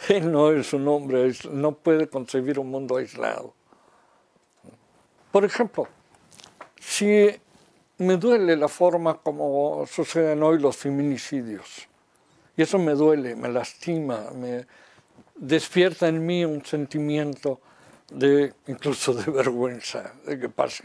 Él 0.08 0.30
no 0.30 0.52
es 0.52 0.72
un 0.72 0.86
hombre, 0.86 1.32
no 1.50 1.72
puede 1.72 2.08
concebir 2.08 2.60
un 2.60 2.70
mundo 2.70 2.96
aislado. 2.96 3.52
Por 5.32 5.44
ejemplo, 5.44 5.88
si 6.78 7.36
me 7.98 8.16
duele 8.16 8.56
la 8.56 8.68
forma 8.68 9.18
como 9.18 9.86
suceden 9.86 10.42
hoy 10.42 10.58
los 10.58 10.76
feminicidios. 10.76 11.88
Y 12.56 12.62
eso 12.62 12.78
me 12.78 12.92
duele, 12.92 13.36
me 13.36 13.48
lastima, 13.48 14.30
me 14.34 14.66
despierta 15.34 16.08
en 16.08 16.24
mí 16.24 16.44
un 16.44 16.64
sentimiento 16.64 17.60
de 18.10 18.54
incluso 18.66 19.12
de 19.14 19.30
vergüenza 19.30 20.12
de 20.24 20.38
que 20.38 20.48
pase, 20.48 20.84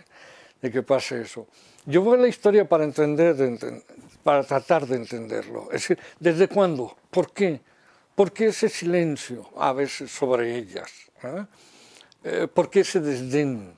de 0.62 0.72
que 0.72 0.84
pase 0.84 1.22
eso. 1.22 1.47
Yo 1.86 2.01
voy 2.01 2.18
a 2.18 2.22
la 2.22 2.28
historia 2.28 2.68
para 2.68 2.84
entender, 2.84 3.36
para 4.24 4.43
tratar 4.43 4.86
de 4.86 4.97
entenderlo. 4.97 5.66
Es 5.72 5.82
decir, 5.82 5.99
¿desde 6.20 6.47
cuándo? 6.47 6.95
¿Por 7.09 7.32
qué? 7.32 7.62
¿Por 8.16 8.32
qué 8.32 8.47
ese 8.47 8.70
silencio 8.70 9.49
a 9.57 9.74
veces 9.74 10.12
sobre 10.12 10.55
ellas? 10.55 10.91
¿Eh? 11.24 11.45
eh 12.24 12.47
por 12.53 12.70
qué 12.70 12.82
ese 12.82 12.99
desdén 12.99 13.74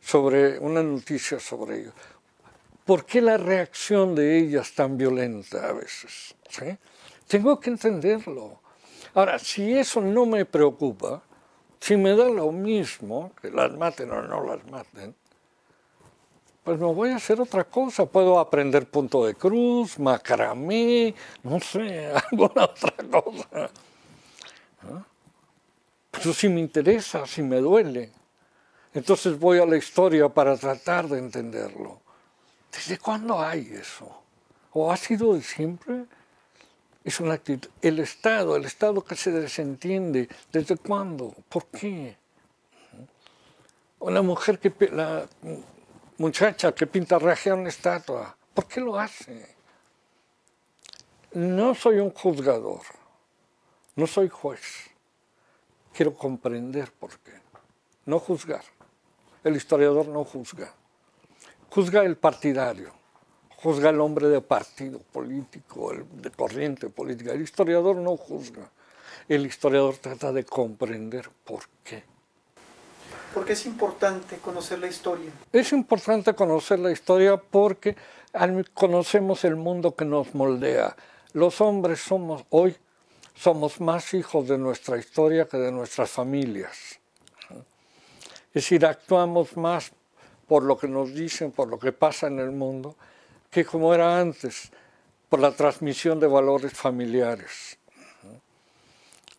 sobre 0.00 0.58
una 0.58 0.82
noticia 0.82 1.38
sobre 1.40 1.80
ellos? 1.80 1.94
¿Por 2.86 3.04
qué 3.04 3.20
la 3.20 3.36
reacción 3.36 4.14
de 4.14 4.38
ellas 4.38 4.72
tan 4.72 4.96
violenta 4.96 5.68
a 5.68 5.72
veces? 5.72 6.36
Tengo 7.26 7.58
que 7.58 7.70
entenderlo. 7.70 8.60
Ahora, 9.12 9.40
si 9.40 9.76
eso 9.76 10.00
no 10.00 10.24
me 10.24 10.44
preocupa, 10.44 11.20
si 11.80 11.96
me 11.96 12.14
da 12.14 12.28
lo 12.28 12.52
mismo, 12.52 13.32
que 13.42 13.50
las 13.50 13.72
maten 13.72 14.12
o 14.12 14.22
no 14.22 14.44
las 14.44 14.64
maten, 14.70 15.16
pues 16.62 16.78
me 16.78 16.86
voy 16.86 17.10
a 17.10 17.16
hacer 17.16 17.40
otra 17.40 17.64
cosa. 17.64 18.06
Puedo 18.06 18.38
aprender 18.38 18.88
punto 18.88 19.26
de 19.26 19.34
cruz, 19.34 19.98
macramé, 19.98 21.12
no 21.42 21.58
sé, 21.58 22.06
alguna 22.30 22.66
otra 22.66 22.94
cosa. 23.10 23.70
Pero 26.12 26.32
si 26.32 26.48
me 26.48 26.60
interesa, 26.60 27.26
si 27.26 27.42
me 27.42 27.56
duele, 27.56 28.12
entonces 28.94 29.36
voy 29.36 29.58
a 29.58 29.66
la 29.66 29.76
historia 29.76 30.28
para 30.28 30.56
tratar 30.56 31.08
de 31.08 31.18
entenderlo. 31.18 32.05
¿Desde 32.76 32.98
cuándo 32.98 33.40
hay 33.40 33.70
eso? 33.72 34.22
¿O 34.72 34.92
ha 34.92 34.96
sido 34.98 35.32
de 35.32 35.40
siempre? 35.40 36.04
Es 37.02 37.20
una 37.20 37.34
actitud. 37.34 37.70
El 37.80 37.98
Estado, 38.00 38.54
el 38.54 38.66
Estado 38.66 39.02
que 39.02 39.16
se 39.16 39.30
desentiende, 39.30 40.28
¿desde 40.52 40.76
cuándo? 40.76 41.34
¿Por 41.48 41.66
qué? 41.68 42.18
Una 43.98 44.20
mujer 44.20 44.58
que, 44.58 44.72
la 44.90 45.26
muchacha 46.18 46.74
que 46.74 46.86
pinta 46.86 47.16
a 47.16 47.54
una 47.54 47.68
estatua, 47.70 48.36
¿por 48.52 48.66
qué 48.66 48.82
lo 48.82 48.98
hace? 48.98 49.56
No 51.32 51.74
soy 51.74 51.98
un 51.98 52.10
juzgador, 52.10 52.82
no 53.94 54.06
soy 54.06 54.28
juez. 54.28 54.90
Quiero 55.94 56.14
comprender 56.14 56.92
por 56.92 57.18
qué. 57.20 57.40
No 58.04 58.18
juzgar. 58.18 58.64
El 59.42 59.56
historiador 59.56 60.08
no 60.08 60.24
juzga 60.24 60.74
juzga 61.76 62.04
el 62.04 62.16
partidario, 62.16 62.90
juzga 63.56 63.90
el 63.90 64.00
hombre 64.00 64.28
de 64.28 64.40
partido 64.40 64.98
político, 64.98 65.92
de 66.10 66.30
corriente 66.30 66.88
política. 66.88 67.32
El 67.32 67.42
historiador 67.42 67.96
no 67.96 68.16
juzga, 68.16 68.70
el 69.28 69.44
historiador 69.44 69.98
trata 69.98 70.32
de 70.32 70.42
comprender 70.44 71.28
por 71.44 71.64
qué. 71.84 72.02
¿Por 73.34 73.44
qué 73.44 73.52
es 73.52 73.66
importante 73.66 74.38
conocer 74.38 74.78
la 74.78 74.86
historia? 74.86 75.30
Es 75.52 75.70
importante 75.74 76.32
conocer 76.32 76.78
la 76.78 76.90
historia 76.90 77.36
porque 77.36 77.94
conocemos 78.72 79.44
el 79.44 79.56
mundo 79.56 79.94
que 79.94 80.06
nos 80.06 80.34
moldea. 80.34 80.96
Los 81.34 81.60
hombres 81.60 82.00
somos 82.00 82.46
hoy 82.48 82.74
somos 83.34 83.82
más 83.82 84.14
hijos 84.14 84.48
de 84.48 84.56
nuestra 84.56 84.96
historia 84.96 85.46
que 85.46 85.58
de 85.58 85.70
nuestras 85.70 86.08
familias. 86.08 86.98
Es 87.50 88.62
decir, 88.62 88.86
actuamos 88.86 89.54
más 89.58 89.92
por 90.46 90.62
lo 90.62 90.76
que 90.76 90.88
nos 90.88 91.14
dicen, 91.14 91.52
por 91.52 91.68
lo 91.68 91.78
que 91.78 91.92
pasa 91.92 92.26
en 92.26 92.38
el 92.38 92.52
mundo, 92.52 92.96
que 93.50 93.64
como 93.64 93.94
era 93.94 94.18
antes, 94.18 94.70
por 95.28 95.40
la 95.40 95.52
transmisión 95.52 96.20
de 96.20 96.26
valores 96.26 96.72
familiares. 96.72 97.78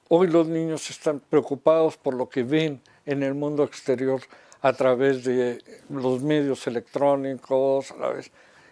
Hoy 0.09 0.27
los 0.27 0.47
niños 0.47 0.89
están 0.89 1.19
preocupados 1.19 1.97
por 1.97 2.13
lo 2.13 2.29
que 2.29 2.43
ven 2.43 2.81
en 3.05 3.23
el 3.23 3.33
mundo 3.33 3.63
exterior 3.63 4.21
a 4.61 4.73
través 4.73 5.23
de 5.23 5.61
los 5.89 6.21
medios 6.21 6.65
electrónicos, 6.67 7.91
a 7.91 7.97
la 7.97 8.09
vez, 8.09 8.31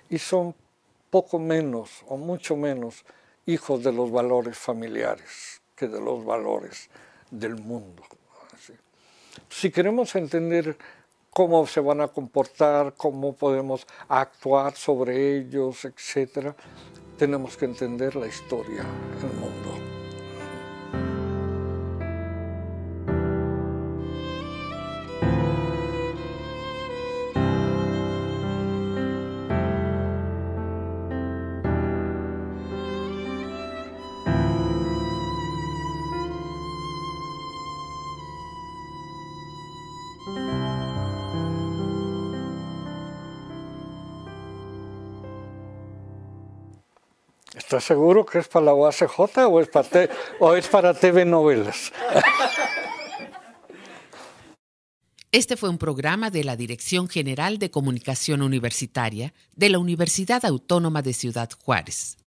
y 0.10 0.18
son 0.18 0.56
poco 1.10 1.40
menos 1.40 2.03
o 2.07 2.18
mucho 2.18 2.56
menos 2.56 3.06
hijos 3.45 3.84
de 3.84 3.91
los 3.91 4.12
valores 4.12 4.57
familiares 4.57 5.62
que 5.76 5.88
de 5.88 5.99
los 5.99 6.26
valores 6.26 6.90
del 7.32 7.56
mundo. 7.56 8.03
Si 9.49 9.72
queremos 9.72 10.16
entender 10.16 10.78
cómo 11.36 11.68
se 11.68 11.82
van 11.82 11.99
a 11.99 12.07
comportar, 12.07 12.94
cómo 12.95 13.36
podemos 13.36 13.86
actuar 14.07 14.74
sobre 14.74 15.38
ellos, 15.38 15.84
etc. 15.84 16.56
Tenemos 17.18 17.57
que 17.57 17.66
entender 17.66 18.16
la 18.16 18.28
historia 18.28 18.86
del 19.22 19.34
mundo. 19.34 19.74
¿Estás 47.76 47.88
seguro 47.88 48.26
que 48.26 48.39
es 48.39 48.47
para 48.47 48.68
la 48.68 48.73
UACJ 48.73 49.19
o 49.49 49.60
es 49.60 49.68
para, 49.68 50.10
o 50.39 50.56
es 50.56 50.65
para 50.69 50.93
TV 50.93 51.26
Novelas? 51.26 51.91
Este 55.34 55.57
fue 55.57 55.68
un 55.68 55.77
programa 55.77 56.30
de 56.30 56.45
la 56.45 56.56
Dirección 56.56 57.10
General 57.10 57.60
de 57.60 57.72
Comunicación 57.72 58.43
Universitaria 58.43 59.34
de 59.57 59.68
la 59.68 59.80
Universidad 59.80 60.45
Autónoma 60.45 61.02
de 61.02 61.11
Ciudad 61.11 61.49
Juárez. 61.65 62.15